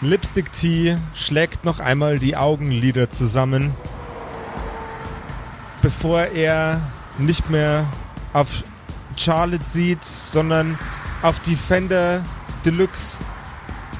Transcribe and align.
Lipstick 0.00 0.52
Tea 0.52 0.96
schlägt 1.12 1.64
noch 1.64 1.80
einmal 1.80 2.20
die 2.20 2.36
Augenlider 2.36 3.10
zusammen, 3.10 3.74
bevor 5.82 6.20
er 6.20 6.80
nicht 7.18 7.50
mehr 7.50 7.84
auf 8.32 8.62
Charlotte 9.16 9.64
sieht, 9.66 10.04
sondern 10.04 10.78
auf 11.22 11.40
die 11.40 11.56
Fender 11.56 12.22
Deluxe 12.64 13.18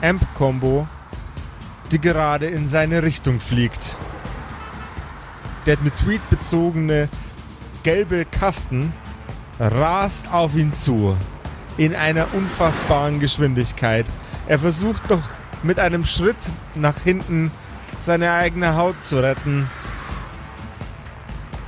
Amp 0.00 0.22
Combo, 0.36 0.86
die 1.90 2.00
gerade 2.00 2.46
in 2.46 2.68
seine 2.68 3.02
Richtung 3.02 3.40
fliegt. 3.40 3.98
Der 5.66 5.78
mit 5.80 5.96
Tweet 5.96 6.30
bezogene 6.30 7.08
gelbe 7.82 8.24
Kasten 8.24 8.92
rast 9.58 10.32
auf 10.32 10.54
ihn 10.54 10.72
zu 10.74 11.16
in 11.76 11.96
einer 11.96 12.32
unfassbaren 12.34 13.18
Geschwindigkeit. 13.18 14.06
Er 14.46 14.60
versucht 14.60 15.10
noch 15.10 15.37
mit 15.62 15.78
einem 15.78 16.04
Schritt 16.04 16.36
nach 16.74 16.98
hinten 16.98 17.50
seine 17.98 18.32
eigene 18.32 18.76
Haut 18.76 19.02
zu 19.02 19.22
retten. 19.22 19.70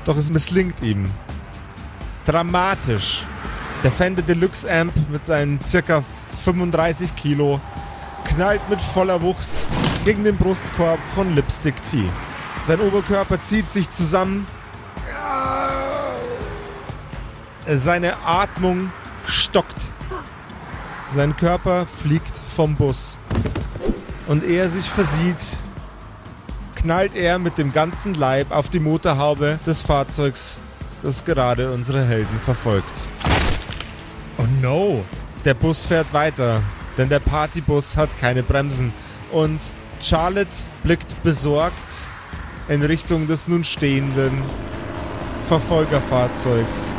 Doch 0.04 0.16
es 0.16 0.30
misslingt 0.32 0.82
ihm. 0.82 1.10
Dramatisch. 2.24 3.22
Der 3.82 3.90
Fender 3.90 4.22
Deluxe 4.22 4.70
Amp 4.70 4.92
mit 5.10 5.24
seinen 5.24 5.58
circa 5.64 6.04
35 6.44 7.16
Kilo 7.16 7.60
knallt 8.24 8.68
mit 8.68 8.80
voller 8.80 9.22
Wucht 9.22 9.48
gegen 10.04 10.24
den 10.24 10.36
Brustkorb 10.36 10.98
von 11.14 11.34
Lipstick 11.34 11.82
T. 11.82 12.04
Sein 12.66 12.80
Oberkörper 12.80 13.42
zieht 13.42 13.70
sich 13.70 13.90
zusammen. 13.90 14.46
Seine 17.66 18.16
Atmung 18.24 18.90
stockt. 19.26 19.76
Sein 21.06 21.36
Körper 21.36 21.86
fliegt 21.86 22.36
vom 22.36 22.76
Bus. 22.76 23.16
Und 24.30 24.44
ehe 24.44 24.60
er 24.60 24.68
sich 24.68 24.88
versieht, 24.88 25.42
knallt 26.76 27.16
er 27.16 27.40
mit 27.40 27.58
dem 27.58 27.72
ganzen 27.72 28.14
Leib 28.14 28.52
auf 28.52 28.68
die 28.68 28.78
Motorhaube 28.78 29.58
des 29.66 29.82
Fahrzeugs, 29.82 30.58
das 31.02 31.24
gerade 31.24 31.72
unsere 31.72 32.04
Helden 32.04 32.38
verfolgt. 32.44 32.92
Oh 34.38 34.44
no. 34.62 35.04
Der 35.44 35.54
Bus 35.54 35.82
fährt 35.82 36.12
weiter, 36.12 36.62
denn 36.96 37.08
der 37.08 37.18
Partybus 37.18 37.96
hat 37.96 38.20
keine 38.20 38.44
Bremsen. 38.44 38.92
Und 39.32 39.58
Charlotte 40.00 40.54
blickt 40.84 41.20
besorgt 41.24 41.90
in 42.68 42.82
Richtung 42.82 43.26
des 43.26 43.48
nun 43.48 43.64
stehenden 43.64 44.44
Verfolgerfahrzeugs. 45.48 46.92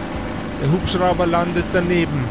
Der 0.62 0.70
Hubschrauber 0.70 1.28
landet 1.28 1.68
daneben. 1.72 2.26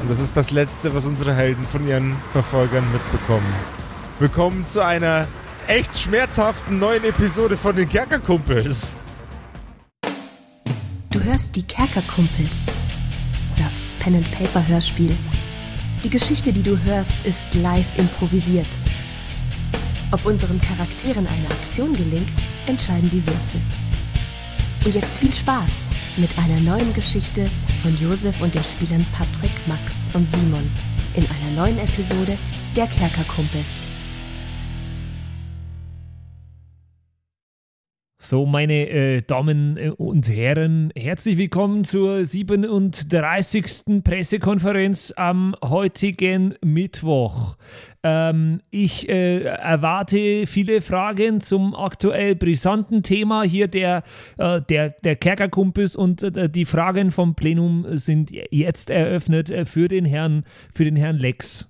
Und 0.00 0.10
das 0.10 0.18
ist 0.18 0.34
das 0.34 0.50
Letzte, 0.50 0.94
was 0.94 1.04
unsere 1.04 1.34
Helden 1.34 1.66
von 1.70 1.86
ihren 1.86 2.16
Verfolgern 2.32 2.90
mitbekommen. 2.90 3.83
Willkommen 4.24 4.66
zu 4.66 4.82
einer 4.82 5.28
echt 5.66 5.98
schmerzhaften 5.98 6.78
neuen 6.78 7.04
Episode 7.04 7.58
von 7.58 7.76
den 7.76 7.86
Kerkerkumpels. 7.86 8.96
Du 11.10 11.22
hörst 11.22 11.54
die 11.54 11.62
Kerkerkumpels. 11.62 12.52
Das 13.58 13.94
Pen 14.00 14.14
and 14.14 14.32
Paper 14.32 14.66
Hörspiel. 14.66 15.14
Die 16.04 16.08
Geschichte, 16.08 16.54
die 16.54 16.62
du 16.62 16.82
hörst, 16.84 17.26
ist 17.26 17.52
live 17.56 17.98
improvisiert. 17.98 18.66
Ob 20.10 20.24
unseren 20.24 20.58
Charakteren 20.58 21.26
eine 21.26 21.50
Aktion 21.50 21.92
gelingt, 21.92 22.32
entscheiden 22.66 23.10
die 23.10 23.26
Würfel. 23.26 23.60
Und 24.86 24.94
jetzt 24.94 25.18
viel 25.18 25.34
Spaß 25.34 25.70
mit 26.16 26.30
einer 26.38 26.60
neuen 26.60 26.94
Geschichte 26.94 27.50
von 27.82 27.94
Josef 27.98 28.40
und 28.40 28.54
den 28.54 28.64
Spielern 28.64 29.04
Patrick, 29.12 29.52
Max 29.66 30.08
und 30.14 30.30
Simon 30.30 30.70
in 31.12 31.24
einer 31.24 31.60
neuen 31.60 31.78
Episode 31.78 32.38
der 32.74 32.86
Kerkerkumpels. 32.86 33.93
So, 38.24 38.46
meine 38.46 38.88
äh, 38.88 39.20
Damen 39.20 39.76
äh, 39.76 39.90
und 39.90 40.30
Herren, 40.30 40.90
herzlich 40.96 41.36
willkommen 41.36 41.84
zur 41.84 42.24
37. 42.24 44.02
Pressekonferenz 44.02 45.12
am 45.14 45.54
heutigen 45.62 46.54
Mittwoch. 46.64 47.58
Ähm, 48.02 48.62
ich 48.70 49.10
äh, 49.10 49.40
erwarte 49.42 50.46
viele 50.46 50.80
Fragen 50.80 51.42
zum 51.42 51.74
aktuell 51.74 52.34
brisanten 52.34 53.02
Thema 53.02 53.42
hier 53.42 53.68
der, 53.68 54.02
äh, 54.38 54.62
der, 54.70 54.94
der 55.04 55.16
Kerkerkumpels 55.16 55.94
und 55.94 56.22
äh, 56.22 56.48
die 56.48 56.64
Fragen 56.64 57.10
vom 57.10 57.34
Plenum 57.34 57.84
sind 57.90 58.30
jetzt 58.50 58.88
eröffnet 58.88 59.50
äh, 59.50 59.66
für 59.66 59.88
den 59.88 60.06
Herrn, 60.06 60.44
für 60.72 60.84
den 60.84 60.96
Herrn 60.96 61.18
Lex. 61.18 61.68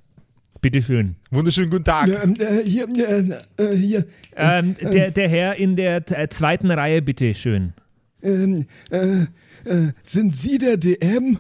Bitteschön. 0.65 1.17
Wunderschönen 1.31 1.69
guten 1.69 1.85
Tag. 1.85 2.09
Ähm, 2.09 2.37
äh, 2.39 2.63
hier, 2.65 2.89
äh, 2.89 3.63
äh, 3.63 3.77
hier. 3.77 4.07
Ähm, 4.35 4.75
der, 4.81 5.11
der 5.11 5.29
Herr 5.29 5.57
in 5.57 5.77
der 5.77 6.11
äh, 6.11 6.27
zweiten 6.31 6.71
Reihe, 6.71 7.03
bitteschön. 7.03 7.75
Ähm, 8.23 8.65
äh, 8.91 9.25
äh, 9.69 9.93
sind 10.03 10.35
Sie 10.35 10.57
der 10.57 10.79
DM? 10.79 11.39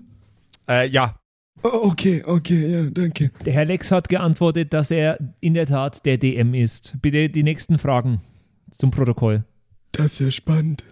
Äh, 0.69 0.89
ja. 0.89 1.19
Oh, 1.63 1.71
okay, 1.85 2.23
okay, 2.23 2.71
ja, 2.71 2.83
danke. 2.91 3.31
Der 3.47 3.55
Herr 3.55 3.65
Lex 3.65 3.91
hat 3.91 4.11
geantwortet, 4.11 4.75
dass 4.75 4.91
er 4.91 5.19
in 5.41 5.55
der 5.55 5.65
Tat 5.65 6.05
der 6.05 6.19
DM 6.19 6.53
ist. 6.53 6.95
Bitte 7.01 7.31
die 7.31 7.45
nächsten 7.45 7.79
Fragen 7.79 8.21
zum 8.71 8.91
Protokoll. 8.91 9.45
Das 9.93 10.13
ist 10.13 10.21
ja 10.21 10.31
spannend. 10.31 10.85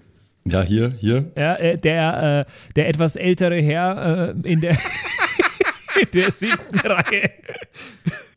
Ja, 0.47 0.62
hier, 0.62 0.94
hier. 0.97 1.32
Ja, 1.37 1.56
äh, 1.56 1.76
der, 1.76 2.47
äh, 2.49 2.72
der 2.76 2.88
etwas 2.88 3.16
ältere 3.16 3.60
Herr 3.60 4.31
äh, 4.31 4.50
in, 4.50 4.62
der, 4.62 4.78
in 6.00 6.08
der 6.14 6.30
siebten 6.30 6.78
Reihe. 6.78 7.30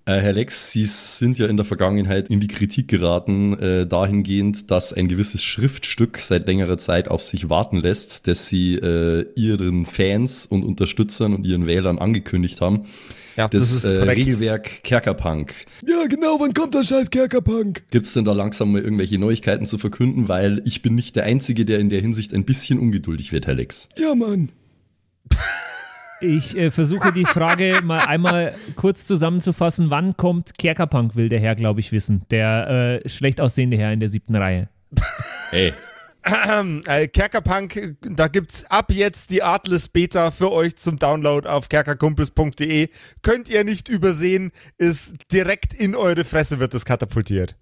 Äh, 0.08 0.20
Herr 0.20 0.34
Lex, 0.34 0.72
Sie 0.72 0.86
sind 0.86 1.40
ja 1.40 1.48
in 1.48 1.58
der 1.58 1.66
Vergangenheit 1.66 2.30
in 2.30 2.40
die 2.40 2.48
Kritik 2.48 2.88
geraten, 2.88 3.58
äh, 3.58 3.88
dahingehend, 3.88 4.70
dass 4.70 4.94
ein 4.94 5.08
gewisses 5.08 5.44
Schriftstück 5.44 6.20
seit 6.20 6.46
längerer 6.46 6.78
Zeit 6.78 7.08
auf 7.08 7.24
sich 7.24 7.50
warten 7.50 7.78
lässt, 7.78 8.28
das 8.28 8.48
Sie 8.48 8.76
äh, 8.76 9.26
Ihren 9.36 9.88
Fans 9.88 10.46
und 10.46 10.64
Unterstützern 10.64 11.34
und 11.34 11.48
Ihren 11.48 11.66
Wählern 11.66 11.98
angekündigt 11.98 12.62
haben. 12.62 12.86
Ja, 13.36 13.48
das, 13.48 13.62
das 13.62 13.84
ist 13.84 13.92
äh, 13.92 14.00
korrekt. 14.00 14.20
Regelwerk 14.20 14.84
Kerkerpunk. 14.84 15.54
Ja, 15.88 16.06
genau, 16.06 16.40
wann 16.40 16.54
kommt 16.54 16.76
der 16.76 16.84
scheiß 16.84 17.10
Kerkerpunk? 17.10 17.84
Gibt's 17.90 18.14
denn 18.14 18.26
da 18.26 18.34
langsam 18.34 18.74
mal 18.74 18.82
irgendwelche 18.82 19.18
Neuigkeiten 19.18 19.66
zu 19.66 19.80
verkünden? 19.80 20.30
Weil 20.30 20.62
ich 20.66 20.84
bin 20.84 20.94
nicht 20.94 21.16
der 21.16 21.24
Einzige, 21.24 21.66
der 21.66 21.80
in 21.80 21.90
der 21.90 22.00
Hinsicht 22.00 22.32
ein 22.34 22.46
bisschen 22.46 22.78
ungeduldig 22.78 23.32
wird, 23.32 23.48
Herr 23.48 23.56
Lex. 23.56 23.90
Ja, 23.98 24.14
Mann. 24.14 24.50
Ich 26.26 26.58
äh, 26.58 26.72
versuche 26.72 27.14
die 27.14 27.26
Frage 27.26 27.82
mal 27.84 28.00
einmal 28.00 28.56
kurz 28.76 29.06
zusammenzufassen. 29.06 29.90
Wann 29.90 30.18
kommt 30.18 30.58
Kerkerpunk, 30.58 31.16
will 31.16 31.30
der 31.30 31.40
Herr, 31.40 31.56
glaube 31.56 31.80
ich, 31.80 31.92
wissen. 31.92 32.24
Der 32.32 33.02
äh, 33.04 33.10
schlecht 33.10 33.40
aussehende 33.40 33.78
Herr 33.78 33.94
in 33.94 34.00
der 34.00 34.10
siebten 34.10 34.36
Reihe. 34.36 34.70
Hey, 35.52 35.74
Äh, 36.88 37.08
Kerkerpunk, 37.08 37.98
da 38.02 38.28
gibt's 38.28 38.66
ab 38.66 38.92
jetzt 38.92 39.30
die 39.30 39.44
Artless 39.44 39.88
Beta 39.88 40.32
für 40.32 40.52
euch 40.52 40.76
zum 40.76 40.98
Download 40.98 41.48
auf 41.48 41.70
kerkerkumpels.de. 41.70 42.90
Könnt 43.22 43.48
ihr 43.48 43.64
nicht 43.64 43.90
übersehen, 43.90 44.52
ist 44.80 45.16
direkt 45.32 45.74
in 45.74 45.96
eure 45.96 46.26
Fresse 46.26 46.60
wird 46.60 46.74
das 46.74 46.84
katapultiert. 46.84 47.56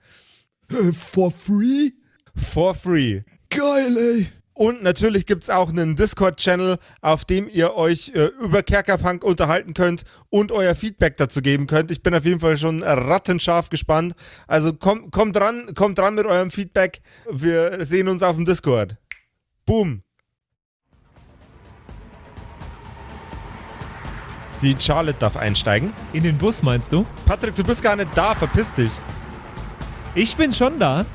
Äh, 0.71 0.93
for 0.93 1.31
free? 1.31 1.91
For 2.35 2.73
free. 2.73 3.23
Geil, 3.49 3.97
ey. 3.97 4.27
Und 4.53 4.83
natürlich 4.83 5.25
gibt's 5.25 5.49
auch 5.49 5.69
einen 5.69 5.95
Discord-Channel, 5.95 6.77
auf 7.01 7.25
dem 7.25 7.49
ihr 7.49 7.73
euch 7.73 8.11
äh, 8.13 8.29
über 8.39 8.61
Kerkerpunk 8.61 9.23
unterhalten 9.23 9.73
könnt 9.73 10.03
und 10.29 10.51
euer 10.51 10.75
Feedback 10.75 11.17
dazu 11.17 11.41
geben 11.41 11.65
könnt. 11.65 11.89
Ich 11.89 12.03
bin 12.03 12.13
auf 12.13 12.23
jeden 12.23 12.39
Fall 12.39 12.57
schon 12.57 12.83
rattenscharf 12.83 13.69
gespannt. 13.69 14.13
Also 14.47 14.73
kommt 14.73 15.11
kommt 15.11 15.35
dran, 15.35 15.73
kommt 15.73 15.97
dran 15.97 16.13
mit 16.15 16.25
eurem 16.25 16.51
Feedback. 16.51 17.01
Wir 17.29 17.85
sehen 17.85 18.07
uns 18.07 18.21
auf 18.21 18.35
dem 18.35 18.45
Discord. 18.45 18.95
Boom. 19.65 20.03
Die 24.61 24.75
Charlotte 24.79 25.17
darf 25.19 25.35
einsteigen. 25.35 25.91
In 26.13 26.23
den 26.23 26.37
Bus, 26.37 26.63
meinst 26.63 26.93
du? 26.93 27.05
Patrick, 27.25 27.55
du 27.55 27.63
bist 27.63 27.83
gar 27.83 27.95
nicht 27.95 28.09
da, 28.15 28.33
verpiss 28.33 28.73
dich. 28.73 28.91
Ich 30.15 30.35
bin 30.35 30.53
schon 30.53 30.77
da. 30.77 31.05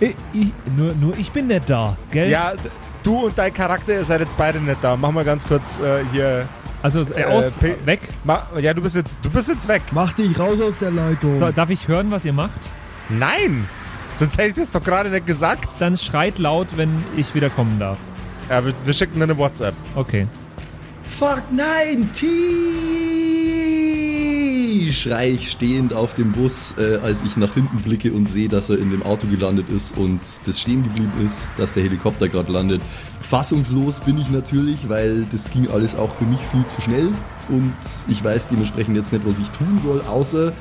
Ich, 0.00 0.14
ich, 0.32 0.48
nur, 0.76 0.92
nur 0.94 1.16
ich 1.16 1.30
bin 1.30 1.46
nicht 1.46 1.70
da, 1.70 1.96
gell? 2.10 2.30
Ja, 2.30 2.52
du 3.08 3.26
und 3.26 3.38
dein 3.38 3.52
Charakter, 3.54 3.94
ihr 3.94 4.04
seid 4.04 4.20
jetzt 4.20 4.36
beide 4.36 4.60
nicht 4.60 4.78
da. 4.82 4.96
Mach 4.96 5.10
mal 5.10 5.24
ganz 5.24 5.46
kurz 5.46 5.80
äh, 5.80 6.04
hier. 6.12 6.46
Also 6.82 7.00
äh, 7.14 7.24
aus, 7.24 7.52
P- 7.54 7.74
weg. 7.86 8.00
Ma 8.22 8.46
ja, 8.60 8.72
du 8.74 8.82
bist 8.82 8.94
jetzt, 8.94 9.18
du 9.22 9.30
bist 9.30 9.48
jetzt 9.48 9.66
weg. 9.66 9.82
Mach 9.92 10.12
dich 10.12 10.38
raus 10.38 10.60
aus 10.60 10.78
der 10.78 10.90
Leitung. 10.90 11.34
So, 11.34 11.50
darf 11.50 11.70
ich 11.70 11.88
hören, 11.88 12.10
was 12.10 12.24
ihr 12.24 12.32
macht? 12.32 12.60
Nein! 13.08 13.66
Sonst 14.18 14.36
hätte 14.36 14.48
ich 14.48 14.54
das 14.54 14.72
doch 14.72 14.82
gerade 14.84 15.10
nicht 15.10 15.26
gesagt. 15.26 15.68
Dann 15.80 15.96
schreit 15.96 16.38
laut, 16.38 16.68
wenn 16.76 17.02
ich 17.16 17.34
wieder 17.34 17.50
kommen 17.50 17.78
darf. 17.78 17.96
Ja, 18.50 18.64
wir, 18.64 18.74
wir 18.84 18.92
schicken 18.92 19.14
dir 19.16 19.24
eine 19.24 19.38
WhatsApp. 19.38 19.74
Okay. 19.94 20.26
Fuck 21.04 21.42
nein, 21.50 22.10
Schrei 24.92 25.30
ich 25.30 25.50
stehend 25.50 25.92
auf 25.92 26.14
dem 26.14 26.32
Bus, 26.32 26.74
äh, 26.78 26.98
als 27.02 27.22
ich 27.22 27.36
nach 27.36 27.54
hinten 27.54 27.78
blicke 27.78 28.12
und 28.12 28.28
sehe, 28.28 28.48
dass 28.48 28.70
er 28.70 28.78
in 28.78 28.90
dem 28.90 29.02
Auto 29.02 29.26
gelandet 29.26 29.68
ist 29.70 29.96
und 29.96 30.20
das 30.46 30.60
stehen 30.60 30.82
geblieben 30.82 31.12
ist, 31.24 31.50
dass 31.56 31.72
der 31.74 31.82
Helikopter 31.82 32.28
gerade 32.28 32.52
landet. 32.52 32.80
Fassungslos 33.20 34.00
bin 34.00 34.18
ich 34.18 34.30
natürlich, 34.30 34.88
weil 34.88 35.26
das 35.30 35.50
ging 35.50 35.68
alles 35.68 35.96
auch 35.96 36.14
für 36.14 36.24
mich 36.24 36.40
viel 36.52 36.64
zu 36.66 36.80
schnell. 36.80 37.08
und 37.48 37.74
ich 38.08 38.22
weiß 38.22 38.48
dementsprechend 38.48 38.96
jetzt 38.96 39.12
nicht, 39.12 39.26
was 39.26 39.38
ich 39.38 39.50
tun 39.50 39.78
soll, 39.78 40.02
außer 40.02 40.52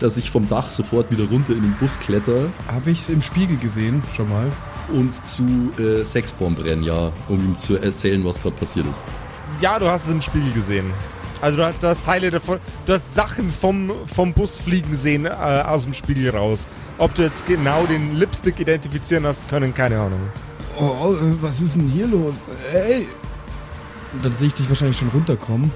dass 0.00 0.16
ich 0.16 0.30
vom 0.30 0.48
Dach 0.48 0.70
sofort 0.70 1.10
wieder 1.10 1.24
runter 1.24 1.52
in 1.52 1.62
den 1.62 1.74
Bus 1.80 1.98
kletter 1.98 2.48
Habe 2.68 2.90
ich 2.90 3.00
es 3.00 3.08
im 3.08 3.22
Spiegel 3.22 3.56
gesehen, 3.56 4.02
schon 4.14 4.28
mal. 4.28 4.50
und 4.92 5.26
zu 5.26 5.72
äh, 5.78 6.04
Sexbomb 6.04 6.62
rennen, 6.64 6.82
ja, 6.82 7.12
um 7.28 7.40
ihm 7.40 7.58
zu 7.58 7.76
erzählen, 7.76 8.24
was 8.24 8.40
gerade 8.40 8.56
passiert 8.56 8.86
ist. 8.86 9.04
Ja, 9.60 9.78
du 9.78 9.88
hast 9.88 10.04
es 10.04 10.10
im 10.10 10.20
Spiegel 10.20 10.52
gesehen. 10.52 10.92
Also 11.42 11.58
du 11.58 11.64
hast, 11.66 11.82
du 11.82 11.86
hast 11.88 12.04
Teile 12.04 12.30
davon, 12.30 12.58
du 12.86 12.92
hast 12.92 13.14
Sachen 13.14 13.50
vom, 13.50 13.90
vom 14.12 14.32
Bus 14.32 14.58
fliegen 14.58 14.94
sehen 14.96 15.26
äh, 15.26 15.30
aus 15.30 15.82
dem 15.84 15.92
Spiegel 15.94 16.30
raus. 16.30 16.66
Ob 16.98 17.14
du 17.14 17.22
jetzt 17.22 17.46
genau 17.46 17.84
den 17.86 18.16
Lipstick 18.16 18.58
identifizieren 18.58 19.26
hast 19.26 19.48
können, 19.48 19.74
keine 19.74 19.98
Ahnung. 20.00 20.20
Oh, 20.78 20.84
oh, 21.02 21.12
äh, 21.12 21.42
was 21.42 21.60
ist 21.60 21.74
denn 21.76 21.88
hier 21.90 22.06
los? 22.06 22.34
Ey! 22.72 23.06
Und 24.12 24.24
dann 24.24 24.32
sehe 24.32 24.46
ich 24.46 24.54
dich 24.54 24.68
wahrscheinlich 24.68 24.96
schon 24.98 25.08
runterkommen. 25.08 25.70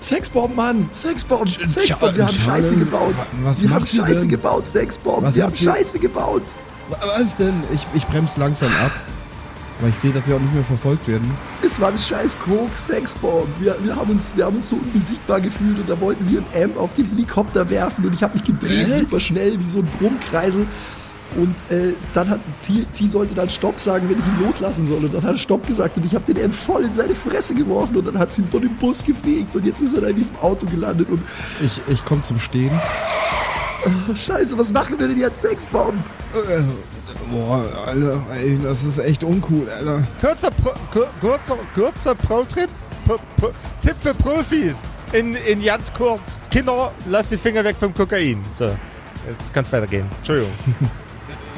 Sexbomb, 0.00 0.56
Mann! 0.56 0.88
Sexbomb! 0.94 1.48
Sexbomb, 1.68 2.16
wir 2.16 2.26
haben. 2.26 2.34
Scheiße 2.34 2.76
gebaut! 2.76 3.14
Was 3.42 3.60
wir 3.60 3.70
haben 3.70 3.86
Scheiße 3.86 4.20
denn? 4.20 4.28
gebaut, 4.30 4.66
Sexbomb! 4.66 5.34
Wir 5.34 5.44
haben 5.44 5.54
Scheiße 5.54 5.98
gebaut! 5.98 6.42
Wa- 6.88 6.96
Was 7.18 7.36
denn? 7.36 7.62
Ich, 7.74 7.86
ich 7.94 8.06
bremse 8.06 8.40
langsam 8.40 8.72
ab. 8.82 8.90
Weil 9.80 9.90
ich 9.90 9.96
sehe, 9.96 10.12
dass 10.12 10.26
wir 10.26 10.36
auch 10.36 10.40
nicht 10.40 10.52
mehr 10.54 10.64
verfolgt 10.64 11.08
werden. 11.08 11.30
Es 11.64 11.80
war 11.80 11.88
ein 11.88 11.96
scheiß 11.98 12.38
Koks, 12.38 12.86
Sexbomb. 12.88 13.46
Wir, 13.60 13.74
wir, 13.82 13.96
haben 13.96 14.10
uns, 14.10 14.36
wir 14.36 14.44
haben 14.44 14.56
uns 14.56 14.68
so 14.68 14.76
unbesiegbar 14.76 15.40
gefühlt 15.40 15.78
und 15.78 15.88
da 15.88 15.98
wollten 16.00 16.28
wir 16.30 16.42
ein 16.52 16.64
Amp 16.64 16.76
auf 16.78 16.94
den 16.94 17.08
Helikopter 17.08 17.68
werfen 17.70 18.04
und 18.04 18.12
ich 18.14 18.22
habe 18.22 18.34
mich 18.34 18.44
gedreht, 18.44 18.86
Hä? 18.88 19.00
super 19.00 19.20
schnell, 19.20 19.58
wie 19.58 19.64
so 19.64 19.78
ein 19.78 19.88
Brummkreisel. 19.98 20.66
Und 21.36 21.54
äh, 21.70 21.92
dann 22.12 22.28
hat 22.28 22.40
T, 22.60 22.84
T 22.92 23.06
sollte 23.06 23.36
dann 23.36 23.48
Stopp 23.48 23.78
sagen, 23.78 24.08
wenn 24.10 24.18
ich 24.18 24.26
ihn 24.26 24.44
loslassen 24.44 24.88
soll. 24.88 25.04
Und 25.04 25.14
dann 25.14 25.22
hat 25.22 25.30
er 25.32 25.38
Stopp 25.38 25.64
gesagt 25.64 25.96
und 25.96 26.04
ich 26.04 26.14
habe 26.14 26.30
den 26.32 26.44
Amp 26.44 26.54
voll 26.54 26.84
in 26.84 26.92
seine 26.92 27.14
Fresse 27.14 27.54
geworfen 27.54 27.96
und 27.96 28.06
dann 28.06 28.18
hat 28.18 28.32
sie 28.34 28.42
ihn 28.42 28.48
von 28.48 28.60
dem 28.60 28.74
Bus 28.74 29.04
gefegt 29.04 29.54
und 29.54 29.64
jetzt 29.64 29.80
ist 29.80 29.94
er 29.94 30.00
da 30.02 30.08
in 30.08 30.16
diesem 30.16 30.36
Auto 30.36 30.66
gelandet 30.66 31.08
und 31.08 31.22
Ich, 31.64 31.80
ich 31.88 32.04
komme 32.04 32.22
zum 32.22 32.38
Stehen. 32.40 32.72
scheiße, 34.14 34.58
was 34.58 34.72
machen 34.72 34.98
wir 34.98 35.08
denn 35.08 35.18
jetzt, 35.18 35.40
Sexbomb? 35.40 35.94
Boah, 37.30 37.64
Alter, 37.86 38.20
ey, 38.34 38.58
das 38.58 38.82
ist 38.82 38.98
echt 38.98 39.22
uncool, 39.22 39.68
Alter. 39.70 40.02
Kurzer, 40.20 40.50
Pro, 40.50 40.72
kur, 40.92 41.06
kurzer, 41.20 41.56
kurzer 41.74 42.14
Pro-Tipp 42.14 42.68
Pro, 43.06 43.18
Pro, 43.36 43.50
Tipp 43.82 43.96
für 44.00 44.14
Profis. 44.14 44.82
In, 45.12 45.34
in 45.34 45.62
ganz 45.62 45.92
kurz. 45.92 46.38
Kinder, 46.50 46.92
lass 47.06 47.28
die 47.28 47.36
Finger 47.36 47.64
weg 47.64 47.76
vom 47.78 47.94
Kokain. 47.94 48.42
So, 48.54 48.66
jetzt 49.28 49.52
kann 49.52 49.64
es 49.64 49.72
weitergehen. 49.72 50.06
Entschuldigung. 50.18 50.52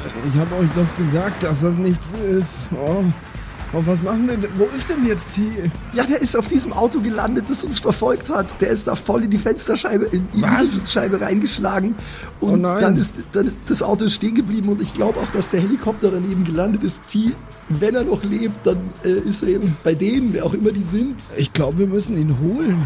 Ich 0.05 0.37
habe 0.37 0.55
euch 0.55 0.69
doch 0.75 0.97
gesagt, 0.97 1.43
dass 1.43 1.61
das 1.61 1.75
nichts 1.75 2.05
ist. 2.19 2.65
Oh. 2.73 3.05
Und 3.73 3.87
was 3.87 4.01
machen 4.03 4.27
wir 4.27 4.37
denn? 4.37 4.51
Wo 4.57 4.65
ist 4.75 4.87
denn 4.87 5.05
jetzt 5.05 5.33
T? 5.33 5.41
Ja, 5.93 6.03
der 6.03 6.21
ist 6.21 6.35
auf 6.35 6.47
diesem 6.47 6.71
Auto 6.73 6.99
gelandet, 7.01 7.45
das 7.49 7.63
uns 7.65 7.79
verfolgt 7.79 8.29
hat. 8.29 8.61
Der 8.61 8.69
ist 8.69 8.87
da 8.87 8.95
voll 8.95 9.23
in 9.23 9.31
die 9.31 9.39
Fensterscheibe, 9.39 10.05
in 10.05 10.27
die? 10.31 10.43
Windschutzscheibe 10.43 11.19
reingeschlagen. 11.19 11.95
Oh 12.39 12.47
Und 12.49 12.61
nein. 12.61 12.81
dann, 12.81 12.97
ist, 12.97 13.23
dann 13.31 13.47
ist 13.47 13.57
das 13.65 13.81
Auto 13.81 14.07
stehen 14.09 14.35
geblieben 14.35 14.69
und 14.69 14.79
ich 14.79 14.93
glaube 14.93 15.19
auch, 15.19 15.31
dass 15.31 15.49
der 15.49 15.59
Helikopter 15.59 16.11
daneben 16.11 16.43
gelandet 16.43 16.83
ist. 16.83 17.07
T, 17.07 17.31
wenn 17.69 17.95
er 17.95 18.03
noch 18.03 18.23
lebt, 18.23 18.65
dann 18.65 18.77
äh, 19.03 19.09
ist 19.09 19.41
er 19.41 19.49
jetzt 19.49 19.81
bei 19.83 19.95
denen, 19.95 20.33
wer 20.33 20.45
auch 20.45 20.53
immer 20.53 20.71
die 20.71 20.81
sind. 20.83 21.15
Ich 21.37 21.51
glaube, 21.51 21.79
wir 21.79 21.87
müssen 21.87 22.15
ihn 22.15 22.37
holen. 22.41 22.85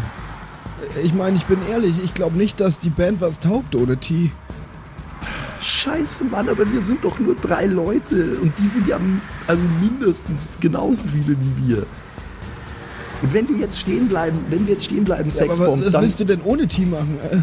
Ich 1.02 1.12
meine, 1.12 1.36
ich 1.36 1.44
bin 1.44 1.58
ehrlich, 1.70 1.96
ich 2.02 2.14
glaube 2.14 2.38
nicht, 2.38 2.60
dass 2.60 2.78
die 2.78 2.88
Band 2.88 3.20
was 3.20 3.40
taugt 3.40 3.74
ohne 3.74 3.98
T. 3.98 4.30
Scheiße, 5.68 6.24
Mann, 6.24 6.48
aber 6.48 6.70
wir 6.72 6.80
sind 6.80 7.04
doch 7.04 7.18
nur 7.18 7.34
drei 7.34 7.66
Leute 7.66 8.38
und 8.40 8.52
die 8.58 8.66
sind 8.66 8.88
ja 8.88 8.98
also 9.46 9.62
mindestens 9.80 10.58
genauso 10.60 11.02
viele 11.04 11.36
wie 11.38 11.68
wir. 11.68 11.86
Und 13.20 13.34
wenn 13.34 13.48
wir 13.48 13.56
jetzt 13.56 13.78
stehen 13.78 14.08
bleiben, 14.08 14.38
wenn 14.48 14.66
wir 14.66 14.74
jetzt 14.74 14.84
stehen 14.86 15.04
bleiben, 15.04 15.28
Ja, 15.28 15.34
Sexbomb, 15.34 15.84
was 15.84 15.92
dann 15.92 16.02
willst 16.02 16.20
du 16.20 16.24
denn 16.24 16.40
ohne 16.42 16.66
T 16.66 16.86
machen? 16.86 17.18
Äh, 17.30 17.38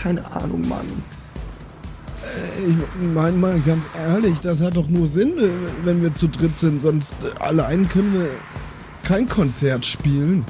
keine 0.00 0.24
Ahnung, 0.30 0.68
Mann. 0.68 0.86
Ich 2.68 3.08
meine 3.14 3.36
mal 3.36 3.60
ganz 3.60 3.82
ehrlich, 3.98 4.38
das 4.40 4.60
hat 4.60 4.76
doch 4.76 4.88
nur 4.88 5.08
Sinn, 5.08 5.38
äh, 5.38 5.48
wenn 5.84 6.02
wir 6.02 6.14
zu 6.14 6.28
dritt 6.28 6.56
sind. 6.56 6.82
Sonst 6.82 7.14
äh, 7.24 7.42
allein 7.42 7.88
können 7.88 8.12
wir 8.12 8.28
kein 9.02 9.28
Konzert 9.28 9.84
spielen. 9.84 10.44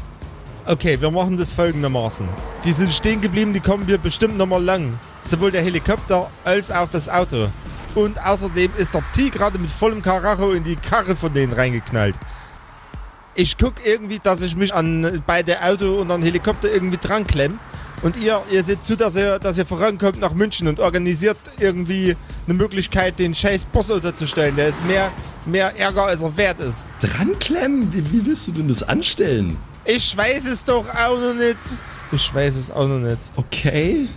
Okay, 0.66 1.00
wir 1.00 1.10
machen 1.10 1.36
das 1.36 1.52
folgendermaßen. 1.52 2.28
Die 2.64 2.72
sind 2.72 2.92
stehen 2.92 3.20
geblieben, 3.20 3.52
die 3.52 3.60
kommen 3.60 3.86
wir 3.86 3.98
bestimmt 3.98 4.36
nochmal 4.36 4.62
lang. 4.62 4.98
Sowohl 5.22 5.50
der 5.50 5.62
Helikopter 5.62 6.30
als 6.44 6.70
auch 6.70 6.88
das 6.90 7.08
Auto. 7.08 7.48
Und 7.94 8.24
außerdem 8.24 8.70
ist 8.76 8.94
der 8.94 9.02
T 9.12 9.30
gerade 9.30 9.58
mit 9.58 9.70
vollem 9.70 10.02
Karacho 10.02 10.52
in 10.52 10.62
die 10.62 10.76
Karre 10.76 11.16
von 11.16 11.32
denen 11.32 11.52
reingeknallt. 11.52 12.14
Ich 13.34 13.58
guck 13.58 13.74
irgendwie, 13.84 14.18
dass 14.18 14.42
ich 14.42 14.54
mich 14.54 14.74
an 14.74 15.22
beide 15.26 15.62
Auto 15.62 16.00
und 16.00 16.10
an 16.10 16.22
Helikopter 16.22 16.70
irgendwie 16.70 16.98
dran 16.98 17.26
klemm. 17.26 17.58
Und 18.02 18.16
ihr, 18.16 18.42
ihr 18.50 18.62
seht 18.62 18.84
zu, 18.84 18.96
dass 18.96 19.16
ihr, 19.16 19.38
dass 19.38 19.58
ihr 19.58 19.66
vorankommt 19.66 20.20
nach 20.20 20.32
München 20.32 20.68
und 20.68 20.80
organisiert 20.80 21.36
irgendwie 21.58 22.16
eine 22.46 22.54
Möglichkeit, 22.54 23.18
den 23.18 23.34
scheiß 23.34 23.64
Boss 23.64 23.90
unterzustellen. 23.90 24.56
Der 24.56 24.68
ist 24.68 24.84
mehr, 24.86 25.10
mehr 25.46 25.78
Ärger, 25.78 26.04
als 26.04 26.22
er 26.22 26.36
wert 26.36 26.60
ist. 26.60 26.86
Dranklemmen? 27.00 27.92
Wie, 27.92 28.12
wie 28.12 28.26
willst 28.26 28.48
du 28.48 28.52
denn 28.52 28.68
das 28.68 28.82
anstellen? 28.82 29.56
Ich 29.92 30.16
weiß 30.16 30.46
es 30.46 30.64
doch 30.64 30.84
auch 30.94 31.18
noch 31.18 31.34
nicht. 31.34 31.56
Ich 32.12 32.32
weiß 32.34 32.54
es 32.56 32.70
auch 32.70 32.86
noch 32.86 32.98
nicht. 32.98 33.18
Okay. 33.36 34.08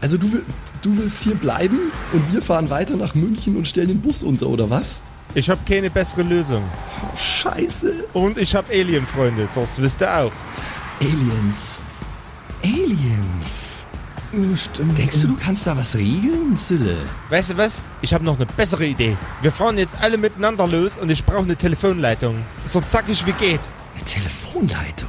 Also 0.00 0.16
du, 0.18 0.32
will- 0.32 0.44
du 0.82 0.96
willst 0.96 1.22
hier 1.22 1.36
bleiben 1.36 1.92
und 2.12 2.32
wir 2.32 2.42
fahren 2.42 2.68
weiter 2.70 2.96
nach 2.96 3.14
München 3.14 3.56
und 3.56 3.68
stellen 3.68 3.88
den 3.88 4.00
Bus 4.00 4.22
unter, 4.24 4.48
oder 4.48 4.68
was? 4.68 5.02
Ich 5.34 5.48
habe 5.48 5.60
keine 5.66 5.90
bessere 5.90 6.22
Lösung. 6.22 6.62
Oh, 7.02 7.16
scheiße. 7.16 8.04
Und 8.12 8.36
ich 8.36 8.54
habe 8.54 8.66
Alien-Freunde, 8.72 9.48
das 9.54 9.80
wisst 9.80 10.02
ihr 10.02 10.12
auch. 10.14 10.32
Aliens. 11.00 11.78
Aliens. 12.64 13.86
Stimmt. 14.56 14.96
Denkst 14.98 15.20
du, 15.20 15.28
du 15.28 15.36
kannst 15.36 15.66
da 15.66 15.76
was 15.76 15.94
regeln, 15.94 16.56
Sille? 16.56 16.96
Weißt 17.28 17.50
du 17.50 17.56
was? 17.58 17.82
Ich 18.00 18.12
habe 18.14 18.24
noch 18.24 18.36
eine 18.36 18.46
bessere 18.46 18.86
Idee. 18.86 19.16
Wir 19.42 19.52
fahren 19.52 19.76
jetzt 19.78 19.96
alle 20.00 20.16
miteinander 20.18 20.66
los 20.66 20.96
und 20.98 21.10
ich 21.10 21.22
brauche 21.24 21.42
eine 21.42 21.54
Telefonleitung. 21.56 22.36
So 22.64 22.80
zackig 22.80 23.24
wie 23.26 23.32
geht. 23.32 23.60
Eine 23.94 24.04
Telefonleitung. 24.04 25.08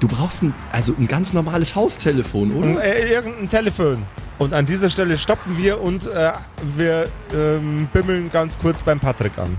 Du 0.00 0.08
brauchst 0.08 0.42
ein, 0.42 0.52
also 0.72 0.94
ein 0.98 1.06
ganz 1.06 1.32
normales 1.32 1.74
Haustelefon, 1.76 2.50
Und, 2.50 2.72
oder? 2.76 2.84
äh, 2.84 3.12
irgendein 3.12 3.48
Telefon. 3.48 3.98
Und 4.38 4.52
an 4.52 4.66
dieser 4.66 4.90
Stelle 4.90 5.16
stoppen 5.18 5.56
wir 5.58 5.80
und 5.80 6.06
äh, 6.08 6.32
wir 6.76 7.08
ähm, 7.34 7.88
bimmeln 7.92 8.30
ganz 8.32 8.58
kurz 8.58 8.82
beim 8.82 8.98
Patrick 8.98 9.38
an. 9.38 9.56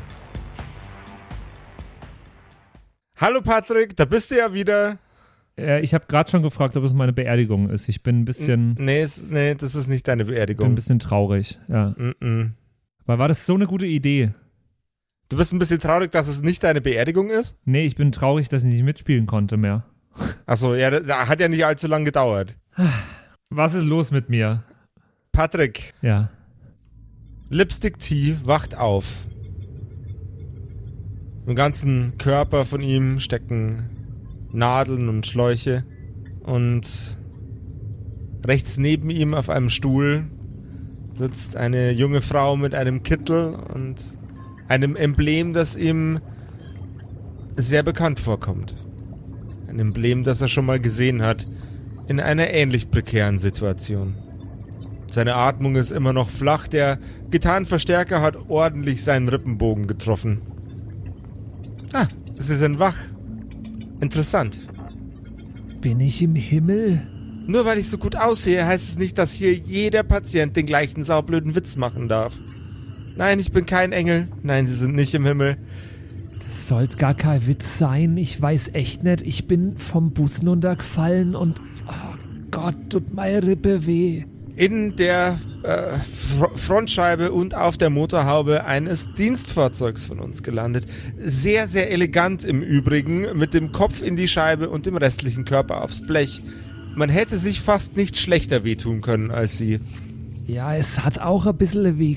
Hallo 3.17 3.41
Patrick, 3.41 3.95
da 3.95 4.03
bist 4.05 4.31
du 4.31 4.37
ja 4.37 4.53
wieder. 4.53 4.97
Äh, 5.57 5.79
ich 5.81 5.93
habe 5.93 6.05
gerade 6.07 6.29
schon 6.29 6.41
gefragt, 6.41 6.75
ob 6.75 6.83
es 6.83 6.91
meine 6.93 7.13
Beerdigung 7.13 7.69
ist. 7.69 7.87
Ich 7.87 8.03
bin 8.03 8.21
ein 8.21 8.25
bisschen, 8.25 8.75
Nee, 8.77 9.01
es, 9.01 9.23
nee 9.23 9.55
das 9.55 9.75
ist 9.75 9.87
nicht 9.87 10.07
deine 10.07 10.25
bin 10.25 10.33
ein 10.33 10.35
Beerdigung. 10.35 10.75
bisschen 10.75 10.99
traurig. 10.99 11.59
Ja. 11.69 11.93
Mm 11.97 12.13
-mm. 12.19 12.49
Weil 13.05 13.19
war 13.19 13.27
das 13.29 13.45
so 13.45 13.53
eine 13.53 13.67
gute 13.67 13.85
Idee? 13.85 14.31
Du 15.33 15.37
bist 15.37 15.51
ein 15.51 15.57
bisschen 15.57 15.79
traurig, 15.79 16.11
dass 16.11 16.27
es 16.27 16.43
nicht 16.43 16.63
deine 16.63 16.79
Beerdigung 16.79 17.31
ist? 17.31 17.55
Nee, 17.65 17.87
ich 17.87 17.95
bin 17.95 18.11
traurig, 18.11 18.49
dass 18.49 18.63
ich 18.63 18.71
nicht 18.71 18.83
mitspielen 18.83 19.25
konnte 19.25 19.57
mehr. 19.57 19.83
Achso, 20.45 20.75
ja, 20.75 20.91
das 20.91 21.27
hat 21.27 21.39
ja 21.39 21.47
nicht 21.47 21.65
allzu 21.65 21.87
lange 21.87 22.05
gedauert. 22.05 22.55
Was 23.49 23.73
ist 23.73 23.85
los 23.85 24.11
mit 24.11 24.29
mir? 24.29 24.63
Patrick, 25.31 25.95
Ja. 26.03 26.29
Lipstick 27.49 27.97
T 27.97 28.35
wacht 28.43 28.77
auf. 28.77 29.11
Im 31.47 31.55
ganzen 31.55 32.15
Körper 32.19 32.67
von 32.67 32.81
ihm 32.81 33.19
stecken 33.19 33.89
Nadeln 34.51 35.09
und 35.09 35.25
Schläuche. 35.25 35.83
Und 36.43 37.17
rechts 38.45 38.77
neben 38.77 39.09
ihm 39.09 39.33
auf 39.33 39.49
einem 39.49 39.69
Stuhl 39.69 40.25
sitzt 41.17 41.55
eine 41.55 41.89
junge 41.89 42.21
Frau 42.21 42.55
mit 42.55 42.75
einem 42.75 43.01
Kittel 43.01 43.55
und 43.55 43.95
einem 44.73 44.95
Emblem, 44.95 45.53
das 45.53 45.75
ihm 45.75 46.19
sehr 47.55 47.83
bekannt 47.83 48.19
vorkommt. 48.19 48.75
Ein 49.67 49.77
Emblem, 49.77 50.23
das 50.23 50.41
er 50.41 50.47
schon 50.47 50.65
mal 50.65 50.79
gesehen 50.79 51.21
hat 51.21 51.45
in 52.07 52.19
einer 52.19 52.49
ähnlich 52.49 52.89
prekären 52.89 53.37
Situation. 53.37 54.15
Seine 55.11 55.35
Atmung 55.35 55.75
ist 55.75 55.91
immer 55.91 56.11
noch 56.11 56.31
flach. 56.31 56.67
Der 56.67 56.97
Gitarrenverstärker 57.29 58.19
hat 58.21 58.49
ordentlich 58.49 59.03
seinen 59.03 59.29
Rippenbogen 59.29 59.85
getroffen. 59.85 60.41
Ah, 61.93 62.07
Sie 62.39 62.55
sind 62.55 62.79
wach. 62.79 62.97
Interessant. 63.99 64.59
Bin 65.81 65.99
ich 65.99 66.23
im 66.23 66.33
Himmel? 66.33 67.03
Nur 67.45 67.65
weil 67.65 67.77
ich 67.77 67.89
so 67.89 67.99
gut 67.99 68.15
aussehe, 68.15 68.65
heißt 68.65 68.89
es 68.89 68.97
nicht, 68.97 69.19
dass 69.19 69.33
hier 69.33 69.53
jeder 69.53 70.01
Patient 70.01 70.57
den 70.57 70.65
gleichen 70.65 71.03
saublöden 71.03 71.53
Witz 71.53 71.75
machen 71.75 72.07
darf. 72.07 72.33
Nein, 73.15 73.39
ich 73.39 73.51
bin 73.51 73.65
kein 73.65 73.91
Engel. 73.91 74.27
Nein, 74.41 74.67
Sie 74.67 74.75
sind 74.75 74.95
nicht 74.95 75.13
im 75.13 75.25
Himmel. 75.25 75.57
Das 76.45 76.67
sollte 76.67 76.97
gar 76.97 77.13
kein 77.13 77.45
Witz 77.47 77.77
sein. 77.77 78.17
Ich 78.17 78.39
weiß 78.41 78.71
echt 78.73 79.03
nicht. 79.03 79.21
Ich 79.21 79.47
bin 79.47 79.77
vom 79.77 80.11
Bus 80.11 80.45
runtergefallen 80.45 81.35
und 81.35 81.61
oh 81.87 82.17
Gott, 82.51 82.75
tut 82.89 83.13
meine 83.13 83.43
Rippe 83.43 83.85
weh. 83.85 84.23
in 84.55 84.95
der 84.95 85.39
äh, 85.63 85.97
Fr 85.99 86.51
Frontscheibe 86.55 87.31
und 87.31 87.55
auf 87.55 87.77
der 87.77 87.89
Motorhaube 87.89 88.65
eines 88.65 89.13
Dienstfahrzeugs 89.13 90.05
von 90.05 90.19
uns 90.19 90.43
gelandet. 90.43 90.85
Sehr, 91.17 91.67
sehr 91.67 91.91
elegant 91.91 92.43
im 92.43 92.61
Übrigen, 92.61 93.35
mit 93.35 93.53
dem 93.55 93.71
Kopf 93.71 94.01
in 94.03 94.15
die 94.15 94.27
Scheibe 94.27 94.69
und 94.69 94.85
dem 94.85 94.97
restlichen 94.97 95.45
Körper 95.45 95.83
aufs 95.83 96.05
Blech. 96.05 96.41
Man 96.95 97.09
hätte 97.09 97.37
sich 97.37 97.61
fast 97.61 97.97
nicht 97.97 98.17
schlechter 98.17 98.63
wehtun 98.63 99.01
können 99.01 99.31
als 99.31 99.57
sie. 99.57 99.79
Ja, 100.45 100.75
es 100.75 100.99
hat 101.03 101.19
auch 101.19 101.47
ein 101.47 101.57
bisschen 101.57 101.97
weh 101.97 102.13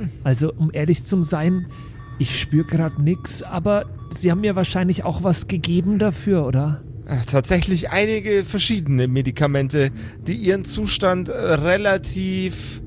getan. 0.00 0.20
Also, 0.24 0.52
um 0.52 0.70
ehrlich 0.72 1.04
zu 1.04 1.22
sein, 1.22 1.66
ich 2.18 2.38
spüre 2.38 2.66
gerade 2.66 3.02
nichts, 3.02 3.42
aber 3.42 3.86
Sie 4.16 4.30
haben 4.30 4.40
mir 4.40 4.56
wahrscheinlich 4.56 5.04
auch 5.04 5.22
was 5.22 5.46
gegeben 5.46 5.98
dafür, 5.98 6.46
oder? 6.46 6.82
Äh, 7.06 7.24
Tatsächlich 7.26 7.90
einige 7.90 8.44
verschiedene 8.44 9.08
Medikamente, 9.08 9.90
die 10.26 10.34
ihren 10.34 10.64
Zustand 10.64 11.28
äh, 11.28 11.32
relativ, 11.32 12.82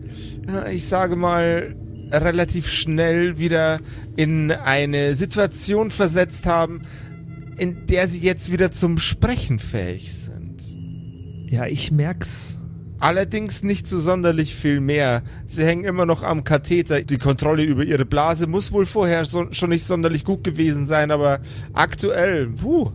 ich 0.72 0.86
sage 0.88 1.16
mal, 1.16 1.76
relativ 2.12 2.70
schnell 2.70 3.40
wieder 3.40 3.80
in 4.16 4.52
eine 4.52 5.16
Situation 5.16 5.90
versetzt 5.90 6.46
haben, 6.46 6.82
in 7.58 7.88
der 7.88 8.08
sie 8.08 8.20
jetzt 8.20 8.52
wieder 8.52 8.72
zum 8.72 8.98
Sprechen 8.98 9.60
fähig 9.60 10.14
sind. 10.14 10.62
Ja, 11.50 11.66
ich 11.66 11.92
merk's. 11.92 12.58
Allerdings 13.04 13.64
nicht 13.64 13.86
so 13.86 14.00
sonderlich 14.00 14.56
viel 14.56 14.80
mehr. 14.80 15.24
Sie 15.46 15.66
hängen 15.66 15.84
immer 15.84 16.06
noch 16.06 16.24
am 16.24 16.46
Katheter. 16.46 17.02
Die 17.02 17.18
Kontrolle 17.18 17.64
über 17.64 17.84
ihre 17.84 18.06
Blase 18.06 18.48
muss 18.48 18.72
wohl 18.72 18.86
vorher 18.86 19.26
so, 19.26 19.52
schon 19.52 19.72
nicht 19.72 19.84
sonderlich 19.84 20.24
gut 20.24 20.46
gewesen 20.46 20.86
sein, 20.86 21.12
aber 21.12 21.42
aktuell, 21.74 22.48
puh, 22.48 22.92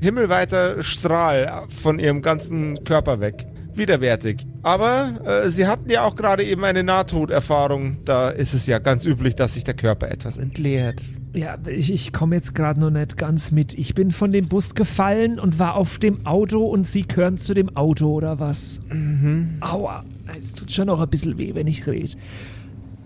himmelweiter 0.00 0.82
Strahl 0.82 1.68
von 1.68 2.00
ihrem 2.00 2.20
ganzen 2.20 2.82
Körper 2.82 3.20
weg. 3.20 3.46
Widerwärtig. 3.74 4.44
Aber 4.64 5.20
äh, 5.24 5.48
sie 5.50 5.68
hatten 5.68 5.88
ja 5.88 6.02
auch 6.02 6.16
gerade 6.16 6.42
eben 6.42 6.64
eine 6.64 6.82
Nahtoderfahrung. 6.82 7.98
Da 8.04 8.30
ist 8.30 8.54
es 8.54 8.66
ja 8.66 8.80
ganz 8.80 9.04
üblich, 9.04 9.36
dass 9.36 9.54
sich 9.54 9.62
der 9.62 9.74
Körper 9.74 10.10
etwas 10.10 10.36
entleert. 10.36 11.04
Ja, 11.38 11.56
ich, 11.68 11.92
ich 11.92 12.12
komme 12.12 12.34
jetzt 12.34 12.56
gerade 12.56 12.80
noch 12.80 12.90
nicht 12.90 13.16
ganz 13.16 13.52
mit. 13.52 13.72
Ich 13.74 13.94
bin 13.94 14.10
von 14.10 14.32
dem 14.32 14.48
Bus 14.48 14.74
gefallen 14.74 15.38
und 15.38 15.60
war 15.60 15.76
auf 15.76 16.00
dem 16.00 16.26
Auto 16.26 16.66
und 16.66 16.84
Sie 16.84 17.02
gehören 17.02 17.38
zu 17.38 17.54
dem 17.54 17.76
Auto 17.76 18.12
oder 18.12 18.40
was? 18.40 18.80
Mhm. 18.92 19.58
Aua, 19.60 20.02
es 20.36 20.52
tut 20.52 20.72
schon 20.72 20.88
noch 20.88 21.00
ein 21.00 21.08
bisschen 21.08 21.38
weh, 21.38 21.54
wenn 21.54 21.68
ich 21.68 21.86
rede. 21.86 22.16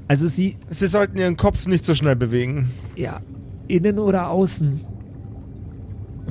Also 0.08 0.28
Sie, 0.28 0.56
Sie 0.70 0.86
sollten 0.86 1.18
Ihren 1.18 1.36
Kopf 1.36 1.66
nicht 1.66 1.84
so 1.84 1.94
schnell 1.94 2.16
bewegen. 2.16 2.70
ja, 2.96 3.20
innen 3.68 3.98
oder 3.98 4.30
außen? 4.30 4.80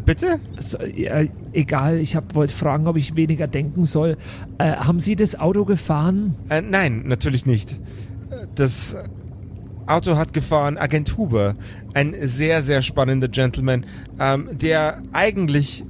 Bitte? 0.03 0.39
So, 0.57 0.79
ja, 0.81 1.21
egal, 1.53 1.99
ich 1.99 2.17
wollte 2.33 2.55
fragen, 2.55 2.87
ob 2.87 2.97
ich 2.97 3.15
weniger 3.15 3.45
denken 3.45 3.85
soll. 3.85 4.17
Äh, 4.57 4.71
haben 4.71 4.99
Sie 4.99 5.15
das 5.15 5.39
Auto 5.39 5.65
gefahren? 5.65 6.33
Äh, 6.49 6.63
nein, 6.63 7.03
natürlich 7.05 7.45
nicht. 7.45 7.77
Das 8.55 8.97
Auto 9.91 10.15
hat 10.15 10.33
gefahren 10.33 10.77
Agent 10.77 11.17
Huber, 11.17 11.55
ein 11.93 12.15
sehr, 12.21 12.61
sehr 12.61 12.81
spannender 12.81 13.27
Gentleman, 13.27 13.85
ähm, 14.19 14.49
der 14.51 15.01
eigentlich 15.11 15.83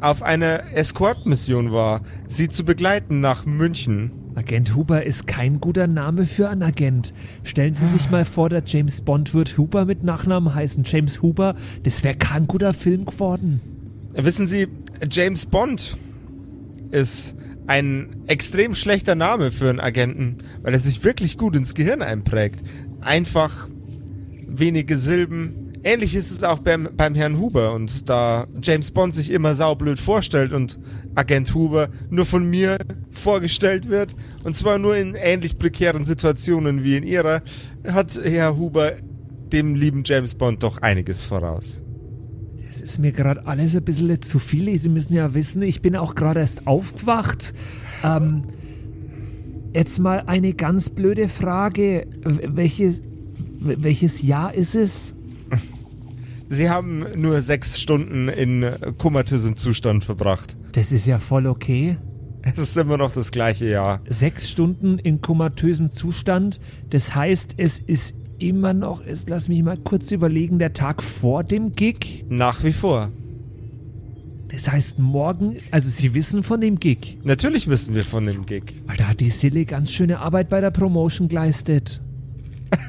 auf 0.00 0.22
einer 0.22 0.72
Escort-Mission 0.74 1.72
war, 1.72 2.00
sie 2.26 2.48
zu 2.48 2.64
begleiten 2.64 3.20
nach 3.20 3.46
München. 3.46 4.10
Agent 4.34 4.74
Huber 4.74 5.04
ist 5.04 5.26
kein 5.26 5.60
guter 5.60 5.86
Name 5.86 6.26
für 6.26 6.48
einen 6.48 6.62
Agent. 6.62 7.14
Stellen 7.44 7.74
Sie 7.74 7.86
sich 7.86 8.10
mal 8.10 8.24
vor, 8.24 8.48
der 8.48 8.62
James 8.66 9.02
Bond 9.02 9.32
wird 9.32 9.56
Huber 9.56 9.84
mit 9.84 10.02
Nachnamen 10.02 10.54
heißen. 10.54 10.84
James 10.84 11.22
Huber, 11.22 11.54
das 11.84 12.02
wäre 12.02 12.16
kein 12.16 12.46
guter 12.46 12.74
Film 12.74 13.04
geworden. 13.04 13.60
Wissen 14.14 14.46
Sie, 14.46 14.68
James 15.10 15.46
Bond 15.46 15.96
ist 16.90 17.34
ein 17.66 18.08
extrem 18.26 18.74
schlechter 18.74 19.14
Name 19.14 19.52
für 19.52 19.70
einen 19.70 19.80
Agenten, 19.80 20.38
weil 20.62 20.74
er 20.74 20.78
sich 20.78 21.02
wirklich 21.04 21.38
gut 21.38 21.56
ins 21.56 21.74
Gehirn 21.74 22.02
einprägt. 22.02 22.60
Einfach 23.04 23.68
wenige 24.48 24.96
Silben. 24.96 25.72
Ähnlich 25.82 26.14
ist 26.14 26.30
es 26.30 26.42
auch 26.42 26.60
beim, 26.60 26.88
beim 26.96 27.14
Herrn 27.14 27.38
Huber 27.38 27.74
und 27.74 28.08
da 28.08 28.46
James 28.62 28.90
Bond 28.90 29.14
sich 29.14 29.30
immer 29.30 29.54
saublöd 29.54 29.98
vorstellt 29.98 30.52
und 30.52 30.78
Agent 31.14 31.54
Huber 31.54 31.90
nur 32.08 32.24
von 32.24 32.48
mir 32.48 32.78
vorgestellt 33.10 33.90
wird 33.90 34.16
und 34.44 34.56
zwar 34.56 34.78
nur 34.78 34.96
in 34.96 35.14
ähnlich 35.14 35.58
prekären 35.58 36.06
Situationen 36.06 36.82
wie 36.82 36.96
in 36.96 37.04
ihrer, 37.04 37.42
hat 37.86 38.18
Herr 38.22 38.56
Huber 38.56 38.92
dem 39.52 39.74
lieben 39.74 40.02
James 40.06 40.34
Bond 40.34 40.62
doch 40.62 40.78
einiges 40.78 41.22
voraus. 41.22 41.82
Das 42.66 42.80
ist 42.80 42.98
mir 42.98 43.12
gerade 43.12 43.46
alles 43.46 43.76
ein 43.76 43.84
bisschen 43.84 44.20
zu 44.22 44.38
viel. 44.38 44.76
Sie 44.78 44.88
müssen 44.88 45.14
ja 45.14 45.34
wissen, 45.34 45.62
ich 45.62 45.82
bin 45.82 45.94
auch 45.94 46.14
gerade 46.14 46.40
erst 46.40 46.66
aufgewacht. 46.66 47.54
Ähm, 48.02 48.44
jetzt 49.74 49.98
mal 49.98 50.20
eine 50.26 50.54
ganz 50.54 50.88
blöde 50.88 51.28
Frage. 51.28 52.06
Welches, 52.24 53.02
welches 53.58 54.22
Jahr 54.22 54.54
ist 54.54 54.74
es? 54.74 55.14
Sie 56.48 56.70
haben 56.70 57.04
nur 57.16 57.42
sechs 57.42 57.80
Stunden 57.80 58.28
in 58.28 58.66
komatösem 58.98 59.56
Zustand 59.56 60.04
verbracht. 60.04 60.56
Das 60.72 60.92
ist 60.92 61.06
ja 61.06 61.18
voll 61.18 61.46
okay. 61.46 61.96
Es 62.42 62.58
ist 62.58 62.76
immer 62.76 62.98
noch 62.98 63.12
das 63.12 63.30
gleiche 63.30 63.66
Jahr. 63.66 64.00
Sechs 64.08 64.50
Stunden 64.50 64.98
in 64.98 65.20
komatösem 65.20 65.90
Zustand. 65.90 66.60
Das 66.90 67.14
heißt, 67.14 67.54
es 67.56 67.80
ist 67.80 68.14
immer 68.38 68.74
noch, 68.74 69.04
es, 69.04 69.28
lass 69.28 69.48
mich 69.48 69.62
mal 69.62 69.78
kurz 69.78 70.12
überlegen, 70.12 70.58
der 70.58 70.74
Tag 70.74 71.02
vor 71.02 71.42
dem 71.42 71.72
Gig. 71.72 72.24
Nach 72.28 72.62
wie 72.62 72.72
vor. 72.72 73.10
Das 74.54 74.70
heißt, 74.70 74.98
morgen, 75.00 75.56
also 75.72 75.90
Sie 75.90 76.14
wissen 76.14 76.44
von 76.44 76.60
dem 76.60 76.78
Gig. 76.78 77.18
Natürlich 77.24 77.66
wissen 77.66 77.94
wir 77.94 78.04
von 78.04 78.24
dem 78.24 78.46
Gig. 78.46 78.62
Weil 78.86 78.96
da 78.96 79.08
hat 79.08 79.20
die 79.20 79.30
Silly 79.30 79.64
ganz 79.64 79.90
schöne 79.90 80.20
Arbeit 80.20 80.48
bei 80.48 80.60
der 80.60 80.70
Promotion 80.70 81.28
geleistet. 81.28 82.00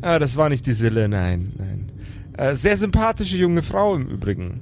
Ah, 0.00 0.18
das 0.18 0.36
war 0.36 0.48
nicht 0.48 0.66
die 0.66 0.72
Sille, 0.72 1.08
nein, 1.08 1.52
nein. 1.56 1.88
Äh, 2.36 2.56
sehr 2.56 2.76
sympathische 2.76 3.36
junge 3.36 3.62
Frau 3.62 3.94
im 3.94 4.08
Übrigen. 4.08 4.60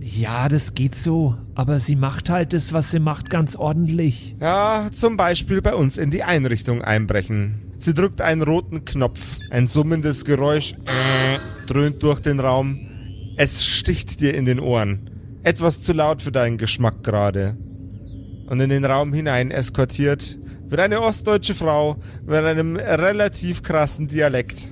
Ja, 0.00 0.48
das 0.48 0.72
geht 0.72 0.94
so. 0.94 1.36
Aber 1.54 1.78
sie 1.78 1.94
macht 1.94 2.30
halt 2.30 2.54
das, 2.54 2.72
was 2.72 2.90
sie 2.90 2.98
macht, 2.98 3.28
ganz 3.28 3.56
ordentlich. 3.56 4.36
Ja, 4.40 4.88
zum 4.94 5.18
Beispiel 5.18 5.60
bei 5.60 5.74
uns 5.74 5.98
in 5.98 6.10
die 6.10 6.22
Einrichtung 6.22 6.80
einbrechen. 6.80 7.60
Sie 7.78 7.92
drückt 7.92 8.22
einen 8.22 8.40
roten 8.40 8.86
Knopf. 8.86 9.36
Ein 9.50 9.66
summendes 9.66 10.24
Geräusch 10.24 10.72
äh, 10.72 11.66
dröhnt 11.66 12.02
durch 12.02 12.20
den 12.20 12.40
Raum. 12.40 12.80
Es 13.36 13.66
sticht 13.66 14.20
dir 14.20 14.32
in 14.34 14.46
den 14.46 14.60
Ohren. 14.60 15.10
Etwas 15.44 15.82
zu 15.82 15.92
laut 15.92 16.22
für 16.22 16.32
deinen 16.32 16.56
Geschmack 16.56 17.04
gerade. 17.04 17.54
Und 18.46 18.60
in 18.60 18.70
den 18.70 18.86
Raum 18.86 19.12
hinein 19.12 19.50
eskortiert 19.50 20.38
wird 20.68 20.80
eine 20.80 21.02
ostdeutsche 21.02 21.54
Frau 21.54 21.96
mit 22.24 22.36
einem 22.36 22.76
relativ 22.76 23.62
krassen 23.62 24.08
Dialekt. 24.08 24.68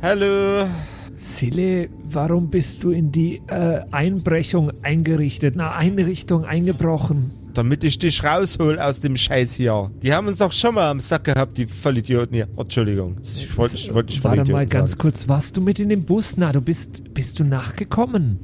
Hallo. 0.00 0.68
Sille, 1.16 1.88
warum 2.04 2.50
bist 2.50 2.84
du 2.84 2.92
in 2.92 3.10
die 3.10 3.42
äh, 3.48 3.80
Einbrechung 3.90 4.70
eingerichtet? 4.84 5.54
Na, 5.56 5.74
Einrichtung 5.74 6.44
eingebrochen. 6.44 7.32
Damit 7.54 7.82
ich 7.82 7.98
dich 7.98 8.22
raushol 8.22 8.78
aus 8.78 9.00
dem 9.00 9.16
Scheiß 9.16 9.54
hier. 9.54 9.90
Die 10.00 10.14
haben 10.14 10.28
uns 10.28 10.38
doch 10.38 10.52
schon 10.52 10.76
mal 10.76 10.88
am 10.88 11.00
Sack 11.00 11.24
gehabt, 11.24 11.58
die 11.58 11.66
Vollidioten 11.66 12.34
hier. 12.34 12.46
Oh, 12.54 12.62
Entschuldigung. 12.62 13.16
Ich 13.24 13.56
wollte 13.58 13.74
ich 13.74 13.92
nicht 13.92 14.22
Warte 14.22 14.52
mal 14.52 14.66
ganz 14.66 14.92
sagen. 14.92 15.00
kurz, 15.00 15.26
warst 15.26 15.56
du 15.56 15.60
mit 15.60 15.80
in 15.80 15.88
dem 15.88 16.04
Bus? 16.04 16.36
Na, 16.36 16.52
du 16.52 16.60
bist, 16.60 17.12
bist 17.12 17.40
du 17.40 17.44
nachgekommen? 17.44 18.38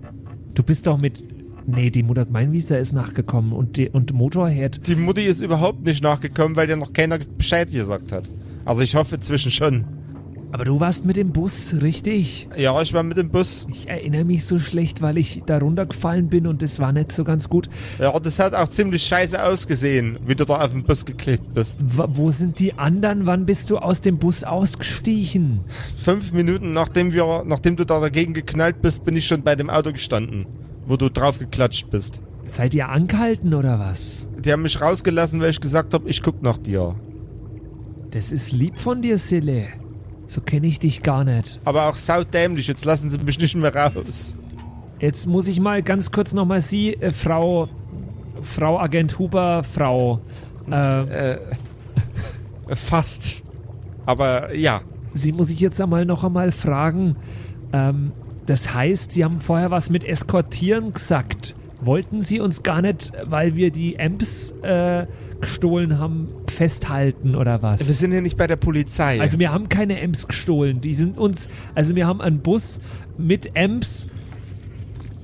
Du 0.54 0.62
bist 0.62 0.87
doch 0.87 0.99
mit, 0.99 1.23
nee, 1.66 1.90
die 1.90 2.02
Mutter 2.02 2.26
Meinwieser 2.30 2.78
ist 2.78 2.92
nachgekommen 2.92 3.52
und, 3.52 3.76
die, 3.76 3.88
und 3.88 4.12
Motorhead. 4.12 4.87
Die 4.87 4.96
Mutti 4.96 5.23
ist 5.23 5.40
überhaupt 5.40 5.84
nicht 5.84 6.02
nachgekommen, 6.02 6.56
weil 6.56 6.66
dir 6.66 6.76
noch 6.76 6.92
keiner 6.92 7.18
Bescheid 7.18 7.70
gesagt 7.70 8.12
hat. 8.12 8.25
Also 8.64 8.82
ich 8.82 8.94
hoffe 8.94 9.16
inzwischen 9.16 9.50
schon. 9.50 9.84
Aber 10.54 10.64
du 10.64 10.78
warst 10.78 11.04
mit 11.04 11.16
dem 11.16 11.32
Bus, 11.32 11.75
richtig? 11.82 12.46
Ja, 12.56 12.80
ich 12.80 12.92
war 12.92 13.02
mit 13.02 13.16
dem 13.16 13.28
Bus. 13.28 13.66
Ich 13.73 13.88
erinnere 13.88 14.23
mich 14.23 14.46
so 14.46 14.61
schlecht, 14.61 15.02
weil 15.02 15.18
ich 15.18 15.42
da 15.46 15.58
runtergefallen 15.58 16.28
bin 16.28 16.46
und 16.46 16.62
das 16.62 16.78
war 16.78 16.92
nicht 16.92 17.11
so 17.11 17.25
ganz 17.25 17.49
gut. 17.49 17.68
Ja, 17.99 18.16
das 18.20 18.38
hat 18.38 18.54
auch 18.54 18.68
ziemlich 18.68 19.02
scheiße 19.02 19.44
ausgesehen, 19.44 20.16
wie 20.25 20.37
du 20.37 20.44
da 20.44 20.61
auf 20.61 20.70
dem 20.70 20.84
Bus 20.84 21.04
geklebt 21.04 21.52
bist. 21.54 21.80
W 21.99 22.04
wo 22.06 22.30
sind 22.30 22.61
die 22.61 22.78
anderen? 22.78 23.26
Wann 23.26 23.46
bist 23.46 23.68
du 23.68 23.78
aus 23.78 24.00
dem 24.00 24.18
Bus 24.18 24.44
ausgestiegen? 24.44 25.58
Fünf 25.96 26.32
Minuten 26.32 26.73
nachdem 26.73 27.12
wir, 27.12 27.42
nachdem 27.44 27.75
du 27.75 27.84
da 27.84 27.99
dagegen 27.99 28.32
geknallt 28.32 28.80
bist, 28.80 29.04
bin 29.04 29.16
ich 29.16 29.26
schon 29.26 29.42
bei 29.42 29.56
dem 29.56 29.68
Auto 29.68 29.90
gestanden, 29.90 30.46
wo 30.87 30.96
du 30.96 31.08
drauf 31.08 31.40
geklatscht 31.40 31.90
bist. 31.90 32.20
Seid 32.46 32.75
ihr 32.75 32.90
angehalten 32.90 33.54
oder 33.54 33.80
was? 33.80 34.28
Die 34.38 34.52
haben 34.52 34.62
mich 34.62 34.80
rausgelassen, 34.80 35.40
weil 35.40 35.50
ich 35.50 35.58
gesagt 35.58 35.94
habe, 35.94 36.08
ich 36.08 36.23
guck 36.23 36.44
nach 36.44 36.58
dir. 36.58 36.94
Das 38.12 38.30
ist 38.30 38.52
lieb 38.52 38.78
von 38.78 39.02
dir, 39.02 39.18
Sille. 39.18 39.66
So 40.34 40.40
kenne 40.40 40.66
ich 40.66 40.80
dich 40.80 41.04
gar 41.04 41.22
nicht. 41.22 41.60
Aber 41.64 41.88
auch 41.88 41.94
saudämlich, 41.94 42.66
jetzt 42.66 42.84
lassen 42.84 43.08
sie 43.08 43.18
mich 43.18 43.38
nicht 43.38 43.54
mehr 43.54 43.72
raus. 43.72 44.36
Jetzt 44.98 45.28
muss 45.28 45.46
ich 45.46 45.60
mal 45.60 45.80
ganz 45.80 46.10
kurz 46.10 46.32
nochmal 46.32 46.60
Sie, 46.60 46.94
äh, 46.94 47.12
Frau, 47.12 47.68
Frau 48.42 48.80
Agent 48.80 49.16
Huber, 49.20 49.62
Frau. 49.62 50.18
Äh, 50.68 51.34
Äh, 51.34 51.38
fast. 52.74 53.34
Aber 54.06 54.52
ja, 54.54 54.80
Sie 55.14 55.30
muss 55.30 55.50
ich 55.50 55.60
jetzt 55.60 55.80
einmal 55.80 56.04
noch 56.04 56.24
einmal 56.24 56.50
fragen. 56.50 57.14
Ähm, 57.72 58.10
das 58.46 58.74
heißt, 58.74 59.12
Sie 59.12 59.24
haben 59.24 59.40
vorher 59.40 59.70
was 59.70 59.88
mit 59.88 60.02
Eskortieren 60.02 60.94
gesagt. 60.94 61.54
wollten 61.80 62.22
sie 62.22 62.40
uns 62.40 62.62
gar 62.64 62.82
nicht, 62.82 63.12
weil 63.24 63.54
wir 63.54 63.70
die 63.70 64.00
Amps 64.00 64.52
äh, 64.62 65.06
gestohlen 65.44 65.98
haben, 65.98 66.28
festhalten 66.48 67.34
oder 67.34 67.62
was? 67.62 67.86
Wir 67.86 67.94
sind 67.94 68.12
hier 68.12 68.20
nicht 68.20 68.36
bei 68.36 68.46
der 68.46 68.56
Polizei. 68.56 69.20
Also 69.20 69.38
wir 69.38 69.52
haben 69.52 69.68
keine 69.68 70.00
Amps 70.02 70.26
gestohlen. 70.26 70.80
Die 70.80 70.94
sind 70.94 71.18
uns, 71.18 71.48
also 71.74 71.94
wir 71.94 72.06
haben 72.06 72.20
einen 72.20 72.40
Bus 72.40 72.80
mit 73.16 73.56
Amps, 73.56 74.06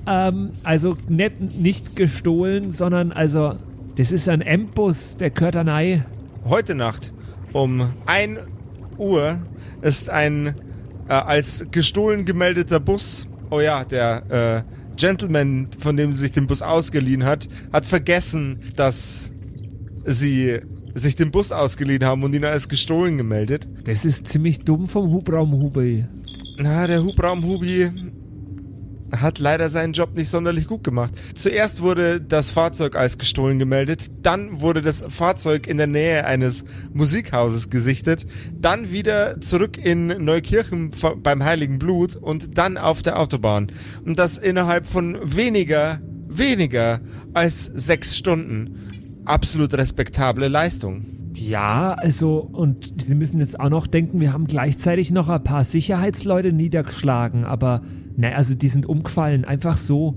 ähm, 0.07 0.51
also 0.63 0.97
nicht, 1.07 1.39
nicht 1.59 1.95
gestohlen, 1.95 2.71
sondern 2.71 3.11
also 3.11 3.55
das 3.95 4.11
ist 4.11 4.29
ein 4.29 4.41
Amp-Bus, 4.45 5.17
der 5.17 5.29
gehört 5.29 5.57
an 5.57 5.69
Ei. 5.69 6.03
Heute 6.45 6.75
Nacht 6.75 7.13
um 7.53 7.89
1 8.05 8.39
Uhr 8.97 9.39
ist 9.81 10.09
ein 10.09 10.55
äh, 11.07 11.13
als 11.13 11.65
gestohlen 11.71 12.25
gemeldeter 12.25 12.79
Bus, 12.79 13.27
oh 13.49 13.59
ja, 13.59 13.83
der 13.83 14.63
äh, 14.65 14.95
Gentleman, 14.95 15.67
von 15.79 15.97
dem 15.97 16.13
sie 16.13 16.19
sich 16.19 16.31
den 16.31 16.47
Bus 16.47 16.61
ausgeliehen 16.61 17.25
hat, 17.25 17.47
hat 17.73 17.85
vergessen, 17.85 18.59
dass 18.75 19.31
sie 20.05 20.59
sich 20.93 21.15
den 21.15 21.31
Bus 21.31 21.51
ausgeliehen 21.51 22.03
haben 22.03 22.23
und 22.23 22.33
ihn 22.33 22.45
als 22.45 22.69
gestohlen 22.69 23.17
gemeldet. 23.17 23.67
Das 23.85 24.05
ist 24.05 24.27
ziemlich 24.27 24.59
dumm 24.59 24.87
vom 24.87 25.11
Hubraum-Hubi. 25.11 26.05
Na, 26.57 26.85
der 26.87 27.03
Hubraum-Hubi 27.03 27.91
hat 29.11 29.39
leider 29.39 29.69
seinen 29.69 29.93
Job 29.93 30.15
nicht 30.15 30.29
sonderlich 30.29 30.67
gut 30.67 30.83
gemacht. 30.83 31.13
Zuerst 31.35 31.81
wurde 31.81 32.21
das 32.21 32.51
Fahrzeug 32.51 32.95
als 32.95 33.17
gestohlen 33.17 33.59
gemeldet, 33.59 34.09
dann 34.21 34.61
wurde 34.61 34.81
das 34.81 35.03
Fahrzeug 35.07 35.67
in 35.67 35.77
der 35.77 35.87
Nähe 35.87 36.25
eines 36.25 36.63
Musikhauses 36.93 37.69
gesichtet, 37.69 38.25
dann 38.53 38.91
wieder 38.91 39.41
zurück 39.41 39.77
in 39.77 40.07
Neukirchen 40.07 40.91
beim 41.21 41.43
Heiligen 41.43 41.79
Blut 41.79 42.15
und 42.15 42.57
dann 42.57 42.77
auf 42.77 43.03
der 43.03 43.19
Autobahn. 43.19 43.71
Und 44.05 44.17
das 44.17 44.37
innerhalb 44.37 44.85
von 44.85 45.17
weniger, 45.35 45.99
weniger 46.27 47.01
als 47.33 47.65
sechs 47.65 48.17
Stunden. 48.17 48.90
Absolut 49.25 49.73
respektable 49.73 50.47
Leistung. 50.47 51.05
Ja, 51.33 51.93
also, 51.93 52.39
und 52.39 53.01
Sie 53.01 53.15
müssen 53.15 53.39
jetzt 53.39 53.59
auch 53.59 53.69
noch 53.69 53.87
denken, 53.87 54.19
wir 54.19 54.33
haben 54.33 54.47
gleichzeitig 54.47 55.11
noch 55.11 55.29
ein 55.29 55.43
paar 55.43 55.63
Sicherheitsleute 55.63 56.51
niedergeschlagen, 56.51 57.45
aber 57.45 57.81
Nein, 58.17 58.33
also 58.33 58.55
die 58.55 58.67
sind 58.67 58.85
umgefallen, 58.85 59.45
einfach 59.45 59.77
so. 59.77 60.15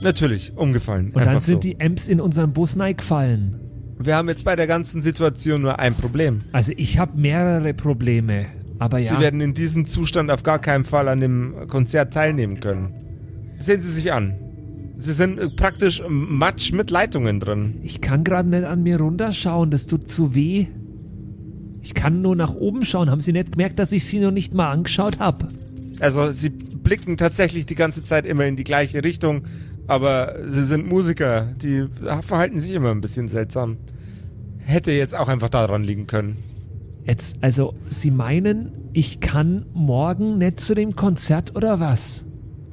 Natürlich, 0.00 0.52
umgefallen. 0.56 1.10
Und 1.12 1.24
dann 1.24 1.40
sind 1.40 1.56
so. 1.56 1.60
die 1.60 1.80
Amps 1.80 2.08
in 2.08 2.20
unseren 2.20 2.52
Bus 2.52 2.76
gefallen. 2.96 3.60
Wir 3.98 4.14
haben 4.14 4.28
jetzt 4.28 4.44
bei 4.44 4.56
der 4.56 4.66
ganzen 4.66 5.00
Situation 5.00 5.62
nur 5.62 5.78
ein 5.78 5.94
Problem. 5.94 6.42
Also 6.52 6.72
ich 6.76 6.98
habe 6.98 7.18
mehrere 7.18 7.72
Probleme, 7.72 8.46
aber 8.78 8.98
ja. 8.98 9.14
Sie 9.14 9.20
werden 9.20 9.40
in 9.40 9.54
diesem 9.54 9.86
Zustand 9.86 10.30
auf 10.30 10.42
gar 10.42 10.58
keinen 10.58 10.84
Fall 10.84 11.08
an 11.08 11.20
dem 11.20 11.66
Konzert 11.68 12.12
teilnehmen 12.12 12.60
können. 12.60 12.92
Sehen 13.58 13.80
Sie 13.80 13.90
sich 13.90 14.12
an. 14.12 14.34
Sie 14.98 15.12
sind 15.12 15.56
praktisch 15.56 16.02
Matsch 16.08 16.72
mit 16.72 16.90
Leitungen 16.90 17.38
drin. 17.38 17.80
Ich 17.82 18.00
kann 18.00 18.24
gerade 18.24 18.48
nicht 18.48 18.64
an 18.64 18.82
mir 18.82 18.98
runterschauen, 18.98 19.70
das 19.70 19.86
tut 19.86 20.10
zu 20.10 20.34
weh. 20.34 20.66
Ich 21.82 21.94
kann 21.94 22.22
nur 22.22 22.34
nach 22.34 22.54
oben 22.54 22.84
schauen. 22.84 23.10
Haben 23.10 23.20
Sie 23.20 23.32
nicht 23.32 23.52
gemerkt, 23.52 23.78
dass 23.78 23.92
ich 23.92 24.04
Sie 24.06 24.18
noch 24.18 24.30
nicht 24.30 24.54
mal 24.54 24.70
angeschaut 24.70 25.18
habe? 25.18 25.48
Also 26.00 26.32
Sie 26.32 26.48
blicken 26.48 27.16
tatsächlich 27.16 27.66
die 27.66 27.74
ganze 27.74 28.02
Zeit 28.02 28.26
immer 28.26 28.46
in 28.46 28.56
die 28.56 28.64
gleiche 28.64 29.04
Richtung, 29.04 29.42
aber 29.86 30.36
Sie 30.48 30.64
sind 30.64 30.88
Musiker, 30.88 31.52
die 31.62 31.86
verhalten 32.22 32.58
sich 32.58 32.72
immer 32.72 32.90
ein 32.90 33.00
bisschen 33.00 33.28
seltsam. 33.28 33.76
Hätte 34.64 34.92
jetzt 34.92 35.14
auch 35.14 35.28
einfach 35.28 35.48
daran 35.50 35.84
liegen 35.84 36.06
können. 36.06 36.38
Jetzt, 37.04 37.36
also 37.40 37.74
Sie 37.88 38.10
meinen, 38.10 38.72
ich 38.94 39.20
kann 39.20 39.66
morgen 39.74 40.38
nicht 40.38 40.58
zu 40.58 40.74
dem 40.74 40.96
Konzert 40.96 41.54
oder 41.54 41.78
was? 41.78 42.24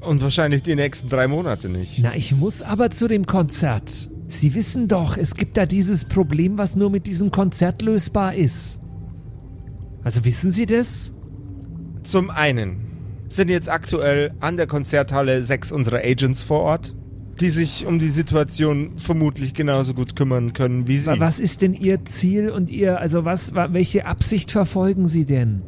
Und 0.05 0.21
wahrscheinlich 0.21 0.61
die 0.63 0.75
nächsten 0.75 1.09
drei 1.09 1.27
Monate 1.27 1.69
nicht. 1.69 1.99
Na, 2.01 2.15
ich 2.15 2.35
muss 2.35 2.61
aber 2.61 2.91
zu 2.91 3.07
dem 3.07 3.25
Konzert. 3.25 4.09
Sie 4.27 4.53
wissen 4.53 4.87
doch, 4.87 5.17
es 5.17 5.35
gibt 5.35 5.57
da 5.57 5.65
dieses 5.65 6.05
Problem, 6.05 6.57
was 6.57 6.75
nur 6.75 6.89
mit 6.89 7.07
diesem 7.07 7.31
Konzert 7.31 7.81
lösbar 7.81 8.35
ist. 8.35 8.79
Also 10.03 10.25
wissen 10.25 10.51
Sie 10.51 10.65
das? 10.65 11.11
Zum 12.03 12.29
einen 12.29 12.77
sind 13.29 13.49
jetzt 13.49 13.69
aktuell 13.69 14.33
an 14.39 14.57
der 14.57 14.67
Konzerthalle 14.67 15.43
sechs 15.43 15.71
unserer 15.71 15.99
Agents 16.03 16.43
vor 16.43 16.61
Ort, 16.61 16.93
die 17.39 17.49
sich 17.49 17.85
um 17.85 17.99
die 17.99 18.09
Situation 18.09 18.91
vermutlich 18.97 19.53
genauso 19.53 19.93
gut 19.93 20.15
kümmern 20.15 20.53
können 20.53 20.87
wie 20.87 20.97
Sie. 20.97 21.19
Was 21.19 21.39
ist 21.39 21.61
denn 21.61 21.73
Ihr 21.73 22.03
Ziel 22.05 22.49
und 22.49 22.69
Ihr, 22.69 22.99
also 22.99 23.25
was, 23.25 23.53
welche 23.55 24.05
Absicht 24.05 24.51
verfolgen 24.51 25.07
Sie 25.07 25.25
denn? 25.25 25.61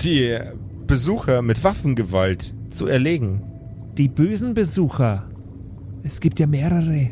Die 0.00 0.38
Besucher 0.86 1.42
mit 1.42 1.64
Waffengewalt 1.64 2.54
zu 2.70 2.86
erlegen. 2.86 3.42
Die 3.96 4.08
bösen 4.08 4.54
Besucher? 4.54 5.24
Es 6.02 6.20
gibt 6.20 6.38
ja 6.38 6.46
mehrere. 6.46 7.10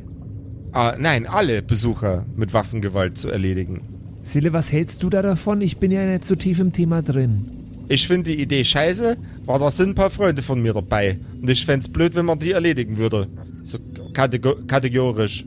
Ah, 0.72 0.96
nein, 0.98 1.26
alle 1.26 1.62
Besucher 1.62 2.24
mit 2.36 2.52
Waffengewalt 2.52 3.16
zu 3.16 3.28
erledigen. 3.28 3.80
Sille, 4.22 4.52
was 4.52 4.72
hältst 4.72 5.02
du 5.02 5.10
da 5.10 5.22
davon? 5.22 5.60
Ich 5.60 5.78
bin 5.78 5.92
ja 5.92 6.04
nicht 6.04 6.24
so 6.24 6.34
tief 6.34 6.58
im 6.58 6.72
Thema 6.72 7.02
drin. 7.02 7.46
Ich 7.88 8.08
finde 8.08 8.30
die 8.30 8.42
Idee 8.42 8.64
scheiße, 8.64 9.16
aber 9.46 9.58
da 9.58 9.70
sind 9.70 9.90
ein 9.90 9.94
paar 9.94 10.10
Freunde 10.10 10.42
von 10.42 10.60
mir 10.60 10.72
dabei. 10.72 11.18
Und 11.40 11.50
ich 11.50 11.66
fände 11.66 11.84
es 11.84 11.88
blöd, 11.92 12.14
wenn 12.14 12.24
man 12.24 12.38
die 12.38 12.52
erledigen 12.52 12.96
würde. 12.96 13.28
So 13.62 13.78
kategor 14.12 14.56
kategorisch. 14.66 15.44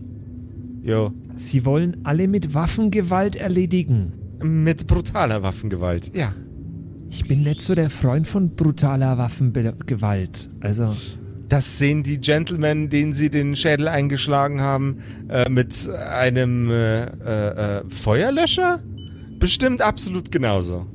Jo. 0.84 1.12
Sie 1.36 1.66
wollen 1.66 1.98
alle 2.04 2.28
mit 2.28 2.54
Waffengewalt 2.54 3.36
erledigen. 3.36 4.14
Mit 4.42 4.86
brutaler 4.88 5.42
Waffengewalt, 5.42 6.16
ja. 6.16 6.34
Ich 7.10 7.26
bin 7.28 7.42
nicht 7.42 7.62
so 7.62 7.76
der 7.76 7.90
Freund 7.90 8.28
von 8.28 8.56
brutaler 8.56 9.18
Waffengewalt. 9.18 10.50
Also. 10.60 10.96
Das 11.50 11.78
sehen 11.78 12.04
die 12.04 12.20
Gentlemen, 12.20 12.90
denen 12.90 13.14
sie 13.14 13.30
den 13.30 13.56
Schädel 13.56 13.88
eingeschlagen 13.88 14.60
haben, 14.60 14.98
äh, 15.30 15.50
mit 15.50 15.90
einem 15.90 16.70
äh, 16.70 17.04
äh, 17.04 17.80
äh 17.80 17.84
Feuerlöscher? 17.90 18.82
Bestimmt 19.40 19.82
absolut 19.82 20.32
genauso. 20.32 20.86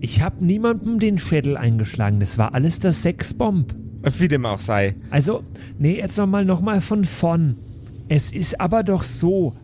Ich 0.00 0.20
habe 0.20 0.44
niemandem 0.44 0.98
den 0.98 1.18
Schädel 1.18 1.56
eingeschlagen. 1.56 2.20
Das 2.20 2.38
war 2.38 2.54
alles 2.54 2.80
das 2.80 3.02
Sexbomb. 3.02 3.74
Wie 4.18 4.28
dem 4.28 4.46
auch 4.46 4.60
sei. 4.60 4.94
Also, 5.10 5.42
nee, 5.78 5.96
jetzt 5.96 6.18
nochmal 6.18 6.44
noch 6.44 6.60
mal 6.60 6.80
von 6.80 7.04
vorn. 7.04 7.56
Es 8.08 8.32
ist 8.32 8.60
aber 8.60 8.82
doch 8.82 9.02
so, 9.02 9.54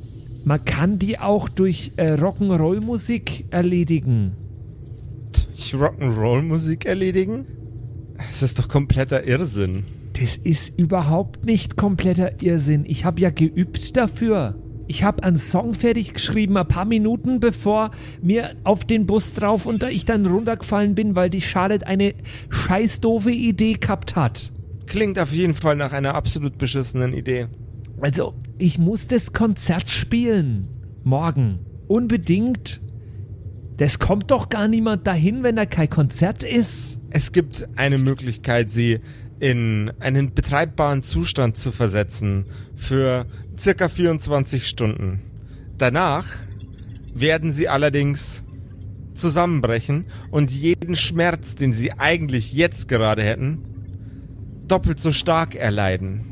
man 0.44 0.64
kann 0.64 0.98
die 0.98 1.18
auch 1.18 1.48
durch 1.48 1.92
äh, 1.96 2.14
Rock'n'Roll-Musik 2.14 3.46
erledigen. 3.50 4.32
Durch 5.64 5.82
Rock'n'Roll-Musik 5.82 6.84
erledigen? 6.84 7.46
Das 8.18 8.42
ist 8.42 8.58
doch 8.58 8.68
kompletter 8.68 9.26
Irrsinn. 9.26 9.84
Das 10.20 10.36
ist 10.36 10.78
überhaupt 10.78 11.46
nicht 11.46 11.76
kompletter 11.76 12.42
Irrsinn. 12.42 12.84
Ich 12.86 13.06
habe 13.06 13.22
ja 13.22 13.30
geübt 13.30 13.96
dafür. 13.96 14.56
Ich 14.88 15.04
habe 15.04 15.22
einen 15.22 15.38
Song 15.38 15.72
fertig 15.72 16.12
geschrieben, 16.12 16.58
ein 16.58 16.68
paar 16.68 16.84
Minuten 16.84 17.40
bevor 17.40 17.92
mir 18.20 18.54
auf 18.64 18.84
den 18.84 19.06
Bus 19.06 19.32
drauf 19.32 19.64
und 19.64 19.82
ich 19.84 20.04
dann 20.04 20.26
runtergefallen 20.26 20.94
bin, 20.94 21.14
weil 21.14 21.30
die 21.30 21.40
Charlotte 21.40 21.86
eine 21.86 22.14
scheiß 22.50 23.00
doofe 23.00 23.30
Idee 23.32 23.74
gehabt 23.74 24.16
hat. 24.16 24.52
Klingt 24.86 25.18
auf 25.18 25.32
jeden 25.32 25.54
Fall 25.54 25.76
nach 25.76 25.92
einer 25.92 26.14
absolut 26.14 26.58
beschissenen 26.58 27.14
Idee. 27.14 27.46
Also, 28.02 28.34
ich 28.58 28.78
muss 28.78 29.06
das 29.06 29.32
Konzert 29.32 29.88
spielen. 29.88 30.68
Morgen. 31.04 31.60
Unbedingt. 31.88 32.82
Das 33.76 33.98
kommt 33.98 34.30
doch 34.30 34.48
gar 34.48 34.68
niemand 34.68 35.06
dahin, 35.06 35.42
wenn 35.42 35.56
da 35.56 35.66
kein 35.66 35.90
Konzert 35.90 36.44
ist. 36.44 37.00
Es 37.10 37.32
gibt 37.32 37.66
eine 37.76 37.98
Möglichkeit, 37.98 38.70
sie 38.70 39.00
in 39.40 39.90
einen 39.98 40.32
betreibbaren 40.32 41.02
Zustand 41.02 41.56
zu 41.56 41.72
versetzen 41.72 42.46
für 42.76 43.26
circa 43.58 43.88
24 43.88 44.68
Stunden. 44.68 45.20
Danach 45.76 46.26
werden 47.14 47.52
sie 47.52 47.68
allerdings 47.68 48.44
zusammenbrechen 49.14 50.06
und 50.30 50.50
jeden 50.50 50.96
Schmerz, 50.96 51.56
den 51.56 51.72
sie 51.72 51.92
eigentlich 51.92 52.52
jetzt 52.52 52.88
gerade 52.88 53.22
hätten, 53.22 53.58
doppelt 54.68 55.00
so 55.00 55.12
stark 55.12 55.54
erleiden. 55.54 56.24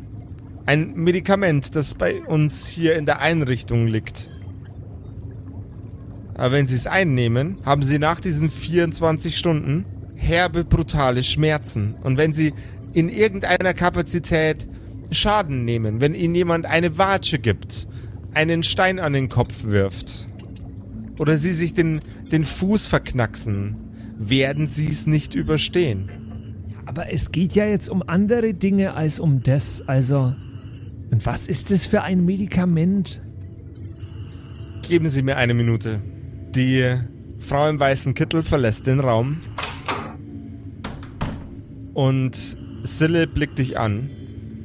Ein 0.65 0.95
Medikament, 0.95 1.75
das 1.75 1.95
bei 1.95 2.23
uns 2.23 2.67
hier 2.67 2.97
in 2.97 3.07
der 3.07 3.21
Einrichtung 3.21 3.87
liegt. 3.89 4.31
Aber 6.35 6.53
wenn 6.53 6.67
sie 6.67 6.75
es 6.75 6.87
einnehmen, 6.87 7.59
haben 7.65 7.83
sie 7.83 7.99
nach 7.99 8.21
diesen 8.21 8.51
24 8.51 9.37
Stunden 9.37 9.85
herbe, 10.15 10.65
brutale 10.65 11.23
Schmerzen. 11.23 11.95
Und 12.03 12.17
wenn 12.17 12.33
sie 12.33 12.55
in 12.93 13.09
irgendeiner 13.09 13.75
Kapazität 13.75 14.69
Schaden 15.11 15.65
nehmen, 15.65 16.01
wenn 16.01 16.15
ihnen 16.15 16.35
jemand 16.35 16.67
eine 16.67 16.97
Watsche 16.97 17.39
gibt, 17.39 17.87
einen 18.35 18.63
Stein 18.63 18.99
an 18.99 19.13
den 19.13 19.29
Kopf 19.29 19.65
wirft 19.65 20.29
oder 21.19 21.37
sie 21.37 21.53
sich 21.53 21.75
den, 21.75 22.01
den 22.31 22.45
Fuß 22.45 22.87
verknacksen, 22.87 23.77
werden 24.19 24.69
sie 24.69 24.89
es 24.89 25.07
nicht 25.07 25.35
überstehen. 25.35 26.11
Aber 26.87 27.13
es 27.13 27.31
geht 27.31 27.55
ja 27.55 27.67
jetzt 27.67 27.89
um 27.91 28.03
andere 28.07 28.55
Dinge 28.55 28.95
als 28.95 29.21
um 29.21 29.43
das. 29.43 29.87
Also, 29.87 30.35
und 31.11 31.27
was 31.27 31.47
ist 31.47 31.71
das 31.71 31.87
für 31.87 32.03
ein 32.03 32.25
Medikament? 32.25 33.21
Geben 34.83 35.09
Sie 35.09 35.23
mir 35.23 35.37
eine 35.37 35.55
Minute. 35.55 36.01
Die 36.55 36.95
Frau 37.39 37.69
im 37.69 37.81
weißen 37.81 38.15
Kittel 38.15 38.43
verlässt 38.43 38.87
den 38.87 39.01
Raum 39.01 39.41
und 41.95 42.37
Sille 42.83 43.27
blickt 43.27 43.59
dich 43.59 43.79
an 43.79 44.11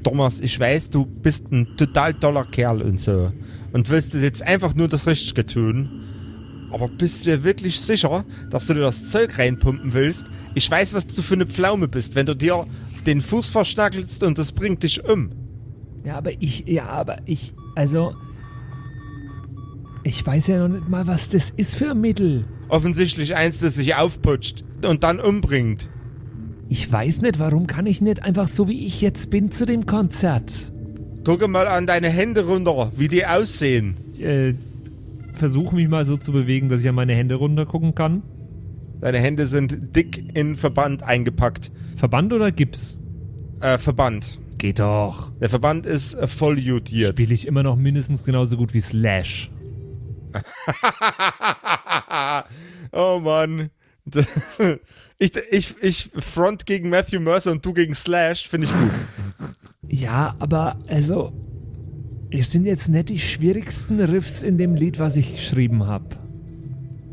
Thomas, 0.08 0.40
ich 0.40 0.58
weiß, 0.58 0.90
du 0.92 1.06
bist 1.06 1.52
ein 1.52 1.76
total 1.76 2.14
toller 2.14 2.46
Kerl 2.46 2.82
und 2.82 2.98
so. 2.98 3.30
Und 3.74 3.90
willst 3.90 4.14
jetzt 4.14 4.42
einfach 4.42 4.74
nur 4.74 4.88
das 4.88 5.06
Richtige 5.06 5.46
tun. 5.46 6.70
Aber 6.72 6.88
bist 6.88 7.26
du 7.26 7.32
dir 7.32 7.44
wirklich 7.44 7.78
sicher, 7.82 8.24
dass 8.50 8.68
du 8.68 8.74
dir 8.74 8.80
das 8.80 9.12
Zeug 9.12 9.38
reinpumpen 9.38 9.94
willst? 9.94 10.26
Ich 10.56 10.72
weiß, 10.72 10.94
was 10.94 11.08
du 11.08 11.22
für 11.22 11.34
eine 11.34 11.46
Pflaume 11.46 11.90
bist, 11.90 12.16
wenn 12.16 12.26
du 12.26 12.36
dir 12.36 12.66
den 13.06 13.20
Fuß 13.20 13.50
verschnackelst 13.50 14.24
und 14.24 14.38
das 14.38 14.54
bringt 14.54 14.82
dich 14.84 15.04
um. 15.04 15.30
Ja, 16.06 16.18
aber 16.18 16.32
ich, 16.42 16.66
ja, 16.68 16.86
aber 16.86 17.18
ich, 17.26 17.54
also, 17.76 18.16
ich 20.08 20.26
weiß 20.26 20.48
ja 20.48 20.60
noch 20.60 20.74
nicht 20.74 20.88
mal, 20.88 21.06
was 21.06 21.30
das 21.30 21.52
ist 21.56 21.76
für 21.76 21.92
ein 21.92 22.02
Mittel. 22.02 22.46
Offensichtlich 22.70 23.36
eins, 23.36 23.60
das 23.60 23.76
sich 23.76 23.96
aufputscht 23.96 24.64
und 24.82 25.04
dann 25.04 25.20
umbringt. 25.20 25.90
Ich 26.70 26.92
weiß 26.92 27.22
nicht, 27.22 27.40
warum 27.40 27.68
kann 27.68 27.86
ich 27.86 28.02
nicht 28.02 28.24
einfach 28.24 28.48
so 28.48 28.68
wie 28.68 28.86
ich 28.86 29.02
jetzt 29.02 29.30
bin 29.30 29.52
zu 29.52 29.66
dem 29.66 29.86
Konzert? 29.86 30.72
Gucke 31.24 31.48
mal 31.48 31.68
an 31.68 31.88
deine 31.88 32.10
Hände 32.10 32.46
runter, 32.46 32.92
wie 32.96 33.08
die 33.08 33.26
aussehen. 33.26 33.96
Äh, 34.20 34.54
versuche 35.34 35.76
mich 35.76 35.90
mal 35.90 36.06
so 36.06 36.18
zu 36.18 36.32
bewegen, 36.32 36.70
dass 36.70 36.82
ich 36.82 36.90
an 36.90 36.96
meine 36.96 37.14
Hände 37.14 37.36
runter 37.36 37.66
gucken 37.66 37.94
kann. 37.94 38.24
Deine 39.02 39.20
Hände 39.20 39.46
sind 39.46 39.96
dick 39.96 40.36
in 40.36 40.56
Verband 40.56 41.04
eingepackt. 41.04 41.72
Verband 41.96 42.34
oder 42.34 42.52
Gips? 42.52 42.98
Äh, 43.62 43.78
Verband. 43.78 44.40
Geht 44.58 44.80
doch. 44.80 45.32
Der 45.40 45.50
Verband 45.50 45.86
ist 45.86 46.16
äh, 46.16 46.28
voll 46.28 46.60
judiert. 46.60 47.12
Spiele 47.12 47.34
ich 47.34 47.46
immer 47.46 47.64
noch 47.64 47.76
mindestens 47.76 48.24
genauso 48.24 48.58
gut 48.58 48.74
wie 48.74 48.82
Slash. 48.82 49.52
oh 52.92 53.20
Mann. 53.20 53.70
Ich, 55.20 55.32
ich, 55.50 55.74
ich 55.82 56.12
front 56.20 56.68
gegen 56.68 56.92
Matthew 56.92 57.20
Mercer 57.20 57.52
und 57.52 57.66
du 57.66 57.74
gegen 57.74 57.96
Slash, 57.96 58.48
finde 58.48 58.68
ich 58.68 58.74
gut. 58.74 58.92
Ja, 59.88 60.36
aber 60.38 60.78
also, 60.86 61.34
es 62.30 62.52
sind 62.52 62.66
jetzt 62.66 62.88
nicht 62.88 63.10
die 63.10 63.20
schwierigsten 63.20 64.00
Riffs 64.00 64.44
in 64.44 64.60
dem 64.60 64.76
Lied, 64.76 65.00
was 65.00 65.16
ich 65.16 65.34
geschrieben 65.34 65.88
habe. 65.88 66.06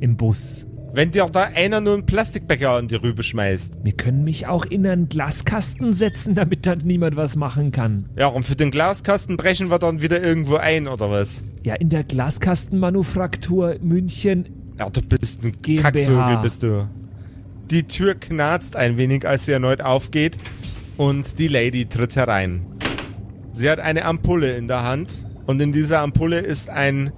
Im 0.01 0.19
Bus. 0.19 0.67
Wenn 0.95 1.11
dir 1.11 1.27
da 1.27 1.49
einer 1.57 1.81
nur 1.81 1.95
einen 1.95 2.07
Plastikbecher 2.07 2.71
an 2.71 2.87
die 2.87 2.95
Rübe 2.95 3.25
schmeißt. 3.25 3.79
Wir 3.83 3.95
können 3.95 4.23
mich 4.23 4.47
auch 4.47 4.65
in 4.65 4.87
einen 4.87 5.09
Glaskasten 5.09 5.93
setzen, 5.93 6.37
damit 6.37 6.67
dann 6.67 6.79
niemand 6.85 7.17
was 7.17 7.35
machen 7.35 7.73
kann. 7.73 8.05
Ja, 8.17 8.29
und 8.29 8.45
für 8.45 8.55
den 8.55 8.71
Glaskasten 8.71 9.37
brechen 9.37 9.73
wir 9.73 9.81
dann 9.81 10.03
wieder 10.03 10.23
irgendwo 10.23 10.55
ein, 10.55 10.87
oder 10.87 11.11
was? 11.11 11.43
Ja, 11.65 11.75
in 11.75 11.89
der 11.89 12.05
Glaskastenmanufaktur 12.05 13.79
München. 13.83 14.47
Ja, 14.79 14.89
du 14.89 15.03
bist 15.03 15.43
ein 15.43 15.53
GmbH. 15.63 15.91
Kackvögel, 15.91 16.39
bist 16.43 16.63
du. 16.63 16.89
Die 17.73 17.83
Tür 17.83 18.15
knarzt 18.15 18.77
ein 18.77 18.97
wenig, 18.97 19.27
als 19.27 19.47
sie 19.47 19.53
erneut 19.53 19.83
aufgeht 19.83 20.37
und 20.97 21.41
die 21.41 21.49
Lady 21.49 21.87
tritt 21.87 22.15
herein. 22.15 22.65
Sie 23.53 23.69
hat 23.69 23.81
eine 23.81 24.05
Ampulle 24.05 24.55
in 24.57 24.69
der 24.69 24.85
Hand 24.85 25.27
und 25.47 25.61
in 25.61 25.73
dieser 25.73 26.03
Ampulle 26.03 26.39
ist 26.39 26.71
ein 26.71 27.13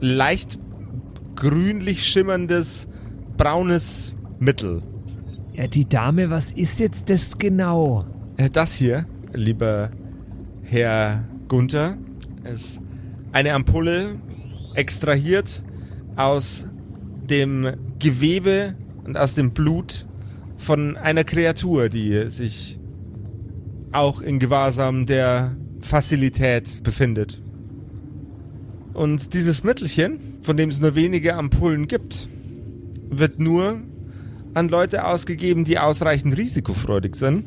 leicht 0.00 0.58
grünlich 1.36 2.04
schimmerndes 2.04 2.88
braunes 3.40 4.14
Mittel. 4.38 4.82
Ja, 5.54 5.66
die 5.66 5.88
Dame, 5.88 6.28
was 6.28 6.52
ist 6.52 6.78
jetzt 6.78 7.08
das 7.08 7.38
genau? 7.38 8.04
Äh, 8.36 8.50
Das 8.50 8.74
hier, 8.74 9.06
lieber 9.32 9.90
Herr 10.62 11.24
Gunther, 11.48 11.96
ist 12.44 12.82
eine 13.32 13.54
Ampulle 13.54 14.16
extrahiert 14.74 15.62
aus 16.16 16.66
dem 17.30 17.72
Gewebe 17.98 18.74
und 19.06 19.16
aus 19.16 19.36
dem 19.36 19.52
Blut 19.52 20.04
von 20.58 20.98
einer 20.98 21.24
Kreatur, 21.24 21.88
die 21.88 22.28
sich 22.28 22.78
auch 23.90 24.20
in 24.20 24.38
Gewahrsam 24.38 25.06
der 25.06 25.56
Fazilität 25.80 26.82
befindet. 26.82 27.40
Und 28.92 29.32
dieses 29.32 29.64
Mittelchen, 29.64 30.20
von 30.42 30.58
dem 30.58 30.68
es 30.68 30.78
nur 30.78 30.94
wenige 30.94 31.36
Ampullen 31.36 31.88
gibt, 31.88 32.28
wird 33.10 33.38
nur 33.38 33.78
an 34.54 34.68
Leute 34.68 35.04
ausgegeben, 35.06 35.64
die 35.64 35.78
ausreichend 35.78 36.36
risikofreudig 36.36 37.16
sind 37.16 37.44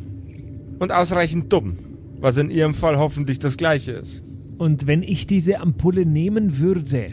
und 0.80 0.92
ausreichend 0.92 1.52
dumm, 1.52 1.78
was 2.20 2.38
in 2.38 2.50
ihrem 2.50 2.74
Fall 2.74 2.98
hoffentlich 2.98 3.40
das 3.40 3.58
gleiche 3.58 3.92
ist. 3.94 4.22
Und 4.58 4.88
wenn 4.88 5.04
ich 5.04 5.28
diese 5.28 5.60
Ampulle 5.60 6.06
nehmen 6.06 6.60
würde, 6.60 7.12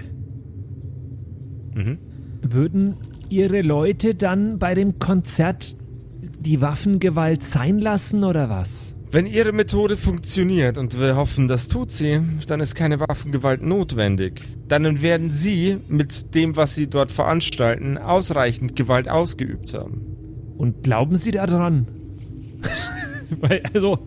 Mhm. 1.74 1.98
würden 2.42 2.94
ihre 3.28 3.62
Leute 3.62 4.14
dann 4.14 4.58
bei 4.58 4.74
dem 4.74 4.98
Konzert 4.98 5.76
die 6.40 6.60
Waffengewalt 6.60 7.42
sein 7.42 7.78
lassen 7.78 8.24
oder 8.24 8.50
was? 8.50 8.96
Wenn 9.12 9.26
ihre 9.26 9.52
Methode 9.52 9.96
funktioniert 9.96 10.78
und 10.78 11.00
wir 11.00 11.16
hoffen, 11.16 11.48
das 11.48 11.66
tut 11.66 11.90
sie, 11.90 12.20
dann 12.46 12.60
ist 12.60 12.76
keine 12.76 13.00
Waffengewalt 13.00 13.60
notwendig. 13.60 14.42
Dann 14.68 15.02
werden 15.02 15.32
sie 15.32 15.78
mit 15.88 16.32
dem, 16.36 16.54
was 16.54 16.76
sie 16.76 16.86
dort 16.86 17.10
veranstalten, 17.10 17.98
ausreichend 17.98 18.76
Gewalt 18.76 19.08
ausgeübt 19.08 19.74
haben. 19.74 20.02
Und 20.56 20.84
glauben 20.84 21.16
Sie 21.16 21.32
daran? 21.32 21.88
Weil, 23.40 23.62
also, 23.72 23.98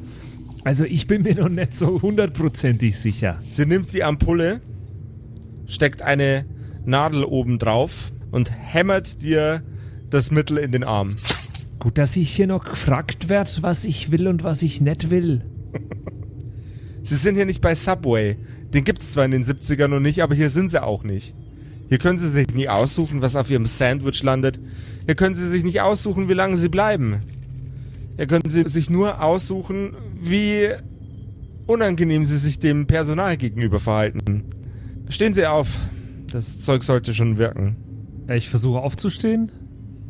also 0.64 0.86
ich 0.86 1.06
bin 1.06 1.24
mir 1.24 1.36
noch 1.36 1.50
nicht 1.50 1.74
so 1.74 2.02
hundertprozentig 2.02 2.98
sicher. 2.98 3.42
Sie 3.50 3.66
nimmt 3.66 3.92
die 3.92 4.06
Ampulle, 4.06 4.62
steckt 5.68 6.02
eine 6.02 6.46
Nadel 6.86 7.26
oben 7.26 7.60
drauf 7.60 8.10
und 8.32 8.52
hämmert 8.52 9.22
dir 9.22 9.64
das 10.10 10.32
Mittel 10.32 10.58
in 10.60 10.72
den 10.72 10.86
Arm. 10.86 11.18
Gut, 11.84 11.98
dass 11.98 12.16
ich 12.16 12.34
hier 12.34 12.48
noch 12.48 12.64
gefragt 12.64 13.28
werde, 13.28 13.52
was 13.60 13.84
ich 13.84 14.10
will 14.10 14.30
und 14.30 14.46
was 14.46 14.62
ich 14.62 14.80
nicht 14.80 15.10
will. 15.10 15.42
Sie 17.04 17.16
sind 17.16 17.36
hier 17.36 17.46
nicht 17.46 17.60
bei 17.60 17.76
Subway. 17.76 18.38
Den 18.74 18.86
gibt's 18.86 19.12
zwar 19.12 19.26
in 19.26 19.32
den 19.32 19.44
70ern 19.44 19.90
noch 19.90 20.00
nicht, 20.00 20.24
aber 20.24 20.34
hier 20.34 20.50
sind 20.50 20.72
sie 20.72 20.82
auch 20.82 21.04
nicht. 21.04 21.34
Hier 21.90 21.98
können 21.98 22.20
sie 22.20 22.30
sich 22.30 22.56
nie 22.56 22.70
aussuchen, 22.70 23.22
was 23.22 23.36
auf 23.36 23.50
ihrem 23.50 23.66
Sandwich 23.66 24.24
landet. 24.24 24.62
Hier 25.08 25.16
können 25.16 25.36
sie 25.36 25.46
sich 25.50 25.66
nicht 25.66 25.82
aussuchen, 25.82 26.30
wie 26.30 26.34
lange 26.34 26.56
sie 26.56 26.70
bleiben. 26.70 27.18
Hier 28.16 28.28
können 28.28 28.48
sie 28.48 28.64
sich 28.70 28.90
nur 28.90 29.22
aussuchen, 29.22 29.92
wie 30.22 30.70
unangenehm 31.68 32.26
sie 32.26 32.38
sich 32.38 32.60
dem 32.60 32.88
Personal 32.88 33.36
gegenüber 33.36 33.82
verhalten. 33.82 34.46
Stehen 35.10 35.34
Sie 35.34 35.46
auf. 35.46 35.68
Das 36.32 36.60
Zeug 36.60 36.86
sollte 36.86 37.14
schon 37.14 37.38
wirken. 37.38 37.76
Ich 38.30 38.48
versuche 38.48 38.80
aufzustehen. 38.80 39.52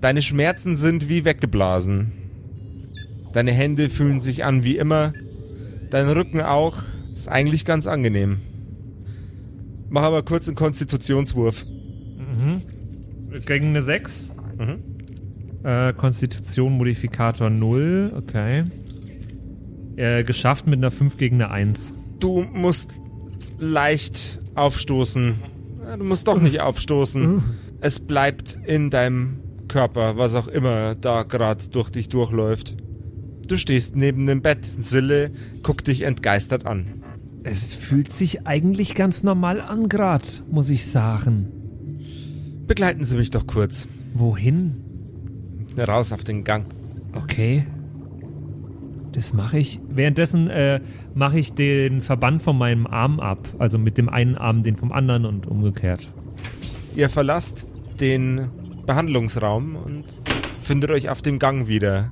Deine 0.03 0.21
Schmerzen 0.21 0.75
sind 0.75 1.07
wie 1.07 1.23
weggeblasen. 1.23 2.11
Deine 3.31 3.53
Hände 3.53 3.87
fühlen 3.87 4.19
sich 4.19 4.43
an 4.43 4.65
wie 4.65 4.75
immer. 4.75 5.13
Dein 5.91 6.09
Rücken 6.09 6.41
auch. 6.41 6.83
Ist 7.13 7.29
eigentlich 7.29 7.63
ganz 7.63 7.87
angenehm. 7.87 8.39
Mach 9.89 10.01
aber 10.01 10.21
kurz 10.23 10.49
einen 10.49 10.57
Konstitutionswurf. 10.57 11.65
Gegen 13.45 13.67
eine 13.67 13.81
6. 13.81 14.27
Mhm. 14.57 15.63
Äh, 15.63 15.93
Konstitution 15.93 16.73
Modifikator 16.73 17.49
0. 17.49 18.11
Okay. 18.13 18.65
Äh, 19.95 20.25
geschafft 20.25 20.67
mit 20.67 20.79
einer 20.79 20.91
5 20.91 21.15
gegen 21.15 21.35
eine 21.41 21.49
1. 21.49 21.93
Du 22.19 22.45
musst 22.51 22.89
leicht 23.57 24.41
aufstoßen. 24.55 25.35
Du 25.97 26.03
musst 26.03 26.27
doch 26.27 26.41
nicht 26.41 26.59
aufstoßen. 26.59 27.41
Es 27.79 28.01
bleibt 28.01 28.59
in 28.65 28.89
deinem 28.89 29.42
Körper, 29.73 30.17
was 30.17 30.36
auch 30.36 30.47
immer 30.47 30.93
da 30.93 31.23
gerade 31.23 31.67
durch 31.71 31.89
dich 31.89 32.07
durchläuft. 32.07 32.75
Du 33.47 33.57
stehst 33.57 33.95
neben 33.95 34.27
dem 34.27 34.43
Bett. 34.43 34.63
Sille 34.63 35.31
guckt 35.63 35.88
dich 35.88 36.03
entgeistert 36.03 36.67
an. 36.67 36.86
Es 37.43 37.73
fühlt 37.73 38.12
sich 38.12 38.45
eigentlich 38.45 38.93
ganz 38.93 39.23
normal 39.23 39.59
an 39.59 39.89
grad, 39.89 40.43
muss 40.51 40.69
ich 40.69 40.86
sagen. 40.86 41.47
Begleiten 42.67 43.03
Sie 43.03 43.17
mich 43.17 43.31
doch 43.31 43.47
kurz. 43.47 43.88
Wohin? 44.13 44.75
Raus 45.75 46.12
auf 46.12 46.23
den 46.23 46.43
Gang. 46.43 46.67
Okay. 47.15 47.65
Das 49.12 49.33
mache 49.33 49.57
ich. 49.57 49.79
Währenddessen 49.89 50.51
äh, 50.51 50.81
mache 51.15 51.39
ich 51.39 51.53
den 51.53 52.03
Verband 52.03 52.43
von 52.43 52.59
meinem 52.59 52.86
Arm 52.86 53.19
ab. 53.19 53.39
Also 53.57 53.79
mit 53.79 53.97
dem 53.97 54.07
einen 54.07 54.36
Arm 54.36 54.62
den 54.62 54.75
vom 54.75 54.91
anderen 54.91 55.25
und 55.25 55.47
umgekehrt. 55.47 56.09
Ihr 56.95 57.09
verlasst 57.09 57.67
den 57.99 58.49
Behandlungsraum 58.86 59.76
und 59.76 60.06
findet 60.63 60.91
euch 60.91 61.10
auf 61.10 61.22
dem 61.22 61.39
Gang 61.39 61.67
wieder. 61.67 62.12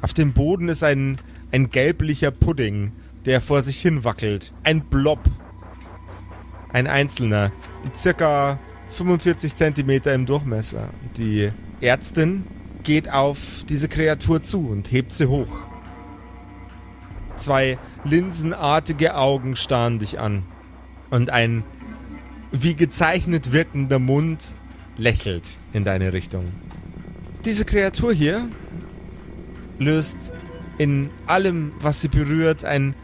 Auf 0.00 0.14
dem 0.14 0.32
Boden 0.32 0.68
ist 0.68 0.84
ein, 0.84 1.18
ein 1.50 1.70
gelblicher 1.70 2.30
Pudding, 2.30 2.92
der 3.24 3.40
vor 3.40 3.62
sich 3.62 3.80
hin 3.80 4.04
wackelt. 4.04 4.52
Ein 4.64 4.82
Blob. 4.82 5.20
Ein 6.72 6.86
einzelner. 6.86 7.50
Circa 7.96 8.58
45 8.90 9.54
Zentimeter 9.54 10.14
im 10.14 10.26
Durchmesser. 10.26 10.88
Die 11.16 11.50
Ärztin 11.80 12.44
geht 12.84 13.10
auf 13.10 13.64
diese 13.68 13.88
Kreatur 13.88 14.42
zu 14.42 14.68
und 14.68 14.90
hebt 14.92 15.14
sie 15.14 15.26
hoch. 15.26 15.60
Zwei 17.36 17.78
linsenartige 18.04 19.16
Augen 19.16 19.56
starren 19.56 19.98
dich 19.98 20.18
an. 20.18 20.42
Und 21.10 21.30
ein 21.30 21.64
wie 22.50 22.74
gezeichnet 22.74 23.52
wirkender 23.52 23.98
Mund 23.98 24.54
lächelt 24.98 25.44
in 25.72 25.84
deine 25.84 26.12
Richtung. 26.12 26.44
Diese 27.44 27.64
Kreatur 27.64 28.12
hier 28.12 28.46
löst 29.78 30.32
in 30.76 31.08
allem, 31.26 31.72
was 31.80 32.00
sie 32.00 32.08
berührt, 32.08 32.64
ein 32.64 32.94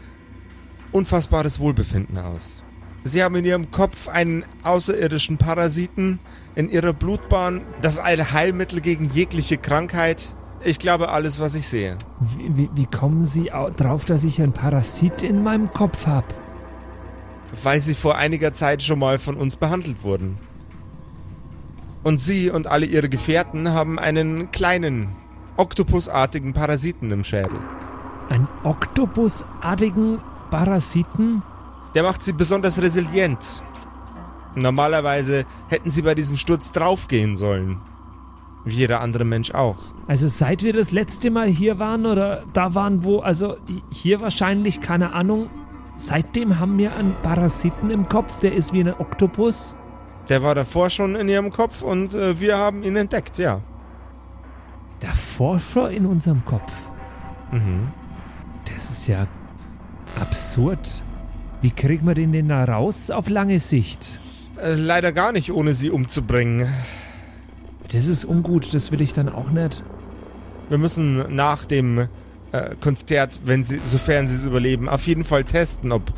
unfassbares 0.91 1.59
Wohlbefinden 1.59 2.17
aus. 2.17 2.61
Sie 3.03 3.21
haben 3.23 3.35
in 3.35 3.45
ihrem 3.45 3.71
Kopf 3.71 4.07
einen 4.07 4.43
außerirdischen 4.63 5.37
Parasiten, 5.37 6.19
in 6.55 6.69
ihrer 6.69 6.93
Blutbahn 6.93 7.61
das 7.81 7.99
Allheilmittel 7.99 8.81
gegen 8.81 9.09
jegliche 9.13 9.57
Krankheit. 9.57 10.35
Ich 10.63 10.79
glaube 10.79 11.09
alles, 11.09 11.39
was 11.39 11.53
ich 11.55 11.67
sehe. 11.67 11.97
Wie, 12.37 12.57
wie, 12.57 12.69
wie 12.73 12.85
kommen 12.85 13.23
Sie 13.25 13.51
au- 13.51 13.69
drauf, 13.69 14.05
dass 14.05 14.23
ich 14.23 14.41
einen 14.41 14.53
Parasit 14.53 15.21
in 15.23 15.43
meinem 15.43 15.71
Kopf 15.71 16.07
habe? 16.07 16.27
weil 17.63 17.79
sie 17.79 17.93
vor 17.93 18.17
einiger 18.17 18.51
Zeit 18.51 18.83
schon 18.83 18.99
mal 18.99 19.17
von 19.17 19.37
uns 19.37 19.55
behandelt 19.55 20.03
wurden. 20.03 20.37
Und 22.05 22.19
sie 22.19 22.51
und 22.51 22.67
alle 22.67 22.85
ihre 22.85 23.09
Gefährten 23.09 23.73
haben 23.73 23.97
einen 23.97 24.51
kleinen, 24.51 25.15
oktopusartigen 25.57 26.53
Parasiten 26.53 27.09
im 27.09 27.23
Schädel. 27.23 27.59
Einen 28.29 28.47
oktopusartigen 28.63 30.19
Parasiten? 30.51 31.41
Der 31.95 32.03
macht 32.03 32.21
sie 32.21 32.33
besonders 32.33 32.79
resilient. 32.79 33.63
Normalerweise 34.53 35.45
hätten 35.67 35.89
sie 35.89 36.03
bei 36.03 36.13
diesem 36.13 36.37
Sturz 36.37 36.71
draufgehen 36.71 37.35
sollen. 37.35 37.81
Wie 38.65 38.75
jeder 38.75 39.01
andere 39.01 39.25
Mensch 39.25 39.49
auch. 39.55 39.77
Also 40.07 40.27
seit 40.27 40.61
wir 40.61 40.73
das 40.73 40.91
letzte 40.91 41.31
Mal 41.31 41.47
hier 41.47 41.79
waren 41.79 42.05
oder 42.05 42.43
da 42.53 42.75
waren, 42.75 43.03
wo, 43.03 43.21
also 43.21 43.57
hier 43.89 44.21
wahrscheinlich, 44.21 44.79
keine 44.79 45.13
Ahnung, 45.13 45.49
seitdem 45.95 46.59
haben 46.59 46.77
wir 46.77 46.95
einen 46.95 47.15
Parasiten 47.23 47.89
im 47.89 48.07
Kopf, 48.07 48.37
der 48.41 48.53
ist 48.53 48.73
wie 48.73 48.81
ein 48.81 48.93
Oktopus. 48.93 49.75
Der 50.29 50.41
war 50.41 50.55
davor 50.55 50.89
schon 50.89 51.15
in 51.15 51.29
ihrem 51.29 51.51
Kopf 51.51 51.81
und 51.81 52.13
äh, 52.13 52.39
wir 52.39 52.57
haben 52.57 52.83
ihn 52.83 52.95
entdeckt, 52.95 53.37
ja. 53.37 53.61
Der 55.01 55.13
Forscher 55.13 55.91
in 55.91 56.05
unserem 56.05 56.43
Kopf. 56.45 56.71
Mhm. 57.51 57.89
Das 58.65 58.89
ist 58.89 59.07
ja 59.07 59.27
absurd. 60.19 61.03
Wie 61.61 61.71
kriegen 61.71 62.07
wir 62.07 62.15
den 62.15 62.31
denn 62.31 62.49
da 62.49 62.63
raus 62.63 63.11
auf 63.11 63.29
lange 63.29 63.59
Sicht? 63.59 64.19
Äh, 64.61 64.73
leider 64.73 65.11
gar 65.11 65.31
nicht, 65.31 65.51
ohne 65.51 65.73
sie 65.73 65.91
umzubringen. 65.91 66.67
Das 67.91 68.07
ist 68.07 68.25
ungut, 68.25 68.73
das 68.73 68.91
will 68.91 69.01
ich 69.01 69.13
dann 69.13 69.29
auch 69.29 69.51
nicht. 69.51 69.83
Wir 70.69 70.79
müssen 70.79 71.35
nach 71.35 71.65
dem 71.65 72.07
äh, 72.51 72.75
Konzert, 72.79 73.41
wenn 73.45 73.63
sie, 73.63 73.79
sofern 73.83 74.27
sie 74.27 74.35
es 74.35 74.43
überleben, 74.43 74.89
auf 74.89 75.05
jeden 75.05 75.23
Fall 75.23 75.43
testen, 75.43 75.91
ob 75.91 76.11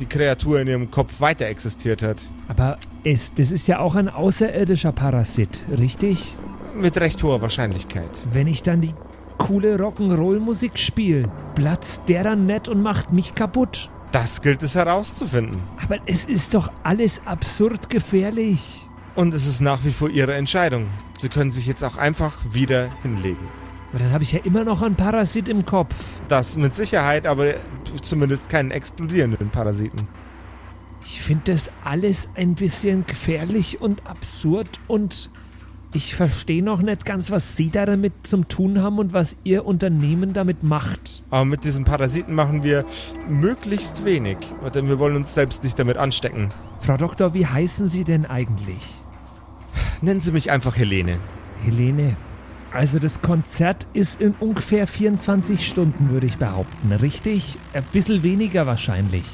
die 0.00 0.06
Kreatur 0.06 0.60
in 0.60 0.66
ihrem 0.66 0.90
Kopf 0.90 1.20
weiter 1.20 1.46
existiert 1.46 2.02
hat. 2.02 2.28
Aber 2.48 2.78
es, 3.06 3.32
das 3.34 3.52
ist 3.52 3.68
ja 3.68 3.78
auch 3.78 3.94
ein 3.94 4.08
außerirdischer 4.08 4.90
Parasit, 4.90 5.62
richtig? 5.78 6.34
Mit 6.74 6.98
recht 6.98 7.22
hoher 7.22 7.40
Wahrscheinlichkeit. 7.40 8.10
Wenn 8.32 8.48
ich 8.48 8.62
dann 8.64 8.80
die 8.80 8.94
coole 9.38 9.76
Rock'n'Roll-Musik 9.76 10.78
spiele, 10.78 11.30
platzt 11.54 12.02
der 12.08 12.24
dann 12.24 12.46
nett 12.46 12.68
und 12.68 12.82
macht 12.82 13.12
mich 13.12 13.34
kaputt. 13.34 13.90
Das 14.10 14.42
gilt 14.42 14.62
es 14.62 14.74
herauszufinden. 14.74 15.60
Aber 15.82 15.98
es 16.06 16.24
ist 16.24 16.54
doch 16.54 16.70
alles 16.82 17.22
absurd 17.26 17.90
gefährlich. 17.90 18.88
Und 19.14 19.34
es 19.34 19.46
ist 19.46 19.60
nach 19.60 19.84
wie 19.84 19.90
vor 19.90 20.10
ihre 20.10 20.34
Entscheidung. 20.34 20.88
Sie 21.18 21.28
können 21.28 21.50
sich 21.50 21.66
jetzt 21.66 21.84
auch 21.84 21.96
einfach 21.96 22.34
wieder 22.50 22.88
hinlegen. 23.02 23.46
Aber 23.90 24.00
dann 24.00 24.12
habe 24.12 24.24
ich 24.24 24.32
ja 24.32 24.40
immer 24.42 24.64
noch 24.64 24.82
einen 24.82 24.96
Parasit 24.96 25.48
im 25.48 25.64
Kopf. 25.64 25.94
Das 26.28 26.56
mit 26.56 26.74
Sicherheit, 26.74 27.26
aber 27.26 27.54
zumindest 28.02 28.48
keinen 28.48 28.72
explodierenden 28.72 29.50
Parasiten. 29.50 30.08
Ich 31.08 31.20
finde 31.20 31.52
das 31.52 31.70
alles 31.84 32.28
ein 32.34 32.56
bisschen 32.56 33.06
gefährlich 33.06 33.80
und 33.80 34.04
absurd 34.06 34.68
und 34.88 35.30
ich 35.92 36.16
verstehe 36.16 36.64
noch 36.64 36.82
nicht 36.82 37.06
ganz, 37.06 37.30
was 37.30 37.56
Sie 37.56 37.70
da 37.70 37.86
damit 37.86 38.12
zum 38.24 38.48
tun 38.48 38.82
haben 38.82 38.98
und 38.98 39.12
was 39.12 39.36
Ihr 39.44 39.64
Unternehmen 39.64 40.32
damit 40.32 40.64
macht. 40.64 41.22
Aber 41.30 41.44
mit 41.44 41.62
diesen 41.62 41.84
Parasiten 41.84 42.34
machen 42.34 42.64
wir 42.64 42.84
möglichst 43.28 44.04
wenig, 44.04 44.36
denn 44.74 44.88
wir 44.88 44.98
wollen 44.98 45.14
uns 45.14 45.32
selbst 45.32 45.62
nicht 45.62 45.78
damit 45.78 45.96
anstecken. 45.96 46.50
Frau 46.80 46.96
Doktor, 46.96 47.34
wie 47.34 47.46
heißen 47.46 47.86
Sie 47.86 48.02
denn 48.02 48.26
eigentlich? 48.26 48.82
Nennen 50.02 50.20
Sie 50.20 50.32
mich 50.32 50.50
einfach 50.50 50.76
Helene. 50.76 51.20
Helene. 51.62 52.16
Also 52.72 52.98
das 52.98 53.22
Konzert 53.22 53.86
ist 53.92 54.20
in 54.20 54.34
ungefähr 54.40 54.88
24 54.88 55.66
Stunden, 55.66 56.10
würde 56.10 56.26
ich 56.26 56.36
behaupten, 56.36 56.92
richtig? 56.92 57.58
Ein 57.72 57.84
bisschen 57.92 58.24
weniger 58.24 58.66
wahrscheinlich. 58.66 59.24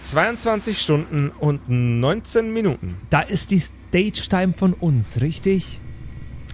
22 0.00 0.80
Stunden 0.80 1.30
und 1.38 1.60
19 1.68 2.52
Minuten. 2.52 2.96
Da 3.10 3.20
ist 3.20 3.50
die 3.50 3.60
Stage-Time 3.60 4.54
von 4.54 4.72
uns, 4.72 5.20
richtig? 5.20 5.80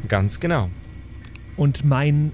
Ganz 0.08 0.40
genau. 0.40 0.70
Und 1.56 1.84
mein 1.84 2.32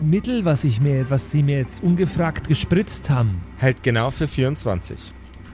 Mittel, 0.00 0.44
was, 0.44 0.64
ich 0.64 0.80
mir, 0.80 1.08
was 1.10 1.30
Sie 1.30 1.42
mir 1.42 1.58
jetzt 1.58 1.82
ungefragt 1.82 2.48
gespritzt 2.48 3.08
haben, 3.10 3.40
Hält 3.58 3.82
genau 3.82 4.10
für 4.10 4.26
24. 4.26 4.98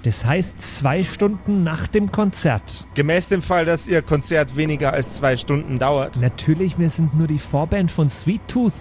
das 0.04 0.24
heißt 0.24 0.60
zwei 0.62 1.04
Stunden 1.04 1.64
nach 1.64 1.86
dem 1.86 2.10
Konzert. 2.10 2.86
Gemäß 2.94 3.28
dem 3.28 3.42
Fall, 3.42 3.66
dass 3.66 3.86
Ihr 3.86 4.00
Konzert 4.00 4.56
weniger 4.56 4.94
als 4.94 5.12
zwei 5.12 5.36
Stunden 5.36 5.78
dauert, 5.78 6.16
Natürlich, 6.16 6.78
wir 6.78 6.88
sind 6.88 7.14
nur 7.14 7.26
die 7.26 7.38
Vorband 7.38 7.90
von 7.90 8.08
Sweet 8.08 8.40
Tooth. 8.48 8.72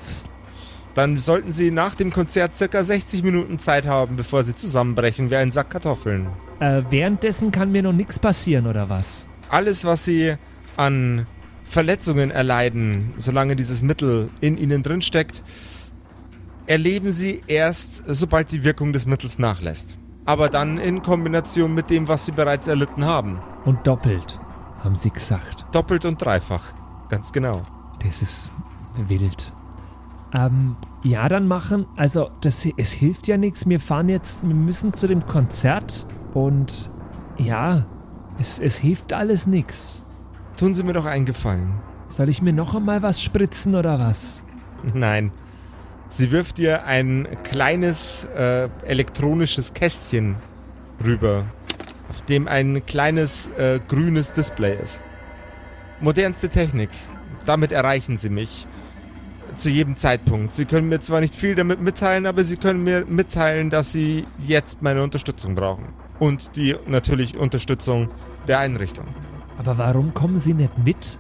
Dann 0.97 1.19
sollten 1.19 1.51
Sie 1.51 1.69
nach 1.69 1.93
dem 1.93 2.12
Konzert 2.12 2.55
circa 2.55 2.81
60 2.83 3.23
Minuten 3.23 3.60
Zeit 3.60 3.86
haben, 3.86 4.15
bevor 4.15 4.43
Sie 4.43 4.55
zusammenbrechen 4.55 5.29
wie 5.29 5.36
ein 5.36 5.51
Sack 5.51 5.69
Kartoffeln. 5.69 6.27
Äh, 6.60 6.81
währenddessen 6.89 7.51
kann 7.51 7.71
mir 7.71 7.83
noch 7.83 7.93
nichts 7.93 8.17
passieren, 8.17 8.65
oder 8.65 8.89
was? 8.89 9.27
Alles, 9.49 9.86
was 9.86 10.05
Sie 10.05 10.36
an 10.75 11.27
Verletzungen 11.65 12.31
erleiden, 12.31 13.13
solange 13.19 13.55
dieses 13.55 13.83
Mittel 13.83 14.29
in 14.41 14.57
Ihnen 14.57 14.81
drin 14.81 15.03
steckt, 15.03 15.43
erleben 16.65 17.12
Sie 17.12 17.43
erst, 17.45 18.03
sobald 18.07 18.51
die 18.51 18.63
Wirkung 18.63 18.91
des 18.91 19.05
Mittels 19.05 19.38
nachlässt. 19.38 19.97
Aber 20.25 20.49
dann 20.49 20.79
in 20.79 21.03
Kombination 21.03 21.75
mit 21.75 21.91
dem, 21.91 22.07
was 22.07 22.25
Sie 22.25 22.31
bereits 22.31 22.67
erlitten 22.67 23.05
haben. 23.05 23.39
Und 23.65 23.86
doppelt, 23.86 24.39
haben 24.79 24.95
sie 24.95 25.12
gesagt. 25.12 25.65
Doppelt 25.71 26.05
und 26.05 26.21
dreifach. 26.21 26.73
Ganz 27.10 27.31
genau. 27.31 27.62
Das 28.03 28.21
ist 28.21 28.51
wild. 29.07 29.53
Ähm, 30.33 30.75
ja, 31.03 31.29
dann 31.29 31.47
machen. 31.47 31.85
Also, 31.95 32.29
das, 32.41 32.67
es 32.77 32.91
hilft 32.91 33.27
ja 33.27 33.37
nichts. 33.37 33.67
Wir 33.67 33.79
fahren 33.79 34.09
jetzt, 34.09 34.45
wir 34.47 34.55
müssen 34.55 34.93
zu 34.93 35.07
dem 35.07 35.25
Konzert 35.25 36.05
und 36.33 36.89
ja, 37.37 37.85
es, 38.39 38.59
es 38.59 38.77
hilft 38.77 39.13
alles 39.13 39.47
nichts. 39.47 40.05
Tun 40.57 40.73
Sie 40.73 40.83
mir 40.83 40.93
doch 40.93 41.05
einen 41.05 41.25
Gefallen. 41.25 41.73
Soll 42.07 42.29
ich 42.29 42.41
mir 42.41 42.53
noch 42.53 42.75
einmal 42.75 43.01
was 43.01 43.21
spritzen 43.21 43.75
oder 43.75 43.99
was? 43.99 44.43
Nein. 44.93 45.31
Sie 46.09 46.31
wirft 46.31 46.57
dir 46.57 46.85
ein 46.85 47.27
kleines 47.43 48.23
äh, 48.35 48.69
elektronisches 48.85 49.73
Kästchen 49.73 50.37
rüber, 51.03 51.45
auf 52.09 52.21
dem 52.21 52.47
ein 52.47 52.85
kleines 52.85 53.47
äh, 53.57 53.81
grünes 53.85 54.31
Display 54.31 54.77
ist. 54.81 55.03
Modernste 55.99 56.47
Technik. 56.47 56.89
Damit 57.45 57.71
erreichen 57.73 58.17
Sie 58.17 58.29
mich. 58.29 58.67
Zu 59.57 59.69
jedem 59.71 59.95
Zeitpunkt. 59.95 60.53
Sie 60.53 60.65
können 60.65 60.87
mir 60.87 60.99
zwar 60.99 61.19
nicht 61.19 61.33
viel 61.33 61.55
damit 61.55 61.81
mitteilen, 61.81 62.27
aber 62.27 62.43
Sie 62.43 62.57
können 62.57 62.83
mir 62.83 63.05
mitteilen, 63.05 63.71
dass 63.71 63.91
Sie 63.91 64.25
jetzt 64.45 64.83
meine 64.83 65.01
Unterstützung 65.01 65.55
brauchen. 65.55 65.85
Und 66.19 66.55
die 66.55 66.75
natürlich 66.85 67.37
Unterstützung 67.37 68.09
der 68.47 68.59
Einrichtung. 68.59 69.05
Aber 69.57 69.77
warum 69.79 70.13
kommen 70.13 70.37
Sie 70.37 70.53
nicht 70.53 70.77
mit? 70.77 71.17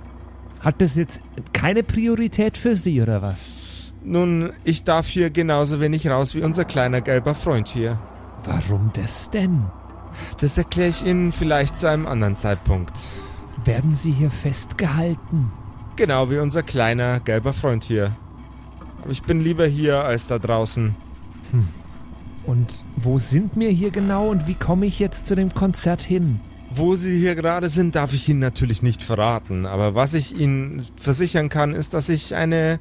Hat 0.59 0.81
das 0.81 0.95
jetzt 0.95 1.19
keine 1.51 1.81
Priorität 1.81 2.57
für 2.57 2.75
Sie 2.75 3.01
oder 3.01 3.21
was? 3.23 3.55
Nun, 4.03 4.53
ich 4.63 4.83
darf 4.83 5.07
hier 5.07 5.31
genauso 5.31 5.81
wenig 5.81 6.07
raus 6.07 6.35
wie 6.35 6.41
unser 6.41 6.63
kleiner 6.63 7.01
gelber 7.01 7.33
Freund 7.33 7.67
hier. 7.67 7.99
Warum 8.43 8.91
das 8.93 9.31
denn? 9.31 9.65
Das 10.39 10.57
erkläre 10.57 10.89
ich 10.89 11.05
Ihnen 11.05 11.31
vielleicht 11.31 11.75
zu 11.75 11.89
einem 11.89 12.05
anderen 12.05 12.35
Zeitpunkt. 12.35 12.93
Werden 13.65 13.95
Sie 13.95 14.11
hier 14.11 14.31
festgehalten? 14.31 15.51
Genau 15.95 16.29
wie 16.29 16.37
unser 16.37 16.61
kleiner 16.61 17.19
gelber 17.19 17.53
Freund 17.53 17.83
hier. 17.83 18.15
Aber 19.01 19.11
ich 19.11 19.23
bin 19.23 19.41
lieber 19.41 19.65
hier 19.65 20.03
als 20.03 20.27
da 20.27 20.39
draußen. 20.39 20.95
Und 22.45 22.85
wo 22.95 23.19
sind 23.19 23.51
wir 23.55 23.69
hier 23.69 23.91
genau 23.91 24.29
und 24.29 24.47
wie 24.47 24.55
komme 24.55 24.85
ich 24.85 24.99
jetzt 24.99 25.27
zu 25.27 25.35
dem 25.35 25.53
Konzert 25.53 26.01
hin? 26.01 26.39
Wo 26.69 26.95
Sie 26.95 27.17
hier 27.17 27.35
gerade 27.35 27.69
sind, 27.69 27.95
darf 27.95 28.13
ich 28.13 28.27
Ihnen 28.27 28.39
natürlich 28.39 28.83
nicht 28.83 29.01
verraten. 29.01 29.65
Aber 29.65 29.95
was 29.95 30.13
ich 30.13 30.37
Ihnen 30.37 30.83
versichern 30.97 31.49
kann, 31.49 31.73
ist, 31.73 31.93
dass 31.93 32.09
ich 32.09 32.35
eine 32.35 32.79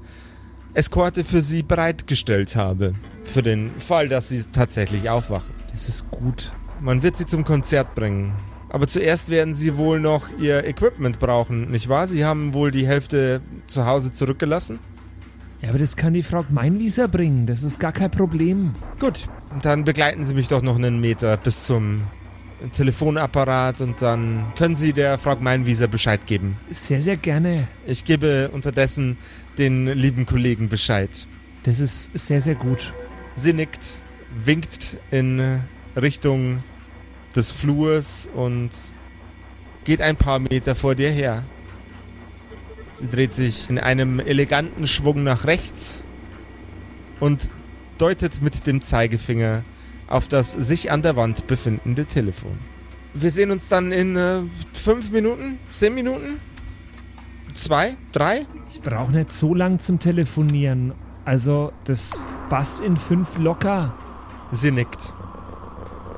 Eskorte 0.74 1.24
für 1.24 1.42
Sie 1.42 1.62
bereitgestellt 1.62 2.57
habe. 2.57 2.94
Für 3.22 3.42
den 3.42 3.70
Fall, 3.79 4.09
dass 4.09 4.29
Sie 4.29 4.44
tatsächlich 4.52 5.09
aufwachen. 5.09 5.55
Das 5.70 5.88
ist 5.88 6.11
gut. 6.11 6.52
Man 6.81 7.02
wird 7.02 7.16
Sie 7.16 7.26
zum 7.26 7.44
Konzert 7.44 7.94
bringen. 7.94 8.33
Aber 8.68 8.87
zuerst 8.88 9.31
werden 9.31 9.55
Sie 9.55 9.76
wohl 9.76 10.00
noch 10.00 10.29
Ihr 10.38 10.64
Equipment 10.66 11.18
brauchen, 11.18 11.70
nicht 11.70 11.88
wahr? 11.88 12.07
Sie 12.07 12.24
haben 12.24 12.52
wohl 12.52 12.72
die 12.72 12.87
Hälfte 12.87 13.40
zu 13.68 13.87
Hause 13.87 14.12
zurückgelassen? 14.12 14.81
Ja, 15.66 15.70
aber 15.70 15.81
das 15.81 15.96
kann 15.96 16.12
die 16.12 16.22
Frau 16.22 16.44
Meinwieser 16.48 17.09
bringen. 17.09 17.46
Das 17.46 17.64
ist 17.64 17.81
gar 17.81 17.90
kein 17.90 18.09
Problem. 18.09 18.76
Gut, 19.00 19.29
dann 19.62 19.85
begleiten 19.85 20.24
Sie 20.24 20.33
mich 20.33 20.46
doch 20.46 20.62
noch 20.62 20.76
einen 20.76 21.00
Meter 21.00 21.37
bis 21.37 21.64
zum 21.64 22.02
Telefonapparat 22.72 23.81
und 23.81 24.00
dann 24.00 24.44
können 24.57 24.76
Sie 24.76 24.92
der 24.92 25.18
Frau 25.18 25.35
Meinwieser 25.35 25.88
Bescheid 25.88 26.24
geben. 26.24 26.57
Sehr, 26.70 27.02
sehr 27.02 27.16
gerne. 27.16 27.66
Ich 27.85 28.05
gebe 28.05 28.48
unterdessen 28.52 29.18
den 29.59 29.88
lieben 29.88 30.24
Kollegen 30.24 30.68
Bescheid. 30.68 31.11
Das 31.64 31.81
ist 31.81 32.16
sehr, 32.16 32.40
sehr 32.40 32.55
gut. 32.55 32.92
Sie 33.35 33.52
nickt, 33.52 33.81
winkt 34.44 34.98
in 35.11 35.59
Richtung 35.96 36.62
des 37.35 37.50
Flurs 37.50 38.29
und 38.37 38.70
geht 39.83 40.00
ein 40.00 40.14
paar 40.14 40.38
Meter 40.38 40.76
vor 40.76 40.94
dir 40.94 41.11
her. 41.11 41.42
Sie 42.98 43.09
dreht 43.09 43.32
sich 43.32 43.68
in 43.68 43.78
einem 43.78 44.20
eleganten 44.20 44.87
Schwung 44.87 45.22
nach 45.22 45.44
rechts 45.44 46.02
und 47.20 47.50
deutet 47.98 48.42
mit 48.42 48.66
dem 48.66 48.82
Zeigefinger 48.82 49.62
auf 50.09 50.28
das 50.28 50.52
sich 50.52 50.90
an 50.90 51.02
der 51.02 51.16
Wand 51.16 51.46
befindende 51.46 52.06
Telefon. 52.06 52.59
Wir 53.14 53.30
sehen 53.30 53.50
uns 53.50 53.68
dann 53.68 53.92
in 53.92 54.16
äh, 54.16 54.40
fünf 54.72 55.11
Minuten, 55.11 55.59
zehn 55.72 55.94
Minuten, 55.94 56.40
zwei, 57.54 57.96
drei. 58.12 58.46
Ich 58.72 58.80
brauche 58.80 59.12
nicht 59.12 59.32
so 59.32 59.54
lang 59.54 59.78
zum 59.80 59.98
Telefonieren. 59.98 60.92
Also, 61.24 61.72
das 61.85 62.26
passt 62.50 62.80
in 62.80 62.96
fünf 62.96 63.38
locker. 63.38 63.94
Sie 64.52 64.70
nickt. 64.70 65.12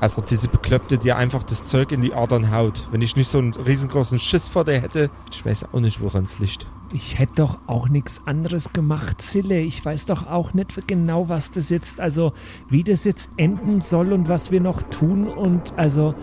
Also 0.01 0.21
diese 0.21 0.47
Bekloppte, 0.47 0.97
die 0.97 1.11
einfach 1.11 1.43
das 1.43 1.65
Zeug 1.65 1.91
in 1.91 2.01
die 2.01 2.13
Adern 2.13 2.51
haut. 2.51 2.87
Wenn 2.91 3.01
ich 3.01 3.15
nicht 3.15 3.27
so 3.27 3.37
einen 3.37 3.53
riesengroßen 3.53 4.17
Schiss 4.17 4.47
vor 4.47 4.63
der 4.63 4.81
hätte, 4.81 5.09
ich 5.31 5.45
weiß 5.45 5.73
auch 5.73 5.79
nicht, 5.79 6.01
woran 6.01 6.23
es 6.23 6.39
liegt. 6.39 6.65
Ich 6.93 7.19
hätte 7.19 7.35
doch 7.35 7.59
auch 7.67 7.89
nichts 7.89 8.21
anderes 8.25 8.71
gemacht, 8.73 9.21
Zille. 9.21 9.59
Ich 9.59 9.83
weiß 9.83 10.05
doch 10.05 10.27
auch 10.27 10.53
nicht 10.53 10.87
genau, 10.87 11.27
was 11.27 11.51
das 11.51 11.69
jetzt, 11.69 11.99
also 11.99 12.33
wie 12.69 12.83
das 12.83 13.03
jetzt 13.03 13.29
enden 13.37 13.81
soll 13.81 14.13
und 14.13 14.29
was 14.29 14.51
wir 14.51 14.61
noch 14.61 14.81
tun. 14.83 15.27
Und 15.27 15.73
also, 15.77 16.15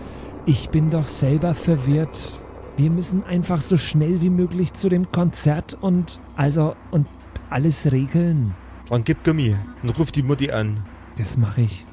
ich 0.45 0.69
bin 0.69 0.89
doch 0.89 1.07
selber 1.07 1.53
verwirrt. 1.53 2.39
Wir 2.77 2.89
müssen 2.89 3.23
einfach 3.23 3.61
so 3.61 3.77
schnell 3.77 4.21
wie 4.21 4.29
möglich 4.29 4.73
zu 4.73 4.89
dem 4.89 5.11
Konzert 5.11 5.77
und 5.79 6.19
also 6.35 6.75
und 6.91 7.07
alles 7.49 7.91
regeln. 7.91 8.55
Dann 8.89 9.03
gib 9.03 9.23
Gummi 9.23 9.55
und 9.83 9.97
ruf 9.97 10.11
die 10.11 10.23
Mutti 10.23 10.51
an. 10.51 10.81
Das 11.17 11.37
mache 11.37 11.61
ich. 11.61 11.85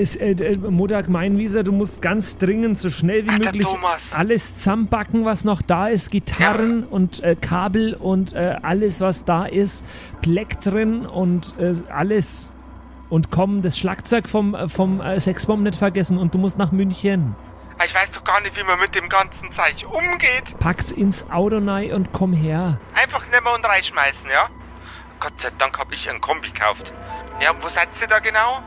Ist, 0.00 0.16
äh, 0.16 0.30
äh, 0.32 0.56
Mutter 0.58 1.02
Gemeinwieser, 1.02 1.62
du 1.62 1.72
musst 1.72 2.02
ganz 2.02 2.38
dringend 2.38 2.78
so 2.78 2.90
schnell 2.90 3.24
wie 3.26 3.30
Ach, 3.30 3.38
der 3.38 3.46
möglich 3.52 3.66
Thomas. 3.66 4.02
alles 4.12 4.56
zusammenbacken, 4.56 5.24
was 5.24 5.44
noch 5.44 5.62
da 5.62 5.88
ist. 5.88 6.10
Gitarren 6.10 6.84
und 6.84 7.22
äh, 7.22 7.36
Kabel 7.40 7.94
und 7.94 8.32
äh, 8.32 8.56
alles, 8.62 9.00
was 9.00 9.24
da 9.24 9.44
ist. 9.46 9.84
Plektren 10.22 11.06
und 11.06 11.54
äh, 11.58 11.74
alles. 11.92 12.52
Und 13.08 13.30
komm, 13.30 13.62
das 13.62 13.76
Schlagzeug 13.78 14.28
vom, 14.28 14.54
äh, 14.54 14.68
vom 14.68 15.02
Sexbomb 15.18 15.62
nicht 15.62 15.76
vergessen 15.76 16.16
und 16.18 16.34
du 16.34 16.38
musst 16.38 16.58
nach 16.58 16.70
München. 16.72 17.34
Ah, 17.78 17.84
Ich 17.86 17.94
weiß 17.94 18.10
doch 18.12 18.22
gar 18.24 18.40
nicht, 18.42 18.56
wie 18.58 18.62
man 18.64 18.78
mit 18.78 18.94
dem 18.94 19.08
ganzen 19.08 19.50
Zeug 19.50 19.84
umgeht. 19.86 20.56
Pack's 20.58 20.92
ins 20.92 21.24
Auto 21.30 21.58
rein 21.58 21.92
und 21.92 22.12
komm 22.12 22.32
her. 22.32 22.78
Einfach 22.94 23.24
nehmen 23.30 23.46
und 23.56 23.64
reinschmeißen, 23.64 24.28
ja? 24.30 24.48
Gott 25.18 25.40
sei 25.40 25.48
Dank 25.58 25.78
hab 25.78 25.90
ich 25.92 26.08
ein 26.08 26.20
Kombi 26.20 26.50
gekauft. 26.50 26.92
Ja, 27.42 27.52
wo 27.60 27.68
seid 27.68 27.88
ihr 28.00 28.06
da 28.06 28.18
genau? 28.20 28.60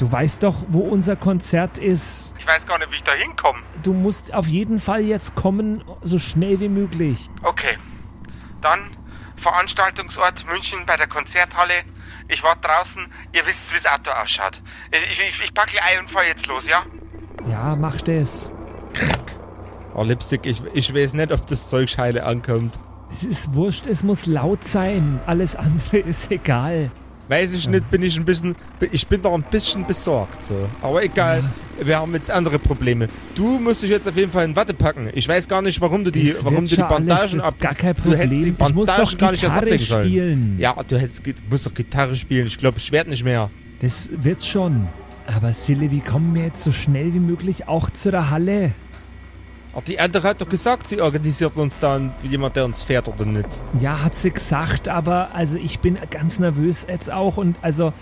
Du 0.00 0.10
weißt 0.10 0.44
doch, 0.44 0.54
wo 0.68 0.78
unser 0.80 1.14
Konzert 1.14 1.76
ist. 1.76 2.34
Ich 2.38 2.46
weiß 2.46 2.66
gar 2.66 2.78
nicht, 2.78 2.90
wie 2.90 2.96
ich 2.96 3.02
da 3.02 3.12
hinkomme. 3.12 3.58
Du 3.82 3.92
musst 3.92 4.32
auf 4.32 4.46
jeden 4.46 4.78
Fall 4.78 5.02
jetzt 5.02 5.34
kommen, 5.34 5.84
so 6.00 6.18
schnell 6.18 6.58
wie 6.58 6.70
möglich. 6.70 7.28
Okay. 7.42 7.76
Dann 8.62 8.96
Veranstaltungsort 9.36 10.46
München 10.46 10.86
bei 10.86 10.96
der 10.96 11.06
Konzerthalle. 11.06 11.74
Ich 12.28 12.42
warte 12.42 12.62
draußen. 12.62 13.12
Ihr 13.34 13.44
wisst, 13.44 13.70
wie 13.70 13.74
das 13.74 13.92
Auto 13.92 14.10
ausschaut. 14.10 14.62
Ich, 14.90 15.20
ich, 15.20 15.42
ich 15.44 15.52
packe 15.52 15.76
Ei 15.82 16.00
und 16.00 16.10
fahr 16.10 16.24
jetzt 16.26 16.46
los, 16.46 16.66
ja? 16.66 16.82
Ja, 17.46 17.76
mach 17.76 18.00
das. 18.00 18.50
Oh, 19.94 20.02
Lipstick, 20.02 20.46
ich, 20.46 20.62
ich 20.72 20.94
weiß 20.94 21.12
nicht, 21.12 21.30
ob 21.30 21.46
das 21.46 21.68
Zeug 21.68 21.90
scheile 21.90 22.24
ankommt. 22.24 22.78
Es 23.12 23.22
ist 23.22 23.52
wurscht, 23.52 23.86
es 23.86 24.02
muss 24.02 24.24
laut 24.24 24.64
sein. 24.64 25.20
Alles 25.26 25.56
andere 25.56 25.98
ist 25.98 26.30
egal. 26.30 26.90
Weiß 27.30 27.54
ich 27.54 27.68
nicht, 27.68 27.88
bin 27.88 28.02
ich 28.02 28.18
ein 28.18 28.24
bisschen. 28.24 28.56
Ich 28.90 29.06
bin 29.06 29.22
doch 29.22 29.32
ein 29.34 29.44
bisschen 29.48 29.86
besorgt. 29.86 30.42
So. 30.42 30.68
Aber 30.82 31.04
egal, 31.04 31.44
wir 31.80 31.96
haben 32.00 32.12
jetzt 32.14 32.28
andere 32.28 32.58
Probleme. 32.58 33.08
Du 33.36 33.60
musst 33.60 33.84
dich 33.84 33.90
jetzt 33.90 34.08
auf 34.08 34.16
jeden 34.16 34.32
Fall 34.32 34.46
in 34.46 34.56
Watte 34.56 34.74
packen. 34.74 35.10
Ich 35.14 35.28
weiß 35.28 35.46
gar 35.46 35.62
nicht, 35.62 35.80
warum 35.80 36.02
du 36.02 36.10
die, 36.10 36.28
Das 36.28 36.44
warum 36.44 36.66
du 36.66 36.74
die 36.74 36.82
Bandagen 36.82 37.40
ab. 37.40 37.54
gar 37.60 37.76
kein 37.76 37.94
Du 38.02 38.10
hättest 38.16 38.32
die 38.32 38.50
Problem. 38.50 38.84
Bandagen 38.84 39.18
gar 39.18 39.30
nicht 39.30 39.44
erst 39.44 39.56
ablegen 39.56 39.84
sollen. 39.84 40.56
Ja, 40.58 40.74
du 40.88 40.98
hättest, 40.98 41.24
du 41.24 41.32
musst 41.48 41.66
doch 41.66 41.74
Gitarre 41.74 42.16
spielen. 42.16 42.48
Ich 42.48 42.58
glaube, 42.58 42.78
ich 42.78 42.90
werde 42.90 43.10
nicht 43.10 43.22
mehr. 43.22 43.48
Das 43.80 44.10
wird 44.12 44.44
schon. 44.44 44.88
Aber 45.28 45.52
Silly, 45.52 45.92
wie 45.92 46.00
kommen 46.00 46.34
wir 46.34 46.42
jetzt 46.42 46.64
so 46.64 46.72
schnell 46.72 47.14
wie 47.14 47.20
möglich 47.20 47.68
auch 47.68 47.90
zu 47.90 48.10
der 48.10 48.30
Halle? 48.30 48.72
Ach, 49.80 49.84
die 49.84 49.98
andere 49.98 50.28
hat 50.28 50.40
doch 50.40 50.48
gesagt, 50.48 50.88
sie 50.88 51.00
organisiert 51.00 51.56
uns 51.56 51.80
dann 51.80 52.12
jemand, 52.22 52.54
der 52.54 52.66
uns 52.66 52.82
fährt 52.82 53.08
oder 53.08 53.24
nicht. 53.24 53.48
Ja, 53.80 54.02
hat 54.02 54.14
sie 54.14 54.30
gesagt, 54.30 54.88
aber 54.88 55.34
also 55.34 55.56
ich 55.56 55.78
bin 55.78 55.98
ganz 56.10 56.38
nervös 56.38 56.86
jetzt 56.88 57.10
auch 57.10 57.38
und 57.38 57.56
also 57.62 57.92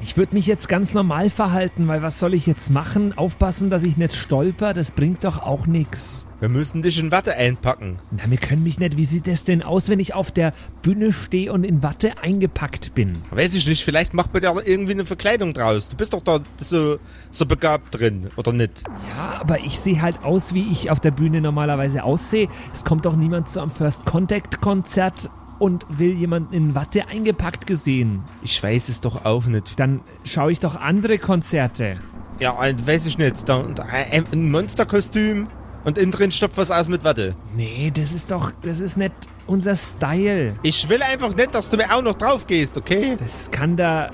ich 0.00 0.16
würde 0.16 0.34
mich 0.34 0.46
jetzt 0.46 0.68
ganz 0.68 0.94
normal 0.94 1.30
verhalten, 1.30 1.86
weil 1.88 2.02
was 2.02 2.18
soll 2.18 2.34
ich 2.34 2.46
jetzt 2.46 2.72
machen? 2.72 3.16
Aufpassen, 3.16 3.70
dass 3.70 3.84
ich 3.84 3.96
nicht 3.96 4.14
stolper, 4.14 4.74
das 4.74 4.90
bringt 4.90 5.24
doch 5.24 5.42
auch 5.42 5.66
nichts. 5.66 6.27
Wir 6.40 6.48
müssen 6.48 6.82
dich 6.82 7.00
in 7.00 7.10
Watte 7.10 7.34
einpacken. 7.34 7.98
Na, 8.12 8.30
wir 8.30 8.36
können 8.38 8.62
mich 8.62 8.78
nicht. 8.78 8.96
Wie 8.96 9.04
sieht 9.04 9.26
das 9.26 9.42
denn 9.42 9.60
aus, 9.60 9.88
wenn 9.88 9.98
ich 9.98 10.14
auf 10.14 10.30
der 10.30 10.52
Bühne 10.82 11.12
stehe 11.12 11.52
und 11.52 11.64
in 11.64 11.82
Watte 11.82 12.22
eingepackt 12.22 12.94
bin? 12.94 13.18
Weiß 13.32 13.54
ich 13.54 13.66
nicht, 13.66 13.84
vielleicht 13.84 14.14
macht 14.14 14.32
man 14.32 14.42
da 14.42 14.54
irgendwie 14.64 14.92
eine 14.92 15.04
Verkleidung 15.04 15.52
draus. 15.52 15.88
Du 15.88 15.96
bist 15.96 16.12
doch 16.12 16.22
da 16.22 16.38
so, 16.58 16.98
so 17.32 17.46
begabt 17.46 17.98
drin, 17.98 18.28
oder 18.36 18.52
nicht? 18.52 18.84
Ja, 19.08 19.40
aber 19.40 19.58
ich 19.60 19.80
sehe 19.80 20.00
halt 20.00 20.22
aus, 20.22 20.54
wie 20.54 20.70
ich 20.70 20.92
auf 20.92 21.00
der 21.00 21.10
Bühne 21.10 21.40
normalerweise 21.40 22.04
aussehe. 22.04 22.48
Es 22.72 22.84
kommt 22.84 23.06
doch 23.06 23.16
niemand 23.16 23.50
zu 23.50 23.60
einem 23.60 23.72
First 23.72 24.06
Contact 24.06 24.60
Konzert 24.60 25.30
und 25.58 25.86
will 25.98 26.12
jemanden 26.12 26.54
in 26.54 26.74
Watte 26.76 27.08
eingepackt 27.08 27.66
gesehen. 27.66 28.22
Ich 28.42 28.62
weiß 28.62 28.88
es 28.88 29.00
doch 29.00 29.24
auch 29.24 29.46
nicht. 29.46 29.80
Dann 29.80 30.02
schaue 30.24 30.52
ich 30.52 30.60
doch 30.60 30.76
andere 30.76 31.18
Konzerte. 31.18 31.96
Ja, 32.38 32.56
weiß 32.56 33.06
ich 33.06 33.18
nicht. 33.18 33.48
Da, 33.48 33.64
ein 33.90 34.50
Monsterkostüm 34.52 35.48
und 35.88 35.98
innen 35.98 36.12
drin 36.12 36.30
stopft 36.30 36.56
was 36.58 36.70
aus 36.70 36.88
mit 36.88 37.02
Watte. 37.02 37.34
Nee, 37.56 37.90
das 37.94 38.12
ist 38.12 38.30
doch, 38.30 38.52
das 38.62 38.80
ist 38.80 38.96
nicht 38.96 39.12
unser 39.46 39.74
Style. 39.74 40.54
Ich 40.62 40.88
will 40.88 41.02
einfach 41.02 41.34
nicht, 41.34 41.54
dass 41.54 41.70
du 41.70 41.76
mir 41.78 41.92
auch 41.92 42.02
noch 42.02 42.14
drauf 42.14 42.46
gehst, 42.46 42.76
okay? 42.76 43.16
Das 43.18 43.50
kann 43.50 43.76
der 43.76 44.10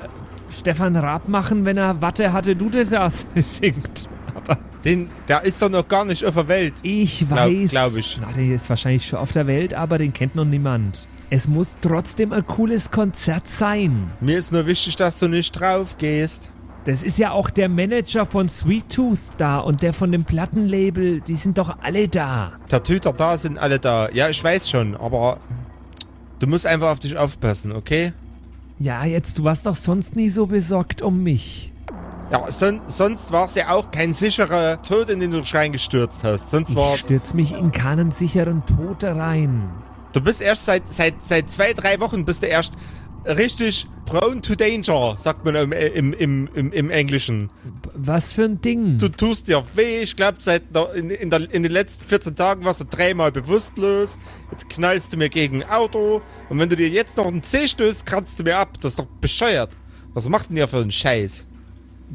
Stefan 0.56 0.94
Raab 0.96 1.28
machen, 1.28 1.64
wenn 1.64 1.76
er 1.76 2.00
Watte 2.00 2.32
hatte, 2.32 2.54
du 2.54 2.70
das 2.70 3.26
singt. 3.36 4.08
Aber 4.36 4.56
Den, 4.84 5.08
der 5.28 5.42
ist 5.42 5.60
doch 5.60 5.68
noch 5.68 5.86
gar 5.88 6.04
nicht 6.04 6.24
auf 6.24 6.34
der 6.34 6.46
Welt. 6.48 6.74
ich 6.82 7.28
weiß. 7.28 7.70
glaub 7.70 7.96
ich. 7.96 8.18
Na, 8.20 8.32
der 8.32 8.54
ist 8.54 8.68
wahrscheinlich 8.68 9.06
schon 9.06 9.18
auf 9.18 9.32
der 9.32 9.46
Welt, 9.46 9.74
aber 9.74 9.98
den 9.98 10.12
kennt 10.12 10.36
noch 10.36 10.44
niemand. 10.44 11.08
Es 11.30 11.48
muss 11.48 11.76
trotzdem 11.80 12.32
ein 12.32 12.46
cooles 12.46 12.90
Konzert 12.92 13.48
sein. 13.48 14.12
Mir 14.20 14.38
ist 14.38 14.52
nur 14.52 14.66
wichtig, 14.66 14.94
dass 14.94 15.18
du 15.18 15.26
nicht 15.26 15.50
drauf 15.58 15.96
gehst. 15.98 16.50
Das 16.84 17.02
ist 17.02 17.18
ja 17.18 17.30
auch 17.30 17.48
der 17.48 17.70
Manager 17.70 18.26
von 18.26 18.48
Sweet 18.48 18.92
Tooth 18.92 19.18
da 19.38 19.58
und 19.58 19.82
der 19.82 19.94
von 19.94 20.12
dem 20.12 20.24
Plattenlabel. 20.24 21.22
Die 21.22 21.36
sind 21.36 21.56
doch 21.56 21.78
alle 21.82 22.08
da. 22.08 22.52
Der 22.70 22.82
Tüter 22.82 23.14
da 23.14 23.38
sind 23.38 23.58
alle 23.58 23.78
da. 23.78 24.10
Ja, 24.10 24.28
ich 24.28 24.42
weiß 24.44 24.68
schon, 24.68 24.94
aber 24.94 25.38
du 26.40 26.46
musst 26.46 26.66
einfach 26.66 26.90
auf 26.90 27.00
dich 27.00 27.16
aufpassen, 27.16 27.72
okay? 27.72 28.12
Ja, 28.78 29.04
jetzt, 29.04 29.38
du 29.38 29.44
warst 29.44 29.64
doch 29.66 29.76
sonst 29.76 30.14
nie 30.14 30.28
so 30.28 30.46
besorgt 30.46 31.00
um 31.00 31.22
mich. 31.22 31.72
Ja, 32.30 32.50
son 32.50 32.80
sonst 32.86 33.32
war 33.32 33.46
es 33.46 33.54
ja 33.54 33.70
auch 33.70 33.90
kein 33.90 34.12
sicherer 34.12 34.82
Tod, 34.82 35.08
in 35.08 35.20
den 35.20 35.30
du 35.30 35.40
dich 35.40 35.54
reingestürzt 35.54 36.24
hast. 36.24 36.50
Sonst 36.50 36.74
war 36.74 36.94
Ich 36.94 37.00
stürz 37.00 37.32
mich 37.32 37.52
in 37.52 37.72
keinen 37.72 38.12
sicheren 38.12 38.62
Tod 38.66 39.04
rein. 39.04 39.70
Du 40.12 40.20
bist 40.20 40.40
erst 40.40 40.64
seit, 40.66 40.86
seit, 40.92 41.24
seit 41.24 41.50
zwei, 41.50 41.72
drei 41.72 41.98
Wochen 42.00 42.24
bist 42.24 42.42
du 42.42 42.46
erst 42.46 42.72
richtig 43.26 43.86
prone 44.06 44.40
to 44.40 44.54
danger, 44.54 45.16
sagt 45.18 45.44
man 45.44 45.54
im, 45.54 45.72
im, 45.72 46.12
im, 46.12 46.48
im, 46.54 46.72
im 46.72 46.90
Englischen. 46.90 47.50
Was 47.94 48.32
für 48.32 48.44
ein 48.44 48.60
Ding. 48.60 48.98
Du 48.98 49.08
tust 49.08 49.48
dir 49.48 49.64
weh, 49.74 50.02
ich 50.02 50.16
glaube, 50.16 50.38
seit 50.40 50.74
der, 50.74 50.94
in, 50.94 51.10
in, 51.10 51.30
der, 51.30 51.52
in 51.52 51.62
den 51.62 51.72
letzten 51.72 52.04
14 52.04 52.36
Tagen 52.36 52.64
warst 52.64 52.80
du 52.80 52.84
dreimal 52.84 53.32
bewusstlos. 53.32 54.16
Jetzt 54.50 54.68
knallst 54.68 55.12
du 55.12 55.16
mir 55.16 55.28
gegen 55.28 55.62
ein 55.62 55.70
Auto. 55.70 56.22
Und 56.48 56.58
wenn 56.58 56.68
du 56.68 56.76
dir 56.76 56.88
jetzt 56.88 57.16
noch 57.16 57.26
einen 57.26 57.42
Zeh 57.42 57.68
stößt, 57.68 58.04
kratzt 58.04 58.38
du 58.38 58.42
mir 58.44 58.58
ab. 58.58 58.80
Das 58.80 58.92
ist 58.92 58.98
doch 58.98 59.06
bescheuert. 59.20 59.70
Was 60.12 60.28
macht 60.28 60.50
denn 60.50 60.56
ihr 60.56 60.68
für 60.68 60.78
einen 60.78 60.92
Scheiß? 60.92 61.46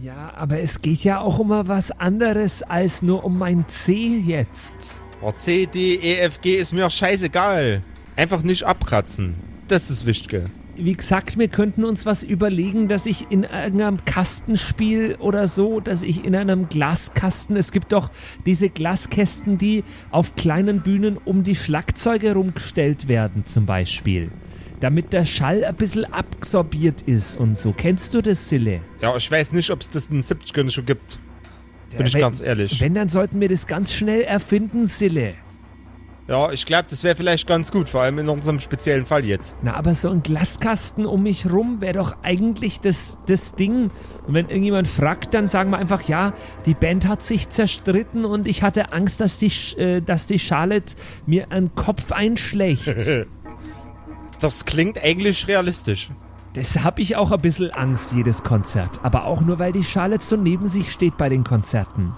Ja, 0.02 0.34
aber 0.36 0.60
es 0.60 0.82
geht 0.82 1.04
ja 1.04 1.20
auch 1.20 1.40
um 1.40 1.50
was 1.50 1.92
anderes 1.92 2.64
als 2.64 3.02
nur 3.02 3.24
um 3.24 3.38
mein 3.38 3.68
C 3.68 4.20
jetzt. 4.20 5.02
Oh, 5.22 5.32
C, 5.34 5.66
D, 5.66 5.96
E, 5.96 6.20
F, 6.20 6.40
G 6.40 6.56
ist 6.56 6.72
mir 6.72 6.90
scheißegal. 6.90 7.82
Einfach 8.16 8.42
nicht 8.42 8.64
abkratzen. 8.64 9.36
Das 9.68 9.90
ist 9.90 10.02
das 10.02 10.06
Wichtige. 10.06 10.50
Wie 10.82 10.94
gesagt, 10.94 11.38
wir 11.38 11.50
könnten 11.50 11.84
uns 11.84 12.06
was 12.06 12.24
überlegen, 12.24 12.88
dass 12.88 13.06
ich 13.06 13.30
in 13.30 13.44
irgendeinem 13.44 14.06
Kastenspiel 14.06 15.18
oder 15.20 15.48
so, 15.50 15.82
dass 15.82 16.04
ich 16.04 16.24
in 16.24 16.36
einem 16.36 16.70
Glaskasten, 16.70 17.58
es 17.58 17.72
gibt 17.74 17.92
doch 17.92 18.12
diese 18.46 18.70
Glaskästen, 18.70 19.58
die 19.58 19.84
auf 20.10 20.36
kleinen 20.36 20.80
Bühnen 20.82 21.18
um 21.18 21.44
die 21.44 21.56
Schlagzeuge 21.58 22.34
rumgestellt 22.34 23.08
werden 23.10 23.46
zum 23.46 23.66
Beispiel. 23.66 24.32
damit 24.80 25.12
der 25.12 25.26
Schall 25.26 25.64
ein 25.66 25.76
bisschen 25.76 26.06
absorbiert 26.06 27.02
ist 27.02 27.38
und 27.38 27.58
so. 27.58 27.74
Kennst 27.76 28.14
du 28.14 28.22
das, 28.22 28.48
Sille? 28.50 28.80
Ja, 29.02 29.16
ich 29.18 29.30
weiß 29.30 29.52
nicht, 29.52 29.70
ob 29.72 29.82
es 29.82 29.90
das 29.90 30.08
in 30.08 30.22
den 30.22 30.24
70ern 30.24 30.70
schon 30.70 30.86
gibt. 30.86 31.20
Bin 31.98 32.06
ich 32.06 32.14
wenn, 32.14 32.22
ganz 32.22 32.40
ehrlich. 32.40 32.80
Wenn, 32.80 32.94
dann 32.94 33.10
sollten 33.10 33.42
wir 33.42 33.50
das 33.50 33.68
ganz 33.68 33.94
schnell 33.94 34.22
erfinden, 34.22 34.88
Sille. 34.88 35.34
Ja, 36.30 36.52
ich 36.52 36.68
glaube, 36.68 36.86
das 36.88 37.04
wäre 37.04 37.16
vielleicht 37.16 37.48
ganz 37.48 37.72
gut, 37.72 37.90
vor 37.90 38.02
allem 38.02 38.20
in 38.20 38.30
unserem 38.30 38.60
speziellen 38.60 39.08
Fall 39.08 39.26
jetzt. 39.26 39.56
Na, 39.64 39.74
aber 39.74 39.96
so 39.96 40.12
ein 40.12 40.22
Glaskasten 40.22 41.08
um 41.08 41.24
mich 41.24 41.50
rum 41.50 41.82
wäre 41.82 41.94
doch 41.94 42.18
eigentlich 42.22 42.80
das, 42.80 43.18
das 43.26 43.56
Ding. 43.56 43.90
Und 44.28 44.36
wenn 44.36 44.48
irgendjemand 44.48 44.88
fragt, 44.88 45.34
dann 45.34 45.48
sagen 45.48 45.72
wir 45.72 45.80
einfach, 45.80 46.04
ja, 46.04 46.34
die 46.68 46.76
Band 46.76 47.08
hat 47.08 47.24
sich 47.24 47.50
zerstritten 47.50 48.26
und 48.26 48.48
ich 48.48 48.62
hatte 48.62 48.94
Angst, 48.94 49.22
dass 49.22 49.40
die, 49.40 49.52
äh, 49.78 50.02
dass 50.02 50.28
die 50.28 50.38
Charlotte 50.38 50.94
mir 51.26 51.52
einen 51.52 51.74
Kopf 51.74 52.12
einschlägt. 52.12 52.86
Das 54.42 54.64
klingt 54.64 55.04
eigentlich 55.04 55.50
realistisch. 55.50 56.12
das 56.54 56.80
habe 56.80 57.02
ich 57.02 57.18
auch 57.18 57.34
ein 57.34 57.42
bisschen 57.42 57.72
Angst, 57.72 58.14
jedes 58.14 58.42
Konzert. 58.42 59.02
Aber 59.04 59.26
auch 59.26 59.42
nur, 59.42 59.60
weil 59.60 59.74
die 59.74 59.84
Charlotte 59.84 60.24
so 60.24 60.38
neben 60.38 60.66
sich 60.66 60.94
steht 60.94 61.18
bei 61.18 61.28
den 61.28 61.44
Konzerten. 61.44 62.14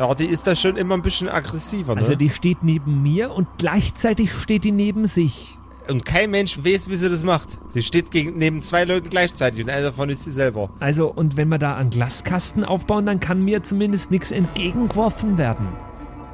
Ja, 0.00 0.14
die 0.14 0.24
ist 0.24 0.46
da 0.46 0.56
schon 0.56 0.78
immer 0.78 0.94
ein 0.94 1.02
bisschen 1.02 1.28
aggressiver, 1.28 1.94
ne? 1.94 2.00
Also 2.00 2.14
die 2.14 2.30
steht 2.30 2.62
neben 2.62 3.02
mir 3.02 3.32
und 3.32 3.46
gleichzeitig 3.58 4.32
steht 4.32 4.64
die 4.64 4.72
neben 4.72 5.04
sich. 5.04 5.58
und 5.90 6.06
kein 6.06 6.30
Mensch 6.30 6.56
weiß, 6.56 6.88
wie 6.88 6.94
sie 6.94 7.10
das 7.10 7.22
macht. 7.22 7.58
Sie 7.68 7.82
steht 7.82 8.10
gegen, 8.10 8.38
neben 8.38 8.62
zwei 8.62 8.84
Leuten 8.84 9.10
gleichzeitig 9.10 9.62
und 9.62 9.68
einer 9.68 9.82
davon 9.82 10.08
ist 10.08 10.24
sie 10.24 10.30
selber. 10.30 10.70
Also, 10.80 11.12
und 11.12 11.36
wenn 11.36 11.48
wir 11.48 11.58
da 11.58 11.76
einen 11.76 11.90
Glaskasten 11.90 12.64
aufbauen, 12.64 13.04
dann 13.04 13.20
kann 13.20 13.44
mir 13.44 13.62
zumindest 13.62 14.10
nichts 14.10 14.30
entgegengeworfen 14.30 15.36
werden. 15.36 15.68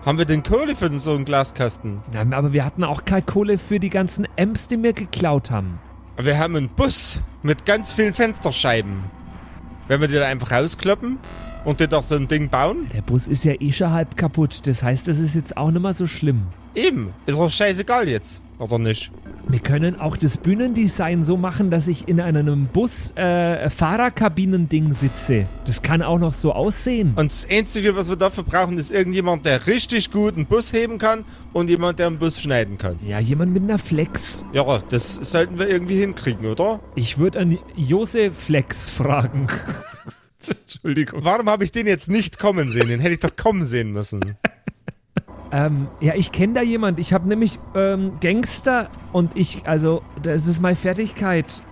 Haben 0.04 0.18
wir 0.18 0.26
denn 0.26 0.44
Kohle 0.44 0.76
für 0.76 1.00
so 1.00 1.16
einen 1.16 1.24
Glaskasten? 1.24 2.02
Na, 2.12 2.36
aber 2.36 2.52
wir 2.52 2.64
hatten 2.64 2.84
auch 2.84 3.04
keine 3.04 3.22
Kohle 3.22 3.58
für 3.58 3.80
die 3.80 3.90
ganzen 3.90 4.28
Amps, 4.38 4.68
die 4.68 4.80
wir 4.80 4.92
geklaut 4.92 5.50
haben. 5.50 5.80
Wir 6.22 6.38
haben 6.38 6.54
einen 6.54 6.68
Bus 6.68 7.20
mit 7.42 7.66
ganz 7.66 7.92
vielen 7.92 8.14
Fensterscheiben. 8.14 9.02
Wenn 9.88 10.00
wir 10.00 10.06
die 10.06 10.14
da 10.14 10.26
einfach 10.26 10.52
rauskloppen 10.52 11.18
und 11.66 11.80
dir 11.80 11.88
doch 11.88 12.02
so 12.02 12.14
ein 12.14 12.28
Ding 12.28 12.48
bauen? 12.48 12.86
Der 12.94 13.02
Bus 13.02 13.26
ist 13.28 13.44
ja 13.44 13.52
eh 13.60 13.72
schon 13.72 13.90
halb 13.90 14.16
kaputt. 14.16 14.66
Das 14.66 14.82
heißt, 14.82 15.08
das 15.08 15.18
ist 15.18 15.34
jetzt 15.34 15.56
auch 15.56 15.70
nicht 15.70 15.82
mehr 15.82 15.92
so 15.92 16.06
schlimm. 16.06 16.42
Eben. 16.74 17.12
Ist 17.26 17.36
doch 17.36 17.50
scheißegal 17.50 18.08
jetzt. 18.08 18.42
Oder 18.58 18.78
nicht? 18.78 19.10
Wir 19.48 19.58
können 19.58 20.00
auch 20.00 20.16
das 20.16 20.38
Bühnendesign 20.38 21.22
so 21.22 21.36
machen, 21.36 21.70
dass 21.70 21.88
ich 21.88 22.08
in 22.08 22.20
einem 22.20 22.66
Bus 22.66 23.12
äh, 23.16 23.68
Fahrerkabinending 23.68 24.92
sitze. 24.92 25.46
Das 25.64 25.82
kann 25.82 26.02
auch 26.02 26.18
noch 26.18 26.34
so 26.34 26.52
aussehen. 26.52 27.12
Und 27.16 27.30
das 27.30 27.46
Einzige, 27.50 27.96
was 27.96 28.08
wir 28.08 28.16
dafür 28.16 28.44
brauchen, 28.44 28.78
ist 28.78 28.90
irgendjemand, 28.90 29.44
der 29.44 29.66
richtig 29.66 30.10
gut 30.10 30.36
einen 30.36 30.46
Bus 30.46 30.72
heben 30.72 30.98
kann 30.98 31.24
und 31.52 31.68
jemand, 31.68 31.98
der 31.98 32.08
einen 32.08 32.18
Bus 32.18 32.40
schneiden 32.40 32.78
kann. 32.78 32.96
Ja, 33.06 33.18
jemand 33.18 33.52
mit 33.52 33.62
einer 33.62 33.78
Flex. 33.78 34.44
Ja, 34.52 34.78
das 34.88 35.14
sollten 35.14 35.58
wir 35.58 35.68
irgendwie 35.68 36.00
hinkriegen, 36.00 36.46
oder? 36.46 36.80
Ich 36.94 37.18
würde 37.18 37.40
an 37.40 37.58
Josef 37.76 38.36
Flex 38.36 38.88
fragen. 38.88 39.48
Entschuldigung. 40.62 41.24
Warum 41.24 41.48
habe 41.48 41.64
ich 41.64 41.72
den 41.72 41.86
jetzt 41.86 42.08
nicht 42.08 42.38
kommen 42.38 42.70
sehen? 42.70 42.88
Den 42.88 43.00
hätte 43.00 43.14
ich 43.14 43.20
doch 43.20 43.36
kommen 43.36 43.64
sehen 43.64 43.92
müssen. 43.92 44.36
Ähm, 45.52 45.86
ja, 46.00 46.14
ich 46.16 46.32
kenne 46.32 46.54
da 46.54 46.62
jemand. 46.62 46.98
Ich 46.98 47.12
habe 47.12 47.28
nämlich 47.28 47.60
ähm, 47.76 48.18
Gangster 48.20 48.90
und 49.12 49.36
ich, 49.36 49.62
also, 49.64 50.02
das 50.20 50.48
ist 50.48 50.60
meine 50.60 50.74
Fertigkeit. 50.74 51.62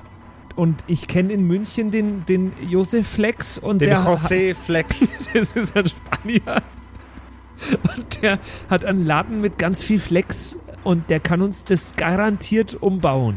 Und 0.56 0.84
ich 0.86 1.08
kenne 1.08 1.32
in 1.32 1.42
München 1.42 1.90
den, 1.90 2.24
den 2.26 2.52
Josef 2.68 3.08
Flex 3.08 3.58
und 3.58 3.80
Den 3.80 3.90
der 3.90 3.98
José 4.04 4.54
Flex. 4.54 5.12
das 5.34 5.56
ist 5.56 5.76
ein 5.76 5.88
Spanier. 5.88 6.62
Und 7.96 8.22
der 8.22 8.38
hat 8.70 8.84
einen 8.84 9.04
Laden 9.04 9.40
mit 9.40 9.58
ganz 9.58 9.82
viel 9.82 9.98
Flex 9.98 10.56
und 10.84 11.10
der 11.10 11.18
kann 11.18 11.42
uns 11.42 11.64
das 11.64 11.96
garantiert 11.96 12.80
umbauen. 12.80 13.36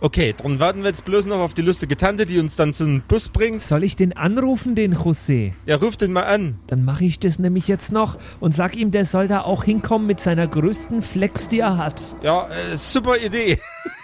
Okay, 0.00 0.34
dann 0.36 0.60
warten 0.60 0.82
wir 0.82 0.88
jetzt 0.88 1.04
bloß 1.04 1.26
noch 1.26 1.38
auf 1.38 1.54
die 1.54 1.62
lustige 1.62 1.96
Tante, 1.96 2.26
die 2.26 2.38
uns 2.38 2.56
dann 2.56 2.74
zum 2.74 3.02
Bus 3.02 3.28
bringt. 3.28 3.62
Soll 3.62 3.84
ich 3.84 3.96
den 3.96 4.16
anrufen, 4.16 4.74
den 4.74 4.94
José? 4.94 5.52
Ja, 5.66 5.76
ruft 5.76 6.00
den 6.00 6.12
mal 6.12 6.24
an. 6.24 6.58
Dann 6.66 6.84
mache 6.84 7.04
ich 7.04 7.18
das 7.18 7.38
nämlich 7.38 7.68
jetzt 7.68 7.92
noch 7.92 8.18
und 8.40 8.54
sag 8.54 8.76
ihm, 8.76 8.90
der 8.90 9.04
soll 9.04 9.28
da 9.28 9.42
auch 9.42 9.64
hinkommen 9.64 10.06
mit 10.06 10.20
seiner 10.20 10.46
größten 10.46 11.02
Flex, 11.02 11.48
die 11.48 11.60
er 11.60 11.76
hat. 11.76 12.16
Ja, 12.22 12.48
äh, 12.48 12.76
super 12.76 13.18
Idee. 13.18 13.58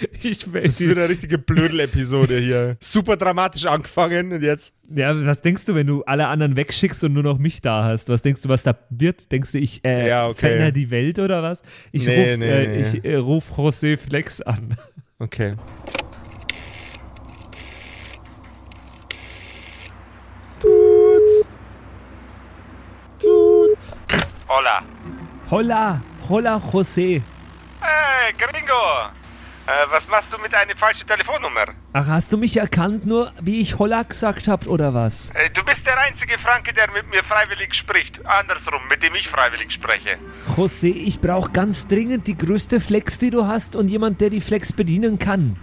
Ich 0.22 0.38
Das 0.40 0.52
weiß 0.52 0.80
ist 0.80 0.88
wieder 0.88 1.02
eine 1.02 1.08
richtige 1.10 1.38
Blödel-Episode 1.38 2.38
hier. 2.38 2.76
Super 2.80 3.16
dramatisch 3.16 3.66
angefangen 3.66 4.32
und 4.32 4.42
jetzt. 4.42 4.72
Ja, 4.90 5.14
was 5.26 5.42
denkst 5.42 5.64
du, 5.66 5.74
wenn 5.74 5.86
du 5.86 6.02
alle 6.04 6.26
anderen 6.28 6.56
wegschickst 6.56 7.04
und 7.04 7.12
nur 7.12 7.22
noch 7.22 7.38
mich 7.38 7.60
da 7.60 7.84
hast? 7.84 8.08
Was 8.08 8.22
denkst 8.22 8.42
du, 8.42 8.48
was 8.48 8.62
da 8.62 8.76
wird? 8.90 9.30
Denkst 9.32 9.52
du, 9.52 9.58
ich 9.58 9.84
äh, 9.84 10.08
Ja, 10.08 10.28
okay. 10.28 10.40
verändere 10.40 10.72
die 10.72 10.90
Welt 10.90 11.18
oder 11.18 11.42
was? 11.42 11.62
Ich 11.92 12.06
Nee, 12.06 12.30
ruf, 12.32 12.38
nee, 12.38 12.48
äh, 12.50 12.66
nee. 12.68 12.80
ich 12.98 13.04
äh, 13.04 13.14
ruf 13.16 13.44
José 13.56 13.96
Flex 13.96 14.40
an. 14.42 14.76
Okay. 15.18 15.54
Tut. 20.60 21.46
Tut. 23.18 23.78
Hola. 24.48 24.82
Holla, 25.50 26.00
holla 26.28 26.56
José. 26.72 27.22
Hey, 27.80 28.32
Gringo. 28.36 29.10
Äh, 29.68 29.90
was 29.90 30.08
machst 30.08 30.32
du 30.32 30.38
mit 30.38 30.54
einer 30.54 30.74
falschen 30.76 31.06
Telefonnummer? 31.06 31.66
Ach, 31.92 32.06
hast 32.06 32.32
du 32.32 32.38
mich 32.38 32.56
erkannt, 32.56 33.04
nur 33.04 33.32
wie 33.42 33.60
ich 33.60 33.78
Holla 33.78 34.02
gesagt 34.02 34.48
hab 34.48 34.66
oder 34.66 34.94
was? 34.94 35.28
Äh, 35.34 35.50
du 35.50 35.62
bist 35.62 35.86
der 35.86 35.98
einzige 36.00 36.38
Franke, 36.38 36.72
der 36.72 36.90
mit 36.90 37.10
mir 37.10 37.22
freiwillig 37.22 37.74
spricht. 37.74 38.24
Andersrum, 38.24 38.80
mit 38.88 39.02
dem 39.02 39.14
ich 39.14 39.28
freiwillig 39.28 39.70
spreche. 39.72 40.16
José, 40.56 40.86
ich 40.94 41.20
brauche 41.20 41.50
ganz 41.52 41.86
dringend 41.86 42.26
die 42.26 42.38
größte 42.38 42.80
Flex, 42.80 43.18
die 43.18 43.28
du 43.30 43.46
hast 43.46 43.76
und 43.76 43.88
jemand, 43.88 44.22
der 44.22 44.30
die 44.30 44.40
Flex 44.40 44.72
bedienen 44.72 45.18
kann. 45.18 45.58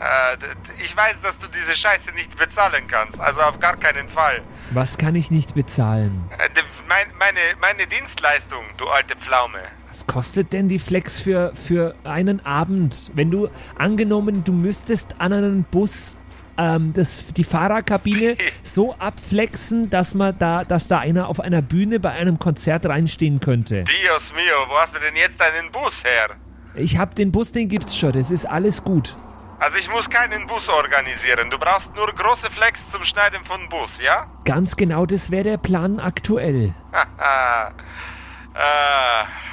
Äh, 0.00 0.36
ich 0.82 0.96
weiß, 0.96 1.20
dass 1.22 1.38
du 1.38 1.46
diese 1.48 1.76
Scheiße 1.76 2.12
nicht 2.12 2.34
bezahlen 2.38 2.84
kannst. 2.88 3.20
Also 3.20 3.42
auf 3.42 3.60
gar 3.60 3.76
keinen 3.76 4.08
Fall. 4.08 4.40
Was 4.70 4.96
kann 4.96 5.14
ich 5.14 5.30
nicht 5.30 5.54
bezahlen? 5.54 6.24
Äh, 6.38 6.48
d- 6.50 6.62
mein, 6.88 7.06
meine, 7.18 7.40
meine 7.60 7.86
Dienstleistung, 7.86 8.64
du 8.78 8.88
alte 8.88 9.14
Pflaume. 9.16 9.58
Was 9.96 10.06
kostet 10.06 10.52
denn 10.52 10.68
die 10.68 10.78
Flex 10.78 11.20
für, 11.20 11.54
für 11.54 11.94
einen 12.04 12.44
Abend? 12.44 13.10
Wenn 13.14 13.30
du, 13.30 13.48
angenommen, 13.78 14.44
du 14.44 14.52
müsstest 14.52 15.14
an 15.16 15.32
einen 15.32 15.64
Bus 15.64 16.16
ähm, 16.58 16.92
das, 16.94 17.32
die 17.34 17.44
Fahrerkabine 17.44 18.36
so 18.62 18.94
abflexen, 18.98 19.88
dass 19.88 20.14
man 20.14 20.38
da, 20.38 20.64
dass 20.64 20.86
da 20.86 20.98
einer 20.98 21.28
auf 21.28 21.40
einer 21.40 21.62
Bühne 21.62 21.98
bei 21.98 22.10
einem 22.10 22.38
Konzert 22.38 22.84
reinstehen 22.84 23.40
könnte. 23.40 23.84
Dios 23.84 24.34
mio, 24.34 24.68
wo 24.68 24.74
hast 24.76 24.94
du 24.94 25.00
denn 25.00 25.16
jetzt 25.16 25.40
deinen 25.40 25.72
Bus 25.72 26.04
her? 26.04 26.36
Ich 26.74 26.98
hab 26.98 27.14
den 27.14 27.32
Bus, 27.32 27.52
den 27.52 27.70
gibt's 27.70 27.96
schon, 27.96 28.12
das 28.12 28.30
ist 28.30 28.44
alles 28.44 28.84
gut. 28.84 29.16
Also 29.60 29.78
ich 29.78 29.88
muss 29.88 30.10
keinen 30.10 30.46
Bus 30.46 30.68
organisieren. 30.68 31.48
Du 31.48 31.58
brauchst 31.58 31.96
nur 31.96 32.08
große 32.08 32.50
Flex 32.50 32.86
zum 32.90 33.02
Schneiden 33.02 33.42
von 33.46 33.66
Bus, 33.70 33.98
ja? 33.98 34.26
Ganz 34.44 34.76
genau, 34.76 35.06
das 35.06 35.30
wäre 35.30 35.44
der 35.44 35.56
Plan 35.56 36.00
aktuell. 36.00 36.74
Haha. 36.92 37.72
äh, 38.54 39.45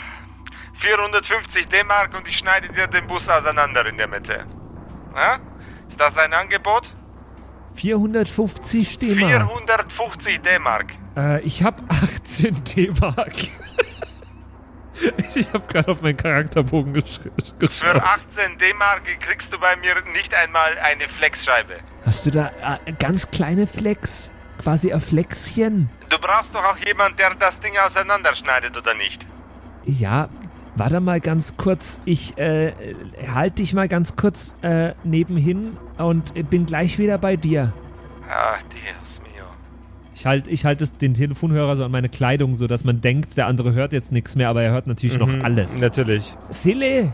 450 0.84 1.70
D-Mark 1.70 2.14
und 2.14 2.28
ich 2.28 2.38
schneide 2.38 2.68
dir 2.68 2.88
den 2.88 3.08
Bus 3.08 3.30
auseinander 3.30 3.86
in 3.86 3.96
der 3.96 4.10
Mitte. 4.10 4.46
Ja? 5.16 5.40
Ist 5.88 5.98
das 5.98 6.18
ein 6.18 6.34
Angebot? 6.34 6.94
450 7.76 8.92
Stehmark. 8.92 9.50
450 9.50 10.42
D-Mark. 10.42 10.92
Äh, 11.16 11.40
ich 11.42 11.64
hab 11.64 11.82
18 11.90 12.66
D-Mark. 12.66 13.32
ich 15.36 15.54
hab 15.54 15.70
gerade 15.70 15.90
auf 15.90 16.02
meinen 16.02 16.18
Charakterbogen 16.18 16.94
gesch 16.94 17.22
Für 17.22 17.32
geschaut. 17.60 18.04
18 18.04 18.58
D-Mark 18.58 19.04
kriegst 19.22 19.54
du 19.54 19.60
bei 19.60 19.78
mir 19.78 19.96
nicht 20.12 20.34
einmal 20.34 20.78
eine 20.80 21.08
Flexscheibe. 21.08 21.80
Hast 22.06 22.26
du 22.26 22.32
da 22.32 22.52
äh, 22.86 22.92
ganz 22.92 23.32
kleine 23.32 23.68
Flex? 23.68 24.32
Quasi 24.62 24.92
ein 24.92 25.00
Flexchen? 25.00 25.90
Du 26.10 26.20
brauchst 26.20 26.54
doch 26.54 26.64
auch 26.64 26.78
jemand, 26.78 27.18
der 27.20 27.36
das 27.36 27.62
Ding 27.62 27.78
auseinanderschneidet, 27.78 28.78
oder 28.78 28.94
nicht? 28.94 29.26
Ja, 29.86 30.30
warte 30.76 31.00
mal 31.00 31.20
ganz 31.20 31.56
kurz. 31.58 32.02
Ich 32.06 32.38
äh, 32.38 32.74
halte 33.34 33.58
dich 33.62 33.74
mal 33.74 33.88
ganz 33.88 34.16
kurz 34.16 34.56
äh, 34.62 34.94
nebenhin 35.04 35.78
und 35.98 36.34
bin 36.50 36.66
gleich 36.66 36.98
wieder 37.00 37.18
bei 37.18 37.36
dir. 37.36 37.74
Ah, 38.30 38.56
Dios 38.72 39.20
mio. 39.22 39.44
Ich 40.16 40.26
halte 40.26 40.50
ich 40.50 40.66
halt 40.66 41.02
den 41.02 41.14
Telefonhörer 41.14 41.76
so 41.76 41.84
an 41.86 41.92
meine 41.92 42.10
Kleidung, 42.10 42.56
so 42.56 42.68
dass 42.68 42.84
man 42.84 43.02
denkt, 43.02 43.38
der 43.38 43.48
andere 43.48 43.74
hört 43.74 43.94
jetzt 43.94 44.12
nichts 44.12 44.36
mehr, 44.36 44.50
aber 44.50 44.64
er 44.64 44.72
hört 44.72 44.88
natürlich 44.88 45.18
noch 45.18 45.30
alles. 45.44 45.80
Natürlich. 45.82 46.34
Sille, 46.50 47.14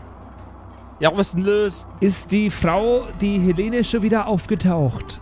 Ja, 1.00 1.10
was 1.16 1.28
ist 1.28 1.34
denn 1.36 1.44
los? 1.44 1.86
ist 2.00 2.32
die 2.32 2.50
Frau, 2.50 3.06
die 3.20 3.38
Helene, 3.40 3.84
schon 3.84 4.02
wieder 4.02 4.26
aufgetaucht? 4.26 5.18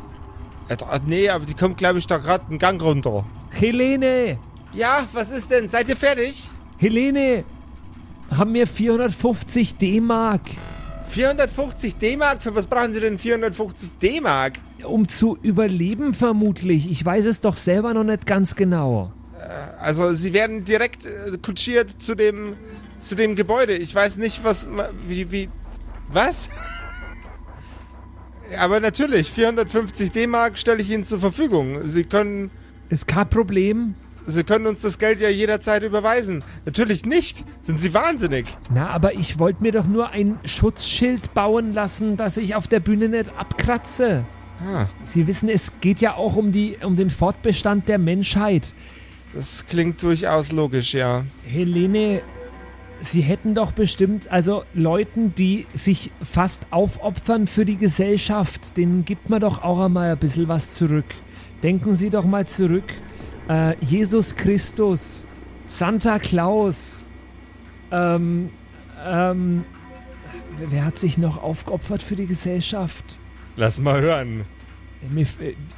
Äh, 0.68 0.76
nee, 1.06 1.28
aber 1.30 1.46
die 1.46 1.54
kommt, 1.54 1.78
glaube 1.78 1.98
ich, 1.98 2.06
da 2.06 2.18
gerade 2.18 2.44
einen 2.48 2.58
Gang 2.58 2.82
runter. 2.82 3.24
Helene! 3.52 4.38
Ja, 4.74 5.04
was 5.14 5.30
ist 5.30 5.50
denn? 5.50 5.66
Seid 5.66 5.88
ihr 5.88 5.96
fertig? 5.96 6.50
Helene! 6.76 7.44
Haben 8.30 8.54
wir 8.54 8.66
450 8.66 9.76
D-Mark, 9.76 10.42
450 11.08 11.96
D-Mark? 11.96 12.42
Für 12.42 12.54
was 12.54 12.66
brauchen 12.66 12.92
Sie 12.92 13.00
denn 13.00 13.18
450 13.18 13.90
D-Mark? 14.02 14.54
um 14.84 15.08
zu 15.08 15.36
überleben 15.42 16.14
vermutlich. 16.14 16.88
Ich 16.88 17.04
weiß 17.04 17.24
es 17.26 17.40
doch 17.40 17.56
selber 17.56 17.94
noch 17.94 18.04
nicht 18.04 18.26
ganz 18.26 18.54
genau. 18.54 19.12
Also, 19.80 20.12
Sie 20.12 20.32
werden 20.32 20.64
direkt 20.64 21.06
äh, 21.06 21.36
kutschiert 21.42 21.90
zu 22.02 22.14
dem, 22.14 22.54
zu 22.98 23.14
dem 23.14 23.34
Gebäude. 23.34 23.74
Ich 23.74 23.94
weiß 23.94 24.18
nicht, 24.18 24.44
was, 24.44 24.66
wie, 25.06 25.30
wie, 25.32 25.48
Was? 26.12 26.50
Aber 28.58 28.80
natürlich, 28.80 29.30
450 29.30 30.10
D-Mark 30.12 30.58
stelle 30.58 30.80
ich 30.80 30.90
Ihnen 30.90 31.04
zur 31.04 31.20
Verfügung. 31.20 31.88
Sie 31.88 32.04
können, 32.04 32.50
Ist 32.88 33.06
kein 33.06 33.28
Problem. 33.28 33.94
Sie 34.30 34.44
können 34.44 34.66
uns 34.66 34.82
das 34.82 34.98
Geld 34.98 35.20
ja 35.20 35.30
jederzeit 35.30 35.82
überweisen. 35.82 36.44
Natürlich 36.66 37.06
nicht. 37.06 37.46
Sind 37.62 37.80
Sie 37.80 37.94
wahnsinnig? 37.94 38.44
Na, 38.72 38.88
aber 38.90 39.14
ich 39.14 39.38
wollte 39.38 39.62
mir 39.62 39.72
doch 39.72 39.86
nur 39.86 40.10
ein 40.10 40.38
Schutzschild 40.44 41.32
bauen 41.32 41.72
lassen, 41.72 42.18
das 42.18 42.36
ich 42.36 42.54
auf 42.54 42.68
der 42.68 42.80
Bühne 42.80 43.08
nicht 43.08 43.30
abkratze. 43.38 44.24
Ah, 44.60 44.84
Sie 45.02 45.26
wissen, 45.26 45.48
es 45.48 45.72
geht 45.80 46.02
ja 46.02 46.14
auch 46.14 46.36
um, 46.36 46.52
die, 46.52 46.76
um 46.82 46.94
den 46.96 47.08
Fortbestand 47.10 47.88
der 47.88 47.96
Menschheit. 47.96 48.74
das 49.32 49.64
klingt 49.66 50.02
durchaus 50.02 50.52
logisch, 50.52 50.92
ja. 50.92 51.24
Helene, 51.46 52.20
Sie 53.00 53.22
hätten 53.22 53.54
doch 53.54 53.72
bestimmt, 53.72 54.30
also 54.30 54.64
Leuten, 54.74 55.34
die 55.36 55.66
sich 55.72 56.10
fast 56.22 56.66
aufopfern 56.70 57.46
für 57.46 57.64
die 57.64 57.76
Gesellschaft, 57.76 58.76
denen 58.76 59.06
gibt 59.06 59.30
man 59.30 59.40
doch 59.40 59.62
auch 59.62 59.80
einmal 59.86 60.10
ein 60.10 60.18
bisschen 60.18 60.48
was 60.48 60.74
zurück. 60.74 61.06
Denken 61.62 61.94
Sie 61.94 62.10
doch 62.10 62.26
mal 62.26 62.46
zurück. 62.46 62.92
Äh, 63.48 63.74
Jesus 63.84 64.36
Christus, 64.36 65.24
Santa 65.66 66.18
Claus, 66.18 67.06
ähm, 67.90 68.50
ähm, 69.06 69.64
wer- 70.68 70.84
hat 70.84 70.98
sich 70.98 71.18
noch 71.18 71.42
aufgeopfert 71.42 72.02
für 72.02 72.16
die 72.16 72.26
Gesellschaft? 72.26 73.16
Lass 73.56 73.80
mal 73.80 74.00
hören. 74.00 74.44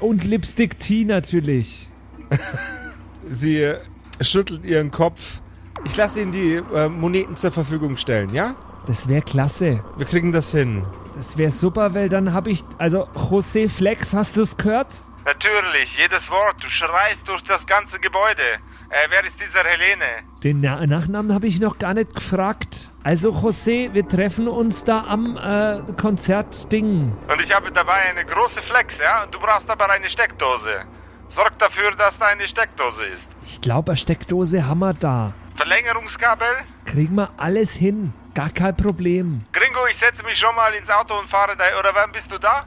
Und 0.00 0.24
Lipstick 0.24 0.78
Tea 0.78 1.04
natürlich. 1.04 1.88
Sie 3.30 3.72
schüttelt 4.20 4.64
ihren 4.64 4.90
Kopf. 4.90 5.40
Ich 5.84 5.96
lasse 5.96 6.20
Ihnen 6.22 6.32
die 6.32 6.60
äh, 6.74 6.88
Moneten 6.88 7.36
zur 7.36 7.50
Verfügung 7.50 7.96
stellen, 7.96 8.34
ja? 8.34 8.54
Das 8.86 9.08
wäre 9.08 9.22
klasse. 9.22 9.82
Wir 9.96 10.06
kriegen 10.06 10.32
das 10.32 10.52
hin. 10.52 10.82
Das 11.16 11.36
wäre 11.36 11.50
super, 11.50 11.94
weil 11.94 12.08
dann 12.08 12.32
habe 12.32 12.50
ich, 12.50 12.64
also 12.78 13.06
José 13.14 13.68
Flex, 13.68 14.14
hast 14.14 14.36
du 14.36 14.42
es 14.42 14.56
gehört? 14.56 15.02
Natürlich, 15.24 15.96
jedes 15.98 16.30
Wort. 16.30 16.56
Du 16.62 16.68
schreist 16.68 17.28
durch 17.28 17.42
das 17.42 17.66
ganze 17.66 17.98
Gebäude. 18.00 18.42
Äh, 18.90 19.06
wer 19.10 19.24
ist 19.24 19.38
dieser 19.40 19.62
Helene? 19.62 20.04
Den 20.42 20.60
Na 20.60 20.84
Nachnamen 20.84 21.32
habe 21.32 21.46
ich 21.46 21.60
noch 21.60 21.78
gar 21.78 21.94
nicht 21.94 22.14
gefragt. 22.14 22.90
Also 23.04 23.30
José, 23.30 23.92
wir 23.94 24.08
treffen 24.08 24.48
uns 24.48 24.82
da 24.82 25.04
am 25.06 25.36
äh, 25.36 25.92
Konzertding. 26.00 27.12
Und 27.28 27.40
ich 27.42 27.54
habe 27.54 27.70
dabei 27.70 28.10
eine 28.10 28.24
große 28.24 28.62
Flex, 28.62 28.98
ja? 28.98 29.22
Und 29.24 29.34
du 29.34 29.38
brauchst 29.38 29.70
aber 29.70 29.88
eine 29.90 30.10
Steckdose. 30.10 30.84
Sorg 31.28 31.56
dafür, 31.58 31.92
dass 31.92 32.18
da 32.18 32.26
eine 32.26 32.48
Steckdose 32.48 33.04
ist. 33.04 33.28
Ich 33.44 33.60
glaube, 33.60 33.92
eine 33.92 33.96
Steckdose 33.96 34.66
haben 34.66 34.80
wir 34.80 34.94
da. 34.94 35.32
Verlängerungskabel? 35.54 36.48
Kriegen 36.86 37.14
wir 37.14 37.30
alles 37.36 37.72
hin. 37.74 38.12
Gar 38.34 38.50
kein 38.50 38.76
Problem. 38.76 39.44
Gringo, 39.52 39.86
ich 39.88 39.98
setze 39.98 40.24
mich 40.24 40.36
schon 40.38 40.54
mal 40.56 40.72
ins 40.74 40.90
Auto 40.90 41.16
und 41.16 41.28
fahre 41.28 41.56
da. 41.56 41.64
Oder 41.78 41.94
wann 41.94 42.10
bist 42.10 42.32
du 42.32 42.38
da? 42.38 42.64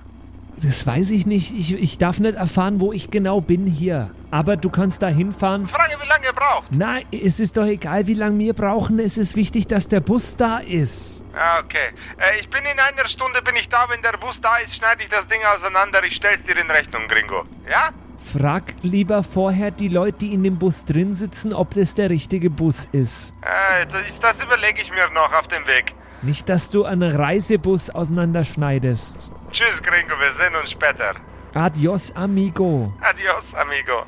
Das 0.61 0.85
weiß 0.85 1.11
ich 1.11 1.25
nicht. 1.25 1.53
Ich, 1.57 1.73
ich 1.73 1.97
darf 1.97 2.19
nicht 2.19 2.35
erfahren, 2.35 2.79
wo 2.79 2.93
ich 2.93 3.11
genau 3.11 3.41
bin 3.41 3.65
hier. 3.65 4.11
Aber 4.31 4.55
du 4.55 4.69
kannst 4.69 5.01
da 5.01 5.07
hinfahren. 5.07 5.67
Frage, 5.67 5.95
wie 6.01 6.07
lange 6.07 6.25
ihr 6.25 6.33
braucht. 6.33 6.67
Na, 6.71 6.99
es 7.11 7.39
ist 7.39 7.57
doch 7.57 7.65
egal, 7.65 8.07
wie 8.07 8.13
lange 8.13 8.39
wir 8.39 8.53
brauchen. 8.53 8.99
Es 8.99 9.17
ist 9.17 9.35
wichtig, 9.35 9.67
dass 9.67 9.87
der 9.87 9.99
Bus 9.99 10.35
da 10.35 10.59
ist. 10.59 11.23
Ah, 11.35 11.59
okay. 11.59 11.93
Äh, 12.17 12.39
ich 12.39 12.49
bin 12.49 12.61
in 12.65 12.79
einer 12.79 13.07
Stunde 13.07 13.41
bin 13.41 13.55
ich 13.55 13.69
da. 13.69 13.87
Wenn 13.89 14.01
der 14.01 14.17
Bus 14.17 14.39
da 14.41 14.57
ist, 14.57 14.75
schneide 14.75 15.03
ich 15.03 15.09
das 15.09 15.27
Ding 15.27 15.39
auseinander. 15.53 16.03
Ich 16.03 16.15
stell's 16.15 16.43
dir 16.43 16.57
in 16.57 16.69
Rechnung, 16.69 17.07
Gringo. 17.07 17.45
Ja? 17.69 17.91
Frag 18.23 18.73
lieber 18.81 19.21
vorher 19.21 19.71
die 19.71 19.89
Leute, 19.89 20.19
die 20.19 20.33
in 20.33 20.43
dem 20.43 20.57
Bus 20.57 20.85
drin 20.85 21.13
sitzen, 21.13 21.53
ob 21.53 21.73
das 21.73 21.93
der 21.93 22.09
richtige 22.09 22.49
Bus 22.49 22.87
ist. 22.91 23.35
Äh, 23.41 23.85
das, 23.87 24.19
das 24.19 24.43
überlege 24.43 24.81
ich 24.81 24.91
mir 24.91 25.09
noch 25.09 25.33
auf 25.33 25.47
dem 25.47 25.67
Weg. 25.67 25.93
Nicht, 26.23 26.47
dass 26.47 26.69
du 26.69 26.85
einen 26.85 27.15
Reisebus 27.15 27.89
auseinanderschneidest. 27.89 29.31
Tschüss, 29.51 29.83
Gringo. 29.83 30.13
Wir 30.19 30.31
sehen 30.39 30.55
uns 30.59 30.71
später. 30.71 31.15
Adios, 31.53 32.15
amigo. 32.15 32.93
Adios, 33.01 33.53
amigo. 33.53 34.05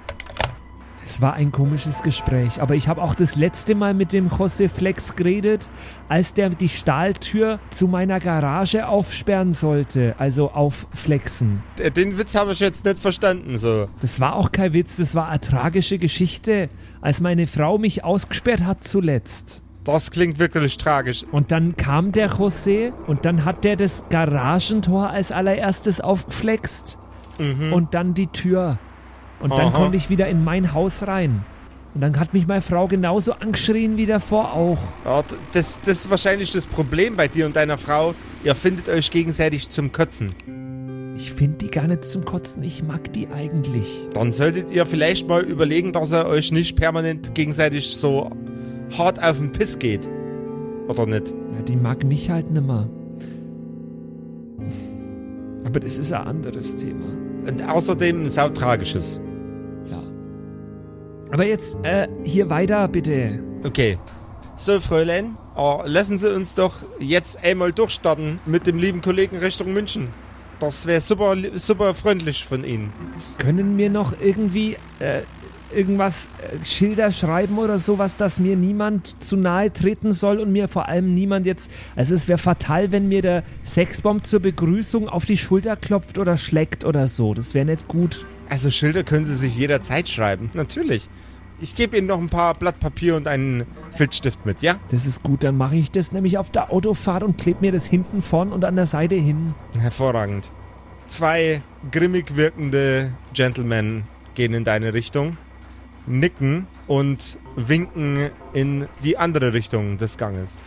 Es 1.03 1.21
war 1.21 1.33
ein 1.33 1.51
komisches 1.51 2.01
Gespräch, 2.01 2.61
aber 2.61 2.73
ich 2.73 2.87
habe 2.87 3.03
auch 3.03 3.13
das 3.13 3.35
letzte 3.35 3.75
Mal 3.75 3.93
mit 3.93 4.13
dem 4.13 4.29
José 4.29 4.69
Flex 4.69 5.15
geredet, 5.15 5.69
als 6.09 6.33
der 6.33 6.49
die 6.49 6.69
Stahltür 6.69 7.59
zu 7.69 7.87
meiner 7.87 8.19
Garage 8.19 8.87
aufsperren 8.87 9.53
sollte, 9.53 10.15
also 10.17 10.51
aufflexen. 10.51 11.61
Den 11.77 12.17
Witz 12.17 12.33
habe 12.33 12.53
ich 12.53 12.59
jetzt 12.59 12.85
nicht 12.85 12.97
verstanden, 12.97 13.57
so. 13.59 13.87
Das 13.99 14.19
war 14.19 14.35
auch 14.35 14.51
kein 14.51 14.73
Witz, 14.73 14.95
das 14.95 15.13
war 15.13 15.27
eine 15.27 15.41
tragische 15.41 15.99
Geschichte, 15.99 16.69
als 17.01 17.19
meine 17.19 17.45
Frau 17.45 17.77
mich 17.77 18.03
ausgesperrt 18.03 18.63
hat 18.63 18.83
zuletzt. 18.83 19.64
Das 19.85 20.11
klingt 20.11 20.39
wirklich 20.39 20.77
tragisch. 20.77 21.25
Und 21.31 21.51
dann 21.51 21.77
kam 21.77 22.11
der 22.11 22.29
José 22.31 22.91
und 23.07 23.25
dann 23.25 23.45
hat 23.45 23.63
der 23.63 23.75
das 23.75 24.03
Garagentor 24.09 25.09
als 25.11 25.31
allererstes 25.31 26.01
aufflext 26.01 26.97
und 27.71 27.93
dann 27.93 28.13
die 28.13 28.27
Tür. 28.27 28.79
Und 29.39 29.51
dann 29.51 29.67
Mhm. 29.69 29.73
Aha. 29.75 29.77
konnte 29.77 29.97
ich 29.97 30.09
wieder 30.09 30.27
in 30.27 30.43
mein 30.43 30.73
Haus 30.73 31.05
rein. 31.05 31.43
Und 31.93 32.01
dann 32.01 32.19
hat 32.19 32.33
mich 32.33 32.45
meine 32.47 32.61
Frau 32.61 32.87
genauso 32.87 33.33
angeschrien 33.33 33.95
wie 33.95 34.05
davor 34.05 34.53
auch. 34.53 34.79
Ja, 35.05 35.23
das, 35.53 35.79
das 35.81 35.99
ist 35.99 36.09
wahrscheinlich 36.09 36.51
das 36.51 36.67
Problem 36.67 37.15
bei 37.15 37.27
dir 37.27 37.45
und 37.45 37.55
deiner 37.55 37.77
Frau. 37.77 38.15
Ihr 38.43 38.55
findet 38.55 38.89
euch 38.89 39.11
gegenseitig 39.11 39.69
zum 39.69 39.91
Kötzen. 39.91 40.33
Ich 41.15 41.31
finde 41.31 41.57
die 41.59 41.71
gar 41.71 41.87
nicht 41.87 42.03
zum 42.03 42.25
Kotzen, 42.25 42.63
ich 42.63 42.83
mag 42.83 43.13
die 43.13 43.29
eigentlich. 43.29 44.09
Dann 44.13 44.33
solltet 44.33 44.69
ihr 44.71 44.85
vielleicht 44.85 45.29
mal 45.29 45.41
überlegen, 45.43 45.93
dass 45.93 46.11
er 46.11 46.27
euch 46.27 46.51
nicht 46.51 46.75
permanent 46.75 47.33
gegenseitig 47.35 47.95
so 47.95 48.29
hart 48.97 49.21
auf 49.23 49.37
den 49.37 49.51
Piss 49.51 49.79
geht. 49.79 50.07
Oder 50.87 51.05
nicht? 51.05 51.31
Ja, 51.31 51.61
die 51.67 51.75
mag 51.75 52.03
mich 52.03 52.29
halt 52.29 52.51
nimmer. 52.51 52.87
Aber 55.65 55.79
das 55.79 55.97
ist 55.97 56.13
ein 56.13 56.27
anderes 56.27 56.75
Thema. 56.75 57.05
Und 57.47 57.63
außerdem 57.67 58.23
ein 58.23 58.29
sautragisches. 58.29 59.19
Ja. 59.89 60.01
Aber 61.31 61.45
jetzt, 61.45 61.77
äh, 61.83 62.07
hier 62.23 62.49
weiter 62.49 62.87
bitte. 62.87 63.39
Okay. 63.63 63.97
So, 64.55 64.79
Fräulein, 64.79 65.37
äh, 65.57 65.87
lassen 65.87 66.17
Sie 66.17 66.33
uns 66.33 66.55
doch 66.55 66.75
jetzt 66.99 67.43
einmal 67.43 67.73
durchstarten 67.73 68.39
mit 68.45 68.67
dem 68.67 68.77
lieben 68.77 69.01
Kollegen 69.01 69.37
Richtung 69.37 69.73
München. 69.73 70.09
Das 70.59 70.85
wäre 70.85 71.01
super, 71.01 71.35
super 71.55 71.93
freundlich 71.93 72.45
von 72.45 72.63
Ihnen. 72.63 72.93
Können 73.37 73.77
wir 73.77 73.89
noch 73.89 74.13
irgendwie 74.19 74.77
äh, 74.99 75.23
irgendwas, 75.73 76.29
äh, 76.41 76.65
Schilder 76.65 77.11
schreiben 77.11 77.57
oder 77.57 77.79
sowas, 77.79 78.17
dass 78.17 78.39
mir 78.39 78.55
niemand 78.55 79.21
zu 79.21 79.37
nahe 79.37 79.71
treten 79.71 80.11
soll 80.11 80.39
und 80.39 80.51
mir 80.51 80.67
vor 80.67 80.87
allem 80.87 81.13
niemand 81.13 81.45
jetzt. 81.45 81.71
Also 81.95 82.15
es 82.15 82.27
wäre 82.27 82.37
fatal, 82.37 82.91
wenn 82.91 83.07
mir 83.07 83.21
der 83.21 83.43
Sexbomb 83.65 84.25
zur 84.25 84.39
Begrüßung 84.39 85.09
auf 85.09 85.25
die 85.25 85.37
Schulter 85.37 85.75
klopft 85.75 86.17
oder 86.17 86.37
schlägt 86.37 86.85
oder 86.85 87.07
so. 87.07 87.33
Das 87.33 87.53
wäre 87.53 87.65
nicht 87.65 87.87
gut. 87.87 88.25
Also 88.49 88.69
Schilder 88.69 89.03
können 89.03 89.25
Sie 89.25 89.35
sich 89.35 89.57
jederzeit 89.57 90.09
schreiben. 90.09 90.51
Natürlich. 90.53 91.09
Ich 91.59 91.75
gebe 91.75 91.97
Ihnen 91.97 92.07
noch 92.07 92.19
ein 92.19 92.27
paar 92.27 92.53
Blatt 92.53 92.79
Papier 92.79 93.15
und 93.15 93.27
einen 93.27 93.65
Filzstift 93.93 94.45
mit, 94.45 94.61
ja? 94.61 94.75
Das 94.91 95.05
ist 95.05 95.23
gut, 95.23 95.43
dann 95.43 95.55
mache 95.55 95.77
ich 95.77 95.89
das 95.89 96.11
nämlich 96.11 96.37
auf 96.37 96.49
der 96.49 96.71
Autofahrt 96.71 97.23
und 97.23 97.37
klebe 97.37 97.61
mir 97.61 97.71
das 97.71 97.85
hinten 97.85 98.21
vorn 98.21 98.51
und 98.51 98.65
an 98.65 98.75
der 98.75 98.85
Seite 98.85 99.15
hin. 99.15 99.55
Hervorragend. 99.79 100.51
Zwei 101.07 101.61
grimmig 101.91 102.35
wirkende 102.35 103.11
Gentlemen 103.33 104.03
gehen 104.33 104.53
in 104.53 104.65
deine 104.65 104.93
Richtung, 104.93 105.37
nicken 106.07 106.67
und 106.87 107.39
winken 107.55 108.29
in 108.53 108.87
die 109.03 109.17
andere 109.17 109.53
Richtung 109.53 109.97
des 109.97 110.17
Ganges. 110.17 110.57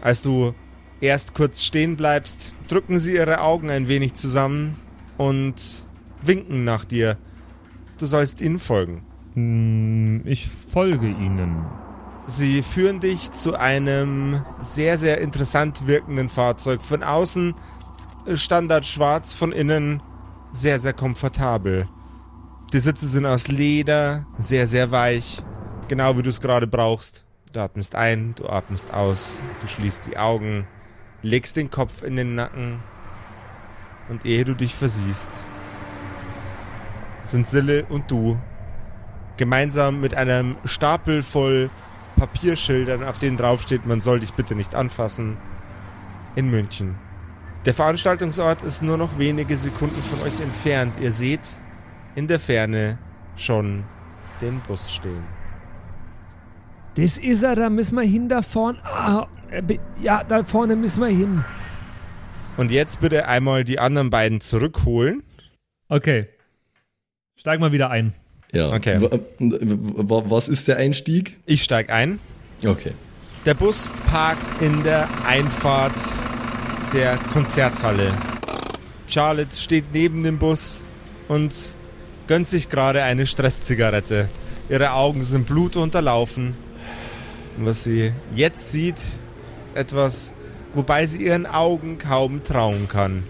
Als 0.00 0.22
du 0.22 0.54
erst 1.00 1.34
kurz 1.34 1.62
stehen 1.62 1.96
bleibst, 1.96 2.52
drücken 2.68 2.98
sie 2.98 3.14
ihre 3.14 3.40
Augen 3.40 3.70
ein 3.70 3.88
wenig 3.88 4.14
zusammen 4.14 4.76
und 5.16 5.86
winken 6.22 6.64
nach 6.64 6.84
dir. 6.84 7.16
Du 7.98 8.06
sollst 8.06 8.40
ihnen 8.40 8.58
folgen. 8.58 9.02
Hm, 9.34 10.22
Ich 10.24 10.48
folge 10.48 11.08
Ihnen. 11.08 11.64
Sie 12.26 12.62
führen 12.62 13.00
dich 13.00 13.32
zu 13.32 13.54
einem 13.54 14.42
sehr, 14.62 14.96
sehr 14.96 15.20
interessant 15.20 15.86
wirkenden 15.86 16.28
Fahrzeug. 16.30 16.80
Von 16.82 17.02
außen 17.02 17.54
Standard 18.34 18.86
schwarz, 18.86 19.34
von 19.34 19.52
innen 19.52 20.00
sehr, 20.52 20.80
sehr 20.80 20.94
komfortabel. 20.94 21.86
Die 22.72 22.80
Sitze 22.80 23.06
sind 23.06 23.26
aus 23.26 23.48
Leder, 23.48 24.26
sehr, 24.38 24.66
sehr 24.66 24.90
weich. 24.90 25.42
Genau 25.88 26.16
wie 26.16 26.22
du 26.22 26.30
es 26.30 26.40
gerade 26.40 26.66
brauchst. 26.66 27.24
Du 27.52 27.60
atmest 27.60 27.94
ein, 27.94 28.34
du 28.34 28.48
atmest 28.48 28.92
aus, 28.92 29.38
du 29.60 29.68
schließt 29.68 30.06
die 30.06 30.16
Augen, 30.16 30.66
legst 31.22 31.56
den 31.56 31.70
Kopf 31.70 32.02
in 32.02 32.16
den 32.16 32.34
Nacken 32.34 32.80
und 34.08 34.26
ehe 34.26 34.44
du 34.44 34.54
dich 34.54 34.74
versiehst, 34.74 35.30
sind 37.22 37.46
Sille 37.46 37.84
und 37.88 38.10
du 38.10 38.36
gemeinsam 39.36 40.00
mit 40.00 40.16
einem 40.16 40.56
Stapel 40.64 41.22
voll 41.22 41.70
Papierschildern, 42.16 43.04
auf 43.04 43.18
denen 43.18 43.36
draufsteht, 43.36 43.86
man 43.86 44.00
soll 44.00 44.20
dich 44.20 44.32
bitte 44.34 44.54
nicht 44.54 44.74
anfassen, 44.74 45.36
in 46.34 46.50
München. 46.50 46.96
Der 47.66 47.74
Veranstaltungsort 47.74 48.62
ist 48.62 48.82
nur 48.82 48.96
noch 48.96 49.18
wenige 49.18 49.56
Sekunden 49.56 50.02
von 50.02 50.20
euch 50.22 50.38
entfernt. 50.40 50.94
Ihr 51.00 51.12
seht 51.12 51.40
in 52.14 52.26
der 52.28 52.40
Ferne 52.40 52.98
schon 53.36 53.84
den 54.40 54.60
Bus 54.66 54.92
stehen. 54.92 55.24
Das 56.96 57.18
ist 57.18 57.42
er, 57.42 57.56
da 57.56 57.70
müssen 57.70 57.96
wir 57.96 58.02
hin 58.02 58.28
da 58.28 58.42
vorne. 58.42 58.78
Ah, 58.84 59.26
äh, 59.50 59.78
ja, 60.00 60.22
da 60.22 60.44
vorne 60.44 60.76
müssen 60.76 61.00
wir 61.00 61.08
hin. 61.08 61.44
Und 62.56 62.70
jetzt 62.70 63.00
bitte 63.00 63.26
einmal 63.26 63.64
die 63.64 63.80
anderen 63.80 64.10
beiden 64.10 64.40
zurückholen. 64.40 65.22
Okay. 65.88 66.26
Steig 67.36 67.58
mal 67.58 67.72
wieder 67.72 67.90
ein. 67.90 68.14
Ja. 68.52 68.72
Okay. 68.72 69.00
Wa- 69.00 69.18
wa- 69.40 70.22
Was 70.30 70.48
ist 70.48 70.68
der 70.68 70.76
Einstieg? 70.76 71.38
Ich 71.46 71.64
steig 71.64 71.90
ein. 71.90 72.20
Okay. 72.64 72.92
Der 73.44 73.54
Bus 73.54 73.88
parkt 74.06 74.62
in 74.62 74.84
der 74.84 75.08
Einfahrt 75.26 75.92
der 76.92 77.16
Konzerthalle. 77.32 78.12
Charlotte 79.08 79.54
steht 79.56 79.86
neben 79.92 80.22
dem 80.22 80.38
Bus 80.38 80.84
und 81.26 81.52
gönnt 82.26 82.48
sich 82.48 82.68
gerade 82.68 83.02
eine 83.02 83.26
Stresszigarette. 83.26 84.28
Ihre 84.68 84.92
Augen 84.92 85.24
sind 85.24 85.46
blutunterlaufen. 85.46 86.56
Und 87.56 87.66
was 87.66 87.84
sie 87.84 88.12
jetzt 88.34 88.72
sieht, 88.72 88.98
ist 89.66 89.76
etwas, 89.76 90.32
wobei 90.72 91.06
sie 91.06 91.24
ihren 91.24 91.46
Augen 91.46 91.98
kaum 91.98 92.42
trauen 92.42 92.88
kann. 92.88 93.24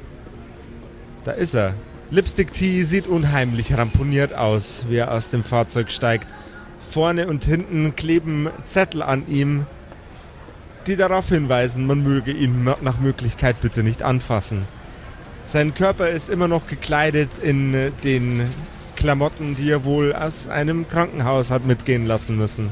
Da 1.25 1.33
ist 1.33 1.55
er. 1.55 1.75
Lipstick 2.11 2.53
T 2.53 2.83
sieht 2.85 3.07
unheimlich 3.07 3.77
ramponiert 3.77 4.35
aus, 4.35 4.85
wie 4.89 4.97
er 4.97 5.13
aus 5.13 5.31
dem 5.31 5.43
Fahrzeug 5.43 5.91
steigt. 5.91 6.29
Vorne 6.89 7.27
und 7.27 7.45
hinten 7.45 7.97
kleben 7.97 8.49
Zettel 8.67 9.03
an 9.03 9.25
ihm, 9.27 9.67
die 10.87 10.97
darauf 10.97 11.31
hinweisen, 11.31 11.87
man 11.87 12.03
möge 12.03 12.31
ihn 12.31 12.69
nach 12.83 13.01
Möglichkeit 13.01 13.61
bitte 13.63 13.83
nicht 13.83 14.03
anfassen. 14.03 14.67
Sein 15.47 15.75
Körper 15.75 16.09
ist 16.09 16.29
immer 16.29 16.47
noch 16.47 16.67
gekleidet 16.67 17.39
in 17.43 17.93
den 18.05 18.51
Klamotten, 19.05 19.55
die 19.55 19.71
er 19.71 19.85
wohl 19.85 20.15
aus 20.15 20.49
einem 20.49 20.89
Krankenhaus 20.89 21.51
hat 21.51 21.67
mitgehen 21.67 22.07
lassen 22.07 22.39
müssen. 22.39 22.71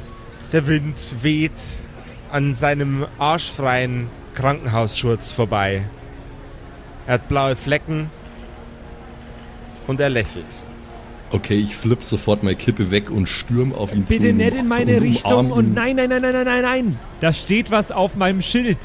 Der 0.50 0.66
Wind 0.66 0.96
weht 1.20 1.60
an 2.30 2.54
seinem 2.54 3.04
arschfreien 3.18 4.06
Krankenhausschurz 4.34 5.30
vorbei. 5.30 5.82
Er 7.06 7.14
hat 7.14 7.28
blaue 7.28 7.54
Flecken 7.54 8.08
und 9.86 10.00
er 10.00 10.08
lächelt. 10.08 10.46
Okay, 11.32 11.58
ich 11.58 11.76
flipp 11.76 12.02
sofort 12.02 12.42
meine 12.42 12.56
Kippe 12.56 12.90
weg 12.90 13.10
und 13.10 13.28
stürm 13.28 13.74
auf 13.74 13.94
ihn 13.94 14.06
zu. 14.06 14.14
Bitte 14.14 14.32
nicht 14.32 14.54
in 14.54 14.68
meine 14.68 14.96
und 14.96 15.02
Richtung 15.02 15.52
und 15.52 15.74
nein, 15.74 15.96
nein, 15.96 16.08
nein, 16.08 16.22
nein, 16.22 16.32
nein, 16.32 16.46
nein, 16.46 16.62
nein. 16.62 16.98
Da 17.20 17.34
steht 17.34 17.70
was 17.70 17.92
auf 17.92 18.16
meinem 18.16 18.40
Schild. 18.40 18.78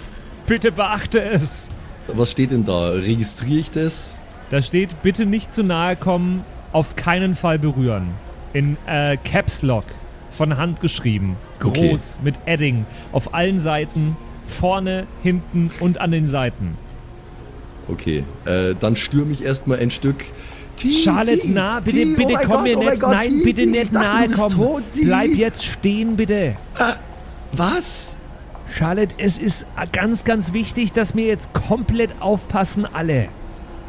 Bitte 0.48 0.74
beachte 0.74 1.22
es. 1.22 1.70
Was 2.08 2.32
steht 2.32 2.52
denn 2.52 2.66
da? 2.66 2.90
Registriere 2.90 3.60
ich 3.62 3.72
das? 3.72 4.20
Da 4.50 4.62
steht, 4.62 5.02
bitte 5.02 5.26
nicht 5.26 5.54
zu 5.54 5.64
nahe 5.64 5.96
kommen, 5.96 6.44
auf 6.78 6.96
keinen 6.96 7.34
Fall 7.34 7.58
berühren. 7.58 8.10
In 8.54 8.78
äh, 8.86 9.18
Caps 9.24 9.64
Lock, 9.64 9.86
von 10.30 10.58
Hand 10.58 10.80
geschrieben, 10.80 11.36
groß, 11.60 11.74
Okay. 12.20 12.24
mit 12.24 12.36
Edding, 12.46 12.86
auf 13.12 13.34
allen 13.34 13.60
Seiten, 13.60 14.16
vorne, 14.46 15.08
hinten 15.24 15.72
und 15.80 16.00
an 16.00 16.12
den 16.12 16.30
Seiten. 16.30 16.78
Okay, 17.88 18.24
äh, 18.46 18.76
dann 18.80 18.96
stürme 18.96 19.32
ich 19.32 19.44
erstmal 19.44 19.80
ein 19.80 19.90
Stück. 19.90 20.24
T, 20.76 20.92
Charlotte, 20.92 21.40
T, 21.40 21.50
na, 21.52 21.80
bitte, 21.80 21.98
T, 21.98 22.16
bitte 22.16 22.34
oh 22.34 22.38
komm 22.42 22.48
Gott, 22.50 22.64
mir 22.64 22.78
oh 22.78 22.84
nicht, 22.84 23.00
Gott, 23.00 23.12
nein, 23.14 23.42
bitte 23.44 23.66
nicht 23.66 23.92
nahe 23.92 24.30
kommen. 24.30 24.50
tot. 24.54 24.84
Bleib 25.04 25.32
jetzt 25.34 25.66
stehen, 25.66 26.16
bitte. 26.16 26.58
Was? 27.54 28.18
Charlotte, 28.72 29.16
es 29.18 29.40
ist 29.40 29.66
ganz, 29.92 30.24
ganz 30.26 30.54
wichtig, 30.54 30.94
dass 30.94 31.16
wir 31.16 31.26
jetzt 31.26 31.50
komplett 31.54 32.12
aufpassen, 32.20 32.86
alle. 32.86 33.30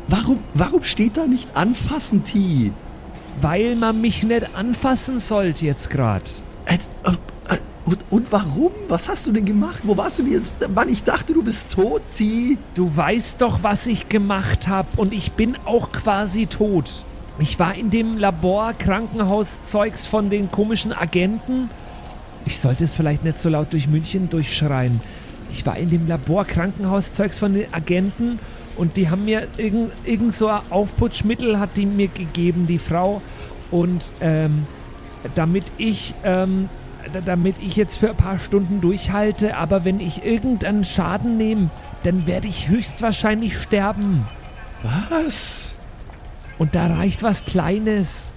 Warum, 0.09 0.39
warum 0.55 0.83
steht 0.83 1.19
da 1.19 1.27
nicht 1.27 1.55
anfassen, 1.55 2.25
T? 2.25 2.73
Weil 3.43 3.77
man 3.77 4.01
mich 4.01 4.23
nicht 4.23 4.57
anfassen 4.57 5.19
sollte 5.19 5.67
jetzt 5.67 5.91
gerade. 5.91 6.25
Äh, 6.65 6.79
äh, 7.05 7.11
äh, 7.55 7.59
und, 7.85 7.99
und 8.09 8.33
warum? 8.33 8.73
Was 8.89 9.09
hast 9.11 9.27
du 9.27 9.33
denn 9.33 9.45
gemacht? 9.45 9.83
Wo 9.85 9.99
warst 9.99 10.19
du 10.19 10.23
denn 10.23 10.33
jetzt? 10.33 10.57
Mann, 10.75 10.89
ich 10.89 11.05
dachte, 11.05 11.35
du 11.35 11.43
bist 11.43 11.73
tot, 11.73 12.01
T. 12.11 12.57
Du 12.75 12.97
weißt 12.97 13.43
doch, 13.43 13.63
was 13.63 13.87
ich 13.87 14.09
gemacht 14.09 14.67
habe 14.67 14.89
und 14.97 15.13
ich 15.13 15.33
bin 15.33 15.57
auch 15.67 15.93
quasi 15.93 16.47
tot. 16.47 17.05
Ich 17.39 17.59
war 17.59 17.75
in 17.75 17.91
dem 17.91 18.17
Labor 18.17 18.73
Krankenhauszeugs 18.73 20.07
von 20.07 20.31
den 20.31 20.51
komischen 20.51 20.93
Agenten. 20.93 21.71
Ich 22.47 22.59
sollte 22.59 22.85
es 22.85 22.95
vielleicht 22.95 23.25
nicht 23.25 23.39
so 23.39 23.51
laut 23.51 23.75
durch 23.75 23.89
München 23.89 24.31
durchschreien. 24.31 25.03
Ich 25.53 25.65
war 25.67 25.77
in 25.77 25.91
dem 25.91 26.07
Labor 26.09 26.47
Krankenhauszeugs 26.47 27.39
von 27.39 27.53
den 27.53 27.73
Agenten 27.73 28.39
und 28.79 28.97
die 28.97 29.11
haben 29.11 29.25
mir 29.25 29.49
irgend, 29.57 29.91
irgend 30.05 30.35
so 30.35 30.47
ein 30.49 30.61
Aufputschmittel 30.71 31.59
hat 31.59 31.77
die 31.77 31.85
mir 31.85 32.07
gegeben, 32.09 32.67
die 32.69 32.79
Frau. 32.79 33.21
Und 33.73 34.13
ähm, 34.21 34.67
damit 35.35 35.65
ich, 35.77 36.15
ähm, 36.23 36.71
damit 37.25 37.57
ich 37.61 37.75
jetzt 37.75 37.97
für 37.97 38.11
ein 38.11 38.17
paar 38.17 38.39
Stunden 38.39 38.81
durchhalte, 38.81 39.57
aber 39.57 39.85
wenn 39.85 39.99
ich 39.99 40.25
irgendeinen 40.25 40.85
Schaden 40.85 41.37
nehme, 41.37 41.71
dann 42.05 42.27
werde 42.29 42.47
ich 42.47 42.69
höchstwahrscheinlich 42.69 43.61
sterben. 43.61 44.27
Was? 45.11 45.75
Und 46.57 46.77
da 46.77 46.87
reicht 46.87 47.25
was 47.25 47.45
Kleines. 47.45 48.33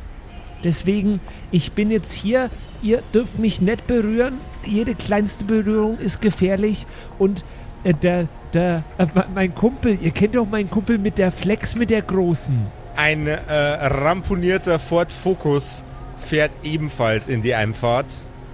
Deswegen, 0.63 1.19
ich 1.51 1.73
bin 1.73 1.91
jetzt 1.91 2.11
hier, 2.11 2.49
ihr 2.81 3.03
dürft 3.13 3.37
mich 3.37 3.61
nicht 3.61 3.85
berühren. 3.85 4.39
Jede 4.65 4.95
kleinste 4.95 5.45
Berührung 5.45 5.99
ist 5.99 6.19
gefährlich. 6.19 6.87
Und 7.19 7.45
äh, 7.83 7.93
der, 7.93 8.27
der, 8.53 8.83
äh, 8.97 9.05
me- 9.13 9.25
mein 9.33 9.53
Kumpel, 9.55 9.97
ihr 10.01 10.11
kennt 10.11 10.35
doch 10.35 10.47
meinen 10.47 10.69
Kumpel 10.69 10.97
mit 10.97 11.17
der 11.17 11.31
Flex, 11.31 11.75
mit 11.75 11.89
der 11.89 12.01
großen. 12.01 12.57
Ein 12.95 13.27
äh, 13.27 13.37
ramponierter 13.47 14.79
Ford 14.79 15.11
Focus 15.13 15.83
fährt 16.17 16.51
ebenfalls 16.63 17.27
in 17.27 17.41
die 17.41 17.53
Einfahrt. 17.55 18.05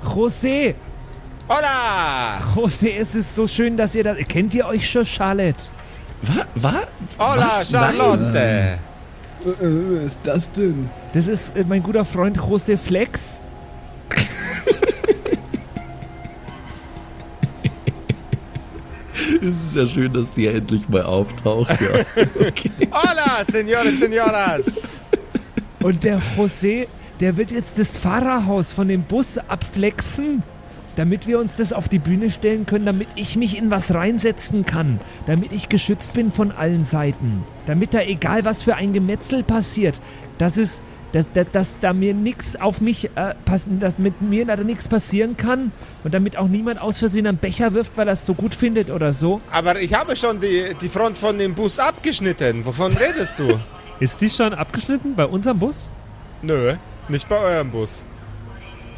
José, 0.03 0.75
Hola! 1.49 2.39
José, 2.55 2.97
es 2.99 3.15
ist 3.15 3.33
so 3.33 3.47
schön, 3.47 3.77
dass 3.77 3.95
ihr 3.95 4.03
das. 4.03 4.17
Kennt 4.27 4.53
ihr 4.53 4.65
euch 4.67 4.89
schon, 4.89 5.05
Charlotte? 5.05 5.63
Was? 6.21 6.45
Was? 6.55 6.87
Hola, 7.17 7.37
Was? 7.47 7.71
Charlotte! 7.71 8.37
Äh, 8.37 8.77
wer 9.61 10.01
ist 10.01 10.19
das 10.23 10.51
denn? 10.51 10.89
Das 11.13 11.27
ist 11.27 11.55
äh, 11.55 11.63
mein 11.67 11.81
guter 11.81 12.03
Freund 12.03 12.37
José 12.37 12.77
Flex. 12.77 13.39
Es 19.41 19.63
ist 19.63 19.75
ja 19.75 19.85
schön, 19.87 20.13
dass 20.13 20.33
der 20.33 20.55
endlich 20.55 20.87
mal 20.89 21.03
auftaucht. 21.03 21.69
Ja. 21.81 22.05
Okay. 22.39 22.71
Hola, 22.91 23.43
Senores, 23.49 23.99
Senoras! 23.99 25.01
Und 25.81 26.03
der 26.03 26.21
José, 26.37 26.87
der 27.19 27.37
wird 27.37 27.51
jetzt 27.51 27.79
das 27.79 27.97
Fahrerhaus 27.97 28.73
von 28.73 28.87
dem 28.87 29.03
Bus 29.03 29.37
abflexen, 29.37 30.43
damit 30.95 31.27
wir 31.27 31.39
uns 31.39 31.53
das 31.55 31.73
auf 31.73 31.87
die 31.87 31.99
Bühne 31.99 32.29
stellen 32.29 32.65
können, 32.65 32.85
damit 32.85 33.07
ich 33.15 33.35
mich 33.35 33.57
in 33.57 33.69
was 33.69 33.93
reinsetzen 33.93 34.65
kann, 34.65 34.99
damit 35.27 35.51
ich 35.53 35.69
geschützt 35.69 36.13
bin 36.13 36.31
von 36.31 36.51
allen 36.51 36.83
Seiten, 36.83 37.43
damit 37.65 37.93
da 37.93 38.01
egal 38.01 38.45
was 38.45 38.63
für 38.63 38.75
ein 38.75 38.93
Gemetzel 38.93 39.43
passiert, 39.43 40.01
dass 40.37 40.57
es, 40.57 40.81
dass, 41.17 41.31
dass, 41.33 41.47
dass 41.51 41.79
da 41.79 41.93
mir 41.93 42.13
nichts 42.13 42.55
auf 42.55 42.79
mich 42.79 43.05
äh, 43.15 43.33
passen, 43.43 43.79
dass 43.79 43.97
mit 43.97 44.21
mir 44.21 44.45
da 44.45 44.55
nichts 44.55 44.87
passieren 44.87 45.35
kann 45.35 45.71
und 46.03 46.13
damit 46.13 46.37
auch 46.37 46.47
niemand 46.47 46.79
aus 46.79 46.99
Versehen 46.99 47.25
einen 47.25 47.39
Becher 47.39 47.73
wirft, 47.73 47.97
weil 47.97 48.07
er 48.07 48.13
es 48.13 48.25
so 48.25 48.35
gut 48.35 48.53
findet 48.53 48.91
oder 48.91 49.13
so. 49.13 49.41
Aber 49.51 49.81
ich 49.81 49.95
habe 49.95 50.15
schon 50.15 50.39
die, 50.39 50.75
die 50.79 50.89
Front 50.89 51.17
von 51.17 51.39
dem 51.39 51.55
Bus 51.55 51.79
abgeschnitten. 51.79 52.63
Wovon 52.63 52.95
redest 52.97 53.39
du? 53.39 53.59
Ist 53.99 54.21
die 54.21 54.29
schon 54.29 54.53
abgeschnitten 54.53 55.15
bei 55.15 55.25
unserem 55.25 55.57
Bus? 55.57 55.89
Nö, 56.43 56.75
nicht 57.09 57.27
bei 57.27 57.39
eurem 57.39 57.71
Bus. 57.71 58.05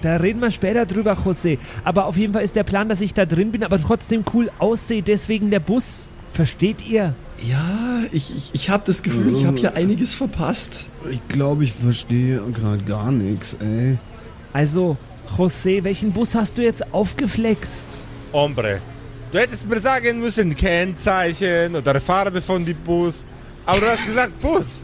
Da 0.02 0.18
reden 0.18 0.42
wir 0.42 0.52
später 0.52 0.86
drüber, 0.86 1.14
José. 1.14 1.58
Aber 1.86 2.06
auf 2.06 2.18
jeden 2.18 2.34
Fall 2.34 2.44
ist 2.44 2.56
der 2.56 2.64
Plan, 2.64 2.90
dass 2.90 3.00
ich 3.00 3.14
da 3.14 3.26
drin 3.26 3.54
bin, 3.54 3.64
aber 3.64 3.80
trotzdem 3.80 4.26
cool 4.34 4.52
aussehe, 4.60 5.04
deswegen 5.04 5.52
der 5.52 5.62
Bus. 5.62 6.10
Versteht 6.34 6.86
ihr? 6.86 7.16
Ja, 7.42 8.02
ich, 8.12 8.36
ich, 8.36 8.50
ich 8.54 8.70
habe 8.70 8.84
das 8.86 9.02
Gefühl, 9.02 9.36
ich 9.36 9.46
habe 9.46 9.58
hier 9.58 9.76
einiges 9.76 10.16
verpasst. 10.16 10.90
Ich 11.10 11.26
glaube, 11.28 11.64
ich 11.64 11.74
verstehe 11.74 12.42
gerade 12.52 12.84
gar 12.84 13.12
nichts, 13.12 13.56
ey. 13.60 13.98
Also, 14.54 14.98
José, 15.38 15.84
welchen 15.84 16.12
Bus 16.12 16.36
hast 16.36 16.58
du 16.58 16.64
jetzt 16.64 16.94
aufgeflext? 16.94 18.08
Hombre, 18.34 18.82
du 19.32 19.38
hättest 19.40 19.70
mir 19.70 19.80
sagen 19.80 20.20
müssen, 20.20 20.56
Kennzeichen 20.56 21.76
oder 21.76 22.00
Farbe 22.00 22.42
von 22.42 22.66
dem 22.66 22.78
Bus. 22.84 23.26
Aber 23.66 23.80
du 23.80 23.86
hast 23.88 24.06
gesagt 24.06 24.40
Bus. 24.40 24.84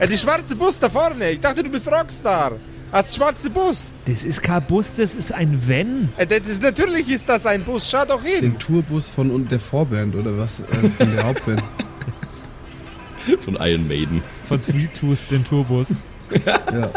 Ja, 0.00 0.06
die 0.06 0.18
schwarze 0.18 0.56
Bus 0.56 0.78
da 0.80 0.90
vorne. 0.90 1.30
Ich 1.30 1.40
dachte, 1.40 1.62
du 1.62 1.70
bist 1.70 1.90
Rockstar. 1.90 2.52
Hast 2.92 3.16
schwarze 3.16 3.48
Bus. 3.48 3.94
Das 4.04 4.22
ist 4.22 4.42
kein 4.42 4.62
Bus, 4.66 4.96
das 4.96 5.14
ist 5.14 5.32
ein 5.32 5.62
Wenn. 5.66 6.10
Äh, 6.18 6.26
Das 6.26 6.40
ist, 6.46 6.62
natürlich 6.62 7.08
ist 7.08 7.26
das 7.26 7.46
ein 7.46 7.64
Bus. 7.64 7.88
Schau 7.90 8.04
doch 8.04 8.22
hin. 8.22 8.42
Den 8.42 8.58
Tourbus 8.58 9.08
von 9.08 9.30
und 9.30 9.50
der 9.50 9.60
Vorband 9.60 10.14
oder 10.14 10.36
was? 10.36 10.60
Äh, 10.60 10.64
von 10.98 11.16
der 11.16 11.26
Hauptband. 11.26 11.62
Von 13.40 13.54
Iron 13.60 13.86
Maiden. 13.86 14.20
Von 14.48 14.60
Sweet 14.60 14.94
Tooth, 14.94 15.30
den 15.30 15.44
Tourbus. 15.44 16.02
Ja. 16.44 16.90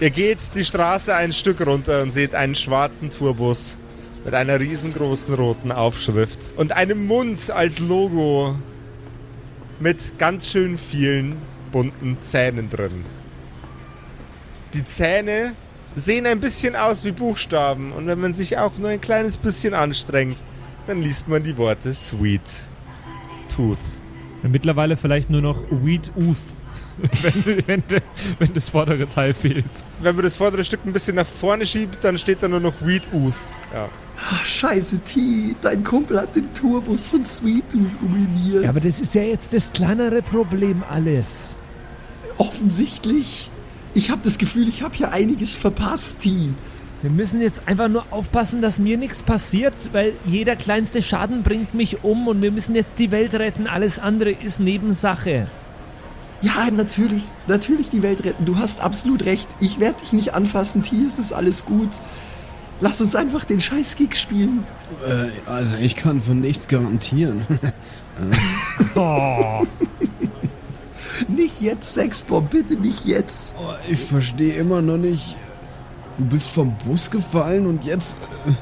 Ihr 0.00 0.10
geht 0.10 0.38
die 0.56 0.64
Straße 0.64 1.14
ein 1.14 1.32
Stück 1.32 1.64
runter 1.64 2.02
und 2.02 2.12
seht 2.12 2.34
einen 2.34 2.56
schwarzen 2.56 3.10
Tourbus 3.10 3.78
mit 4.24 4.34
einer 4.34 4.58
riesengroßen 4.58 5.32
roten 5.34 5.70
Aufschrift 5.70 6.38
und 6.56 6.72
einem 6.72 7.06
Mund 7.06 7.48
als 7.50 7.78
Logo 7.78 8.56
mit 9.78 10.18
ganz 10.18 10.50
schön 10.50 10.78
vielen 10.78 11.36
bunten 11.70 12.18
Zähnen 12.22 12.68
drin. 12.68 13.04
Die 14.76 14.84
Zähne 14.84 15.54
sehen 15.94 16.26
ein 16.26 16.38
bisschen 16.38 16.76
aus 16.76 17.02
wie 17.02 17.10
Buchstaben 17.10 17.92
und 17.92 18.06
wenn 18.06 18.20
man 18.20 18.34
sich 18.34 18.58
auch 18.58 18.76
nur 18.76 18.90
ein 18.90 19.00
kleines 19.00 19.38
bisschen 19.38 19.72
anstrengt, 19.72 20.42
dann 20.86 21.00
liest 21.00 21.28
man 21.28 21.42
die 21.42 21.56
Worte 21.56 21.94
Sweet 21.94 22.42
Tooth. 23.54 23.78
Mittlerweile 24.42 24.98
vielleicht 24.98 25.30
nur 25.30 25.40
noch 25.40 25.62
Weed 25.70 26.12
Ooth, 26.14 26.36
wenn, 27.22 27.62
wenn, 27.66 27.82
wenn 28.38 28.52
das 28.52 28.68
vordere 28.68 29.08
Teil 29.08 29.32
fehlt. 29.32 29.64
Wenn 30.00 30.14
man 30.14 30.26
das 30.26 30.36
vordere 30.36 30.62
Stück 30.62 30.80
ein 30.84 30.92
bisschen 30.92 31.16
nach 31.16 31.26
vorne 31.26 31.64
schiebt, 31.64 32.04
dann 32.04 32.18
steht 32.18 32.42
da 32.42 32.48
nur 32.48 32.60
noch 32.60 32.74
Weed 32.82 33.08
Ooth. 33.14 33.32
Ja. 33.72 33.88
Ach, 34.18 34.44
scheiße, 34.44 34.98
T, 34.98 35.56
dein 35.62 35.82
Kumpel 35.82 36.20
hat 36.20 36.36
den 36.36 36.52
Tourbus 36.52 37.06
von 37.06 37.24
Sweet 37.24 37.72
Tooth 37.72 37.98
ruiniert. 38.02 38.64
Ja, 38.64 38.68
aber 38.68 38.80
das 38.80 39.00
ist 39.00 39.14
ja 39.14 39.22
jetzt 39.22 39.54
das 39.54 39.72
kleinere 39.72 40.20
Problem 40.20 40.84
alles. 40.86 41.56
Offensichtlich. 42.36 43.50
Ich 43.96 44.10
habe 44.10 44.20
das 44.22 44.36
Gefühl, 44.36 44.68
ich 44.68 44.82
habe 44.82 44.94
hier 44.94 45.10
einiges 45.10 45.54
verpasst, 45.54 46.18
T. 46.20 46.30
Wir 47.00 47.10
müssen 47.10 47.40
jetzt 47.40 47.62
einfach 47.64 47.88
nur 47.88 48.04
aufpassen, 48.10 48.60
dass 48.60 48.78
mir 48.78 48.98
nichts 48.98 49.22
passiert, 49.22 49.72
weil 49.92 50.12
jeder 50.26 50.54
kleinste 50.54 51.00
Schaden 51.00 51.42
bringt 51.42 51.72
mich 51.72 52.04
um 52.04 52.28
und 52.28 52.42
wir 52.42 52.50
müssen 52.50 52.74
jetzt 52.74 52.98
die 52.98 53.10
Welt 53.10 53.32
retten. 53.32 53.66
Alles 53.66 53.98
andere 53.98 54.32
ist 54.32 54.60
Nebensache. 54.60 55.46
Ja, 56.42 56.70
natürlich, 56.70 57.22
natürlich 57.46 57.88
die 57.88 58.02
Welt 58.02 58.22
retten. 58.26 58.44
Du 58.44 58.58
hast 58.58 58.82
absolut 58.82 59.24
recht. 59.24 59.48
Ich 59.60 59.80
werde 59.80 60.00
dich 60.00 60.12
nicht 60.12 60.34
anfassen, 60.34 60.82
T, 60.82 60.96
es 60.96 61.18
ist 61.18 61.32
alles 61.32 61.64
gut. 61.64 61.88
Lass 62.82 63.00
uns 63.00 63.16
einfach 63.16 63.44
den 63.44 63.62
Scheiß-Gig 63.62 64.14
spielen. 64.14 64.66
Äh, 65.08 65.50
also 65.50 65.76
ich 65.76 65.96
kann 65.96 66.20
von 66.20 66.42
nichts 66.42 66.68
garantieren. 66.68 67.46
Oh. 68.94 69.66
Nicht 71.28 71.60
jetzt, 71.60 71.94
Sexbomb, 71.94 72.50
bitte 72.50 72.76
nicht 72.76 73.04
jetzt. 73.06 73.56
Oh, 73.58 73.74
ich 73.88 74.00
verstehe 74.00 74.54
immer 74.54 74.82
noch 74.82 74.96
nicht. 74.96 75.36
Du 76.18 76.24
bist 76.24 76.48
vom 76.48 76.74
Bus 76.86 77.10
gefallen 77.10 77.66
und 77.66 77.84
jetzt 77.84 78.16
äh, 78.46 78.52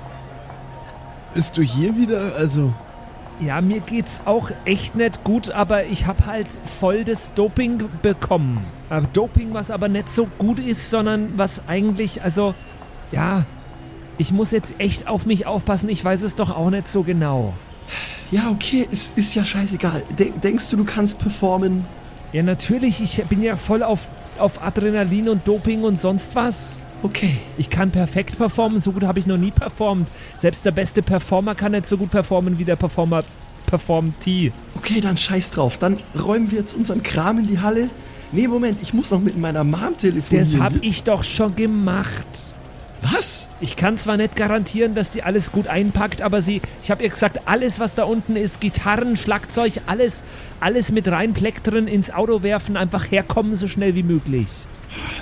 bist 1.35 1.57
du 1.57 1.63
hier 1.63 1.97
wieder? 1.97 2.35
Also, 2.37 2.73
Ja, 3.41 3.61
mir 3.61 3.81
geht's 3.81 4.23
auch 4.25 4.51
echt 4.65 4.97
nicht 4.97 5.25
gut, 5.25 5.51
aber 5.51 5.85
ich 5.85 6.07
habe 6.07 6.27
halt 6.27 6.49
voll 6.81 7.05
das 7.05 7.33
Doping 7.35 7.85
bekommen. 8.03 8.65
Aber 8.91 9.07
Doping, 9.13 9.55
was 9.55 9.71
aber 9.71 9.89
nicht 9.89 10.09
so 10.11 10.27
gut 10.39 10.59
ist, 10.59 10.91
sondern 10.91 11.37
was 11.37 11.63
eigentlich, 11.69 12.23
also, 12.23 12.55
ja, 13.13 13.45
ich 14.19 14.31
muss 14.33 14.51
jetzt 14.53 14.75
echt 14.79 15.09
auf 15.09 15.27
mich 15.27 15.47
aufpassen. 15.47 15.89
Ich 15.89 16.05
weiß 16.05 16.23
es 16.23 16.35
doch 16.37 16.51
auch 16.51 16.71
nicht 16.71 16.89
so 16.89 17.03
genau. 17.03 17.55
Ja, 18.31 18.51
okay, 18.51 18.89
es 18.91 19.13
ist 19.17 19.35
ja 19.35 19.45
scheißegal. 19.45 20.03
Denk, 20.19 20.41
denkst 20.41 20.71
du, 20.71 20.77
du 20.77 20.85
kannst 20.85 21.19
performen? 21.19 21.85
Ja, 22.35 22.43
natürlich, 22.43 23.01
ich 23.01 23.25
bin 23.27 23.43
ja 23.45 23.55
voll 23.55 23.85
auf, 23.85 24.09
auf 24.39 24.61
Adrenalin 24.61 25.29
und 25.29 25.47
Doping 25.47 25.85
und 25.85 25.97
sonst 25.97 26.35
was. 26.35 26.83
Okay. 27.05 27.37
Ich 27.59 27.71
kann 27.71 27.93
perfekt 27.93 28.37
performen, 28.37 28.81
so 28.81 28.91
gut 28.91 29.05
habe 29.05 29.21
ich 29.21 29.27
noch 29.29 29.37
nie 29.37 29.53
performt. 29.53 30.09
Selbst 30.39 30.65
der 30.65 30.73
beste 30.73 31.01
Performer 31.01 31.55
kann 31.55 31.71
nicht 31.71 31.87
so 31.87 31.97
gut 31.97 32.11
performen 32.11 32.59
wie 32.59 32.65
der 32.65 32.75
Performer 32.75 33.23
performt 33.67 34.19
T. 34.19 34.51
Okay, 34.77 35.01
dann 35.01 35.17
scheiß 35.17 35.53
drauf. 35.53 35.79
Dann 35.79 35.99
räumen 36.21 36.51
wir 36.51 36.59
jetzt 36.59 36.75
unseren 36.75 37.05
Kram 37.05 37.39
in 37.39 37.47
die 37.47 37.61
Halle. 37.61 37.89
Nee, 38.33 38.49
Moment, 38.49 38.79
ich 38.83 38.93
muss 38.93 39.13
noch 39.13 39.21
mit 39.21 39.39
meiner 39.39 39.63
Mom 39.63 39.97
telefonieren. 39.97 40.51
Das 40.51 40.61
habe 40.61 40.79
ich 40.81 41.05
doch 41.05 41.23
schon 41.23 41.55
gemacht. 41.55 42.54
Was? 43.13 43.51
Ich 43.61 43.77
kann 43.77 43.99
zwar 43.99 44.17
nicht 44.17 44.35
garantieren, 44.35 44.95
dass 44.95 45.11
die 45.11 45.23
alles 45.23 45.53
gut 45.53 45.67
einpackt, 45.67 46.23
aber 46.23 46.41
sie, 46.41 46.63
ich 46.83 46.91
habe 46.91 47.03
ihr 47.03 47.11
gesagt, 47.11 47.47
alles 47.47 47.79
was 47.79 47.95
da 47.95 48.05
unten 48.05 48.35
ist, 48.35 48.61
Gitarren, 48.61 49.17
Schlagzeug, 49.17 49.83
alles, 49.87 50.25
alles 50.61 50.91
mit 50.91 51.07
rein 51.09 51.35
Plektren 51.35 51.87
ins 51.87 52.11
Auto 52.11 52.43
werfen, 52.43 52.77
einfach 52.77 53.11
herkommen 53.11 53.57
so 53.57 53.69
schnell 53.69 53.95
wie 53.95 54.03
möglich. 54.03 54.49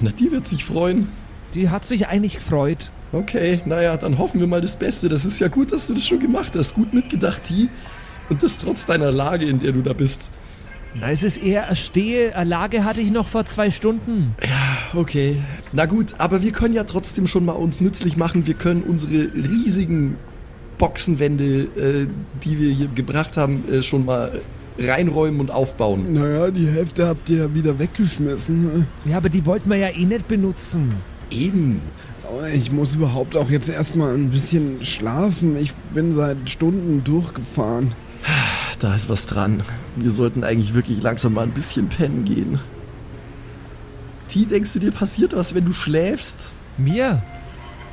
Na, 0.01 0.11
die 0.11 0.31
wird 0.31 0.47
sich 0.47 0.65
freuen. 0.65 1.09
Die 1.55 1.71
hat 1.71 1.85
sich 1.85 2.07
eigentlich 2.07 2.37
gefreut. 2.37 2.93
Okay, 3.13 3.61
naja, 3.67 3.97
dann 3.97 4.17
hoffen 4.17 4.41
wir 4.41 4.47
mal 4.47 4.61
das 4.61 4.77
Beste. 4.77 5.09
Das 5.09 5.25
ist 5.25 5.39
ja 5.39 5.49
gut, 5.49 5.73
dass 5.73 5.87
du 5.87 5.95
das 5.95 6.07
schon 6.07 6.21
gemacht 6.21 6.55
hast. 6.57 6.75
Gut 6.75 6.95
mitgedacht, 6.95 7.45
T. 7.45 7.69
Und 8.31 8.43
das 8.43 8.59
trotz 8.59 8.87
deiner 8.87 9.13
Lage, 9.13 9.45
in 9.47 9.59
der 9.59 9.73
du 9.73 9.83
da 9.83 9.93
bist. 9.93 10.31
Na, 10.95 11.11
es 11.11 11.23
ist 11.23 11.39
eher 11.43 11.67
eine 11.67 11.77
Stehe, 11.77 12.37
eine 12.37 12.49
Lage 12.49 12.85
hatte 12.85 13.01
ich 13.01 13.11
noch 13.11 13.29
vor 13.29 13.45
zwei 13.47 13.71
Stunden. 13.71 14.35
Okay. 14.95 15.37
Na 15.73 15.87
gut, 15.87 16.15
aber 16.19 16.43
wir 16.43 16.53
können 16.53 16.75
ja 16.75 16.85
trotzdem 16.85 17.27
schon 17.27 17.45
mal 17.45 17.53
uns 17.53 17.81
nützlich 17.81 18.17
machen. 18.17 18.47
Wir 18.47 18.55
können 18.55 18.83
unsere 18.83 19.33
riesigen 19.35 20.17
Boxenwände, 20.79 21.45
äh, 21.45 22.07
die 22.45 22.59
wir 22.61 22.71
hier 22.73 22.89
gebracht 22.89 23.37
haben, 23.37 23.65
äh, 23.73 23.83
schon 23.83 24.05
mal 24.05 24.41
reinräumen 24.79 25.41
und 25.41 25.51
aufbauen. 25.51 26.13
naja, 26.13 26.51
die 26.51 26.67
Hälfte 26.67 27.07
habt 27.07 27.29
ihr 27.29 27.39
ja 27.39 27.55
wieder 27.55 27.79
weggeschmissen. 27.79 28.87
Ja, 29.05 29.19
aber 29.19 29.29
die 29.29 29.45
wollten 29.47 29.71
wir 29.71 29.77
ja 29.77 29.89
eh 29.89 30.05
nicht 30.05 30.29
benutzen. 30.29 30.95
Eben. 31.31 31.81
Ich 32.55 32.73
muss 32.73 32.95
überhaupt 32.95 33.37
auch 33.37 33.51
jetzt 33.51 33.69
erstmal 33.69 34.15
ein 34.15 34.31
bisschen 34.31 34.85
schlafen. 34.85 35.57
Ich 35.57 35.75
bin 35.95 36.15
seit 36.17 36.49
Stunden 36.49 37.05
durchgefahren. 37.05 37.93
Da 38.83 38.97
ist 38.97 39.09
was 39.09 39.27
dran. 39.27 39.63
Wir 39.95 40.11
sollten 40.11 40.43
eigentlich 40.43 40.75
wirklich 40.75 41.01
langsam 41.03 41.35
mal 41.35 41.43
ein 41.43 41.53
bisschen 41.53 41.89
pennen 41.89 42.25
gehen. 42.25 42.59
T, 44.27 44.45
denkst 44.45 44.73
du 44.73 44.81
dir 44.81 44.91
passiert 44.91 45.37
was, 45.37 45.55
wenn 45.55 45.65
du 45.65 45.73
schläfst? 45.73 46.57
Mir? 46.79 47.23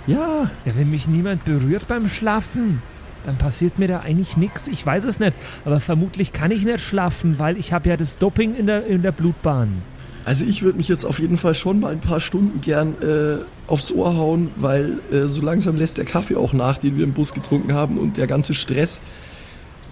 Ja, 0.08 0.50
Ja, 0.66 0.76
wenn 0.76 0.90
mich 0.90 1.08
niemand 1.08 1.46
berührt 1.46 1.88
beim 1.88 2.10
Schlafen, 2.10 2.82
dann 3.24 3.38
passiert 3.38 3.78
mir 3.78 3.88
da 3.88 4.00
eigentlich 4.00 4.36
nichts. 4.36 4.68
Ich 4.68 4.84
weiß 4.84 5.06
es 5.06 5.20
nicht, 5.20 5.34
aber 5.64 5.80
vermutlich 5.80 6.34
kann 6.34 6.50
ich 6.50 6.66
nicht 6.66 6.80
schlafen, 6.80 7.38
weil 7.38 7.58
ich 7.58 7.72
habe 7.72 7.90
ja 7.90 7.96
das 7.96 8.18
Doping 8.18 8.56
in 8.56 8.66
der, 8.66 8.88
in 8.88 9.04
der 9.04 9.12
Blutbahn. 9.12 9.84
also 10.26 10.44
ich 10.44 10.64
würde 10.64 10.78
mich 10.80 10.88
jetzt 10.88 11.06
auf 11.06 11.20
jeden 11.20 11.38
Fall 11.38 11.54
schon 11.54 11.82
mal 11.82 11.92
ein 11.92 12.00
paar 12.00 12.20
Stunden 12.20 12.62
gern 12.62 12.96
äh, 13.04 13.44
aufs 13.68 13.92
Ohr 13.92 14.16
hauen, 14.18 14.50
weil 14.56 15.02
äh, 15.12 15.28
so 15.28 15.44
langsam 15.44 15.76
lässt 15.76 16.00
der 16.00 16.06
Kaffee 16.06 16.36
auch 16.36 16.54
nach, 16.54 16.80
den 16.80 16.98
wir 16.98 17.04
im 17.04 17.14
Bus 17.14 17.36
getrunken 17.36 17.74
haben 17.74 18.00
und 18.00 18.18
der 18.18 18.26
ganze 18.26 18.56
Stress, 18.56 19.04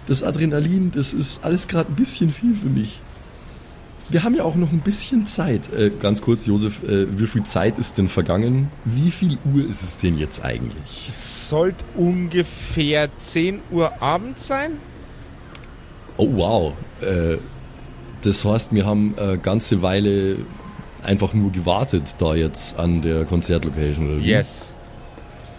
das 0.08 0.22
Adrenalin, 0.22 0.90
das 0.90 1.12
ist 1.12 1.44
alles 1.44 1.68
gerade 1.68 1.92
ein 1.92 1.94
bisschen 1.94 2.30
viel 2.30 2.56
für 2.56 2.68
mich. 2.68 3.00
Wir 4.08 4.24
haben 4.24 4.34
ja 4.34 4.42
auch 4.42 4.54
noch 4.54 4.72
ein 4.72 4.80
bisschen 4.80 5.26
Zeit. 5.26 5.70
Äh, 5.74 5.90
ganz 6.00 6.22
kurz, 6.22 6.46
Josef, 6.46 6.82
äh, 6.82 7.06
wie 7.18 7.26
viel 7.26 7.44
Zeit 7.44 7.78
ist 7.78 7.98
denn 7.98 8.08
vergangen? 8.08 8.70
Wie 8.86 9.10
viel 9.10 9.36
Uhr 9.52 9.60
ist 9.68 9.82
es 9.82 9.98
denn 9.98 10.16
jetzt 10.16 10.42
eigentlich? 10.42 11.10
Sollte 11.14 11.84
ungefähr 11.94 13.10
10 13.18 13.60
Uhr 13.70 14.00
abends 14.00 14.46
sein. 14.46 14.78
Oh 16.16 16.28
wow. 16.32 16.72
Äh, 17.02 17.36
das 18.22 18.46
heißt, 18.46 18.72
wir 18.72 18.86
haben 18.86 19.14
eine 19.18 19.36
ganze 19.36 19.82
Weile 19.82 20.38
einfach 21.02 21.34
nur 21.34 21.52
gewartet 21.52 22.16
da 22.18 22.34
jetzt 22.34 22.78
an 22.78 23.02
der 23.02 23.26
Konzertlocation, 23.26 24.06
oder 24.06 24.18
wie? 24.20 24.30
Yes. 24.30 24.72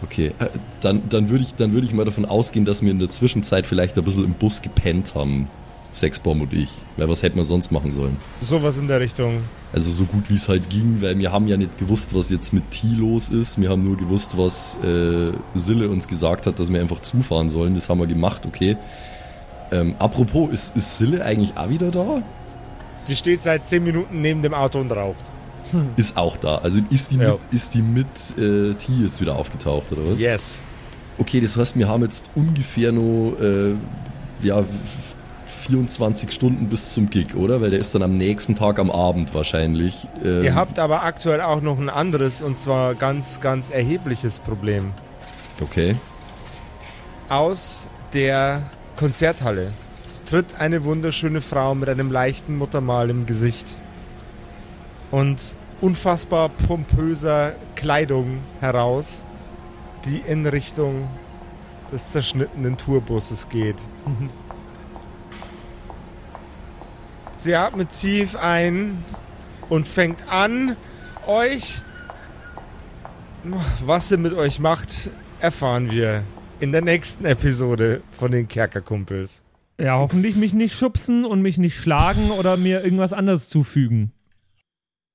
Okay, 0.04 0.34
äh, 0.40 0.48
dann, 0.82 1.10
dann 1.10 1.30
würde 1.30 1.44
ich, 1.44 1.56
dann 1.56 1.74
würd 1.74 1.84
ich 1.84 1.94
mal 1.94 2.06
davon 2.06 2.26
ausgehen, 2.26 2.66
dass 2.66 2.82
wir 2.82 2.92
in 2.92 3.00
der 3.00 3.10
Zwischenzeit 3.10 3.68
vielleicht 3.68 3.98
ein 3.98 4.04
bisschen 4.04 4.24
im 4.24 4.34
Bus 4.34 4.62
gepennt 4.62 5.16
haben. 5.16 5.48
Sexbomb 5.92 6.44
und 6.44 6.54
ich. 6.54 6.70
Weil 6.98 7.10
was 7.10 7.24
hätten 7.24 7.38
wir 7.38 7.44
sonst 7.44 7.72
machen 7.72 7.92
sollen? 7.92 8.18
Sowas 8.42 8.78
in 8.78 8.88
der 8.88 9.00
Richtung. 9.00 9.42
Also 9.74 9.92
so 9.92 10.06
gut 10.06 10.30
wie 10.30 10.36
es 10.36 10.48
halt 10.48 10.70
ging, 10.70 11.02
weil 11.02 11.18
wir 11.18 11.32
haben 11.32 11.48
ja 11.48 11.58
nicht 11.58 11.78
gewusst, 11.78 12.16
was 12.16 12.30
jetzt 12.30 12.54
mit 12.54 12.70
T 12.72 12.88
los 12.96 13.30
ist. 13.30 13.60
Wir 13.60 13.70
haben 13.70 13.84
nur 13.84 13.98
gewusst, 13.98 14.38
was 14.38 14.78
äh, 14.84 15.32
Sille 15.56 15.90
uns 15.90 16.08
gesagt 16.08 16.46
hat, 16.46 16.60
dass 16.60 16.72
wir 16.72 16.80
einfach 16.80 17.00
zufahren 17.02 17.50
sollen. 17.50 17.76
Das 17.76 17.90
haben 17.90 18.00
wir 18.00 18.08
gemacht, 18.08 18.46
okay. 18.46 18.78
Ähm, 19.72 19.96
apropos, 20.00 20.52
ist, 20.52 20.76
ist 20.76 20.98
Sille 20.98 21.24
eigentlich 21.24 21.58
auch 21.58 21.70
wieder 21.70 21.92
da? 21.92 22.24
Die 23.08 23.16
steht 23.16 23.44
seit 23.44 23.68
10 23.68 23.84
Minuten 23.84 24.22
neben 24.22 24.42
dem 24.42 24.54
Auto 24.54 24.80
und 24.80 24.92
raucht. 24.92 25.24
Ist 25.98 26.18
auch 26.18 26.38
da. 26.38 26.58
Also 26.60 26.80
ist 26.90 27.12
die 27.12 27.18
Ja. 27.18 27.34
mit, 27.34 27.40
ist 27.52 27.74
die 27.74 27.82
mit 27.82 28.08
äh, 28.38 28.74
T 28.74 28.92
jetzt 29.04 29.22
wieder 29.22 29.36
aufgetaucht, 29.36 29.92
oder 29.92 30.12
was? 30.12 30.20
Yes. 30.20 30.64
Okay, 31.18 31.42
das 31.42 31.58
heißt, 31.58 31.78
wir 31.78 31.88
haben 31.88 32.04
jetzt 32.04 32.32
ungefähr 32.36 32.92
nur 32.92 33.40
äh, 33.42 33.74
ja, 34.42 34.64
24 35.48 36.32
Stunden 36.32 36.70
bis 36.70 36.94
zum 36.94 37.10
Gig, 37.10 37.36
oder? 37.36 37.62
Weil 37.62 37.72
der 37.72 37.80
ist 37.80 37.94
dann 37.94 38.02
am 38.04 38.18
nächsten 38.18 38.56
Tag 38.56 38.80
am 38.80 38.90
Abend 38.90 39.34
wahrscheinlich. 39.34 40.08
Ähm, 40.24 40.44
Ihr 40.44 40.56
habt 40.56 40.80
aber 40.80 41.04
aktuell 41.04 41.42
auch 41.42 41.62
noch 41.62 41.78
ein 41.78 41.90
anderes 41.90 42.42
und 42.42 42.58
zwar 42.58 42.96
ganz, 42.96 43.42
ganz 43.42 43.70
erhebliches 43.70 44.40
Problem. 44.40 44.92
Okay. 45.62 45.96
Aus 47.28 47.88
der 48.14 48.64
Konzerthalle 48.96 49.72
tritt 50.26 50.56
eine 50.60 50.84
wunderschöne 50.84 51.42
Frau 51.42 51.76
mit 51.76 51.90
einem 51.90 52.12
leichten 52.12 52.58
Muttermal 52.58 53.10
im 53.10 53.26
Gesicht 53.26 53.76
und 55.12 55.38
unfassbar 55.82 56.50
pompöser 56.50 57.54
Kleidung 57.76 58.40
heraus, 58.60 59.26
die 60.06 60.18
in 60.18 60.46
Richtung 60.46 61.08
des 61.92 62.10
zerschnittenen 62.10 62.78
Tourbusses 62.78 63.50
geht. 63.50 63.78
Sie 67.36 67.56
atmet 67.56 67.90
tief 67.92 68.36
ein 68.36 69.04
und 69.70 69.88
fängt 69.88 70.30
an, 70.30 70.76
euch. 71.26 71.82
Was 73.86 74.10
sie 74.10 74.18
mit 74.18 74.34
euch 74.34 74.60
macht, 74.60 75.10
erfahren 75.40 75.90
wir 75.90 76.24
in 76.60 76.74
der 76.74 76.82
nächsten 76.82 77.24
Episode 77.26 78.02
von 78.12 78.32
den 78.32 78.50
Kerkerkumpels. 78.50 79.44
Ja, 79.80 79.98
hoffentlich 79.98 80.36
mich 80.36 80.54
nicht 80.54 80.76
schubsen 80.76 81.24
und 81.24 81.42
mich 81.42 81.58
nicht 81.58 81.78
schlagen 81.78 82.32
oder 82.32 82.58
mir 82.58 82.84
irgendwas 82.84 83.14
anderes 83.14 83.48
zufügen. 83.48 84.12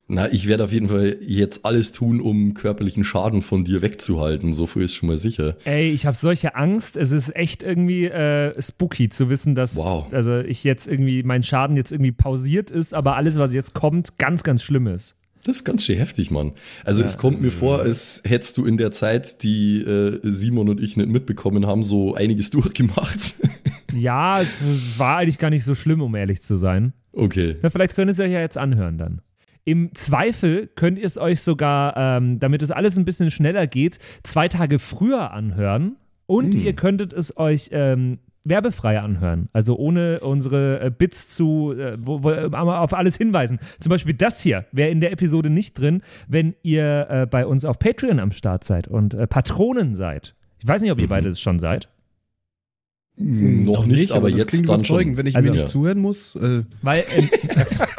Na, 0.07 0.31
ich 0.31 0.47
werde 0.47 0.65
auf 0.65 0.73
jeden 0.73 0.89
Fall 0.89 1.17
jetzt 1.23 1.65
alles 1.65 1.93
tun, 1.93 2.21
um 2.21 2.53
körperlichen 2.53 3.05
Schaden 3.05 3.41
von 3.41 3.65
dir 3.65 3.81
wegzuhalten. 3.81 4.53
So 4.53 4.67
viel 4.67 4.83
ist 4.83 4.95
schon 4.95 5.09
mal 5.09 5.17
sicher. 5.17 5.57
Ey, 5.65 5.93
ich 5.93 6.05
habe 6.05 6.15
solche 6.17 6.55
Angst. 6.57 6.99
Es 6.99 7.11
ist 7.11 7.35
echt 7.35 7.63
irgendwie 7.63 8.05
äh, 8.07 8.61
spooky 8.61 9.09
zu 9.09 9.31
wissen, 9.31 9.55
dass 9.55 9.77
Wow. 9.77 10.13
also 10.13 10.41
ich 10.41 10.63
jetzt 10.63 10.87
irgendwie 10.89 11.23
mein 11.23 11.43
Schaden 11.43 11.77
jetzt 11.77 11.91
irgendwie 11.91 12.13
pausiert 12.13 12.71
ist, 12.71 12.93
aber 12.93 13.17
alles, 13.17 13.39
was 13.39 13.55
jetzt 13.55 13.73
kommt, 13.73 14.19
ganz, 14.19 14.43
ganz 14.43 14.63
schlimm 14.63 14.87
ist. 14.89 15.17
Das 15.47 15.57
ist 15.59 15.65
ganz 15.65 15.85
schön 15.85 15.97
heftig, 15.99 16.31
Mann. 16.31 16.53
Also 16.85 17.03
es 17.03 17.19
kommt 17.19 17.41
mir 17.43 17.51
vor, 17.51 17.81
als 17.81 18.23
hättest 18.27 18.57
du 18.59 18.65
in 18.67 18.77
der 18.79 18.93
Zeit, 18.93 19.43
die 19.43 19.79
äh, 19.83 20.21
Simon 20.23 20.69
und 20.71 20.81
ich 20.83 20.97
nicht 20.97 21.09
mitbekommen 21.09 21.67
haben, 21.67 21.83
so 21.83 22.15
einiges 22.15 22.51
durchgemacht. 22.51 23.35
Ja, 23.93 24.41
es 24.41 24.55
war 24.99 25.19
eigentlich 25.19 25.39
gar 25.39 25.51
nicht 25.51 25.65
so 25.65 25.75
schlimm, 25.75 26.01
um 26.03 26.15
ehrlich 26.15 26.43
zu 26.43 26.57
sein. 26.57 26.93
okay. 27.13 27.57
Ja, 27.63 27.71
vielleicht 27.71 27.95
könnt 27.95 28.09
ihr 28.09 28.13
es 28.13 28.21
euch 28.21 28.33
ja 28.33 28.41
jetzt 28.41 28.59
anhören 28.59 28.99
dann. 28.99 29.21
Im 29.65 29.95
Zweifel 29.95 30.69
könnt 30.75 30.99
ihr 30.99 31.07
es 31.07 31.17
euch 31.19 31.41
sogar, 31.41 31.97
ähm, 31.97 32.39
damit 32.39 32.63
es 32.63 32.71
alles 32.71 32.99
ein 32.99 33.05
bisschen 33.05 33.31
schneller 33.31 33.67
geht, 33.67 33.99
zwei 34.23 34.49
Tage 34.49 34.79
früher 34.79 35.33
anhören. 35.33 35.97
Und 36.27 36.55
ihr 36.55 36.73
könntet 36.75 37.13
es 37.13 37.37
euch 37.37 37.69
ähm, 37.73 38.19
werbefrei 38.45 39.01
anhören. 39.01 39.49
Also 39.53 39.77
ohne 39.77 40.21
unsere 40.21 40.81
äh, 40.81 40.91
Bits 40.91 41.29
zu, 41.29 41.73
äh, 41.79 41.97
wo, 41.99 42.23
wo, 42.23 42.31
äh, 42.31 42.49
aber 42.53 42.81
auf 42.81 42.93
alles 42.95 43.17
hinweisen. 43.17 43.59
Zum 43.81 43.91
Beispiel 43.91 44.15
das 44.15 44.41
hier 44.41 44.67
wäre 44.73 44.91
in 44.91 45.01
der 45.01 45.13
Episode 45.13 45.49
nicht 45.51 45.79
drin, 45.81 46.03
wenn 46.29 46.55
ihr 46.63 47.07
äh, 47.11 47.27
bei 47.27 47.47
uns 47.47 47.65
auf 47.65 47.79
Patreon 47.79 48.21
am 48.21 48.33
Start 48.33 48.65
seid 48.65 48.87
und 48.89 49.15
äh, 49.15 49.27
Patronen 49.27 49.95
seid. 49.95 50.35
Ich 50.59 50.69
weiß 50.69 50.81
nicht, 50.83 50.93
ob 50.93 50.99
ihr 50.99 51.09
beide 51.09 51.29
es 51.31 51.41
schon 51.41 51.59
seid. 51.59 51.89
Hm, 53.17 53.63
noch, 53.63 53.87
nicht, 53.87 54.11
aber, 54.13 54.29
das 54.31 54.39
jetzt 54.41 54.49
klingt 54.49 54.69
dann 54.69 54.81
überzeugend, 54.81 55.11
schon. 55.13 55.17
wenn 55.19 55.27
ich 55.27 55.37
Also- 55.37 55.47
mir 55.49 55.53
nicht 55.53 55.61
Ja. 55.61 55.67
zuhören 55.67 55.99
muss. 55.99 56.37
Äh, 56.37 56.65
Weil 56.83 57.05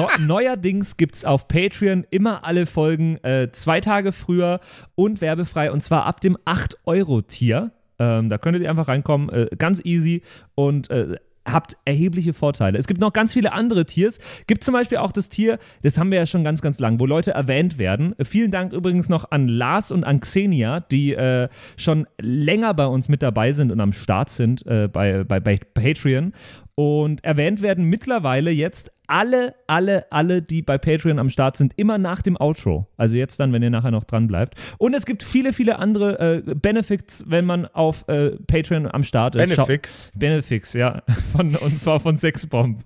neu, 0.00 0.08
neuerdings 0.26 0.96
gibt 0.96 1.14
es 1.14 1.24
auf 1.24 1.48
Patreon 1.48 2.06
immer 2.10 2.44
alle 2.44 2.66
Folgen 2.66 3.16
äh, 3.24 3.50
zwei 3.52 3.80
Tage 3.80 4.12
früher 4.12 4.60
und 4.94 5.20
werbefrei 5.20 5.70
und 5.70 5.82
zwar 5.82 6.06
ab 6.06 6.20
dem 6.20 6.36
8-Euro-Tier. 6.38 7.72
Ähm, 7.98 8.28
da 8.28 8.38
könntet 8.38 8.62
ihr 8.62 8.70
einfach 8.70 8.88
reinkommen, 8.88 9.28
äh, 9.28 9.48
ganz 9.56 9.84
easy 9.84 10.22
und 10.54 10.90
äh, 10.90 11.16
habt 11.46 11.76
erhebliche 11.84 12.34
Vorteile. 12.34 12.78
Es 12.78 12.86
gibt 12.86 13.00
noch 13.00 13.12
ganz 13.12 13.32
viele 13.32 13.52
andere 13.52 13.86
Tiers. 13.86 14.18
Gibt 14.46 14.62
zum 14.64 14.72
Beispiel 14.72 14.98
auch 14.98 15.12
das 15.12 15.28
Tier, 15.28 15.58
das 15.82 15.98
haben 15.98 16.10
wir 16.10 16.18
ja 16.18 16.26
schon 16.26 16.44
ganz, 16.44 16.62
ganz 16.62 16.78
lang, 16.78 17.00
wo 17.00 17.06
Leute 17.06 17.32
erwähnt 17.32 17.78
werden. 17.78 18.18
Äh, 18.18 18.24
vielen 18.24 18.50
Dank 18.50 18.72
übrigens 18.72 19.08
noch 19.08 19.30
an 19.30 19.48
Lars 19.48 19.92
und 19.92 20.04
an 20.04 20.20
Xenia, 20.20 20.80
die 20.80 21.14
äh, 21.14 21.48
schon 21.76 22.06
länger 22.20 22.74
bei 22.74 22.86
uns 22.86 23.08
mit 23.08 23.22
dabei 23.22 23.52
sind 23.52 23.72
und 23.72 23.80
am 23.80 23.92
Start 23.92 24.30
sind 24.30 24.66
äh, 24.66 24.88
bei, 24.88 25.24
bei, 25.24 25.40
bei 25.40 25.58
Patreon. 25.74 26.32
Und 26.74 27.24
erwähnt 27.24 27.60
werden 27.60 27.84
mittlerweile 27.84 28.50
jetzt 28.50 28.90
alle, 29.10 29.54
alle, 29.66 30.10
alle, 30.12 30.40
die 30.40 30.62
bei 30.62 30.78
Patreon 30.78 31.18
am 31.18 31.30
Start 31.30 31.56
sind, 31.56 31.72
immer 31.76 31.98
nach 31.98 32.22
dem 32.22 32.40
Outro. 32.40 32.86
Also 32.96 33.16
jetzt 33.16 33.40
dann, 33.40 33.52
wenn 33.52 33.62
ihr 33.62 33.70
nachher 33.70 33.90
noch 33.90 34.04
dran 34.04 34.28
bleibt. 34.28 34.54
Und 34.78 34.94
es 34.94 35.04
gibt 35.04 35.24
viele, 35.24 35.52
viele 35.52 35.80
andere 35.80 36.44
äh, 36.46 36.54
Benefits, 36.54 37.24
wenn 37.26 37.44
man 37.44 37.66
auf 37.66 38.06
äh, 38.08 38.36
Patreon 38.46 38.86
am 38.86 39.02
Start 39.02 39.34
ist. 39.34 39.52
Schau- 39.52 39.66
Benefix. 39.66 40.12
Benefix, 40.14 40.72
ja. 40.74 41.02
Von, 41.32 41.56
und 41.56 41.78
zwar 41.78 41.98
von 42.00 42.16
Sexbomb. 42.16 42.84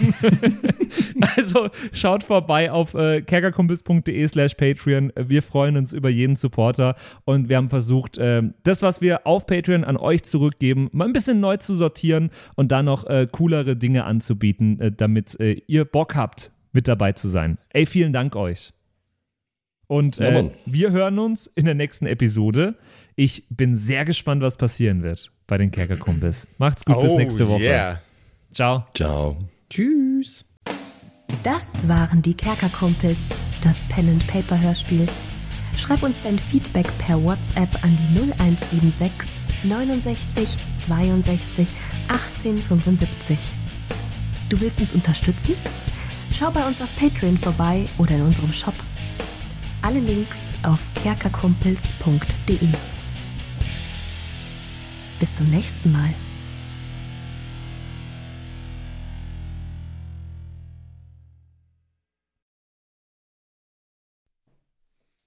also 1.36 1.70
schaut 1.92 2.24
vorbei 2.24 2.70
auf 2.70 2.94
äh, 2.94 3.22
kerkerkumpels.de 3.22 4.26
slash 4.28 4.54
Patreon. 4.54 5.12
Wir 5.16 5.42
freuen 5.42 5.76
uns 5.76 5.92
über 5.92 6.08
jeden 6.08 6.36
Supporter 6.36 6.94
und 7.24 7.48
wir 7.48 7.56
haben 7.56 7.68
versucht, 7.68 8.16
ähm, 8.20 8.54
das, 8.62 8.82
was 8.82 9.00
wir 9.00 9.26
auf 9.26 9.46
Patreon 9.46 9.84
an 9.84 9.96
euch 9.96 10.22
zurückgeben, 10.22 10.88
mal 10.92 11.06
ein 11.06 11.12
bisschen 11.12 11.40
neu 11.40 11.56
zu 11.56 11.74
sortieren 11.74 12.30
und 12.54 12.72
dann 12.72 12.84
noch 12.84 13.06
äh, 13.06 13.26
coolere 13.30 13.76
Dinge 13.76 14.04
anzubieten, 14.04 14.80
äh, 14.80 14.92
äh, 15.36 15.62
ihr 15.66 15.84
Bock 15.84 16.14
habt, 16.14 16.50
mit 16.72 16.88
dabei 16.88 17.12
zu 17.12 17.28
sein. 17.28 17.58
Ey, 17.70 17.86
vielen 17.86 18.12
Dank 18.12 18.34
euch. 18.36 18.72
Und 19.86 20.16
Ja, 20.18 20.26
äh, 20.28 20.32
Mann. 20.42 20.50
wir 20.64 20.90
hören 20.90 21.18
uns 21.18 21.46
in 21.48 21.66
der 21.66 21.74
nächsten 21.74 22.06
Episode. 22.06 22.76
Ich 23.14 23.44
bin 23.50 23.76
sehr 23.76 24.04
gespannt, 24.06 24.40
was 24.42 24.56
passieren 24.56 25.02
wird 25.02 25.30
bei 25.46 25.58
den 25.58 25.70
Kerkerkumpels. 25.70 26.48
Macht's 26.58 26.84
gut, 26.84 27.00
bis 27.02 27.12
nächste 27.14 27.46
Woche. 27.48 27.62
Oh, 27.62 27.66
Yeah. 27.66 28.00
Ciao. 28.54 28.86
Ciao. 28.94 29.36
tschüss. 29.68 30.44
Das 31.42 31.86
waren 31.88 32.22
die 32.22 32.34
Kerkerkumpels, 32.34 33.18
das 33.62 33.82
Pen 33.88 34.08
and 34.08 34.26
Paper 34.26 34.58
Hörspiel. 34.60 35.06
Schreib 35.76 36.02
uns 36.02 36.16
dein 36.22 36.38
Feedback 36.38 36.86
per 36.98 37.22
WhatsApp 37.22 37.68
an 37.82 37.96
die 37.96 38.18
0176 38.18 39.30
69 39.64 40.56
62 40.78 41.68
18 42.08 42.58
75. 42.58 43.52
Du 44.52 44.60
willst 44.60 44.82
uns 44.82 44.92
unterstützen? 44.92 45.54
Schau 46.30 46.50
bei 46.50 46.62
uns 46.66 46.82
auf 46.82 46.88
Patreon 46.96 47.38
vorbei 47.38 47.86
oder 47.96 48.16
in 48.16 48.20
unserem 48.20 48.52
Shop. 48.52 48.74
Alle 49.80 49.98
Links 49.98 50.36
auf 50.62 50.90
kerkerkumpels.de. 51.02 52.68
Bis 55.18 55.34
zum 55.34 55.46
nächsten 55.46 55.90
Mal. 55.90 56.12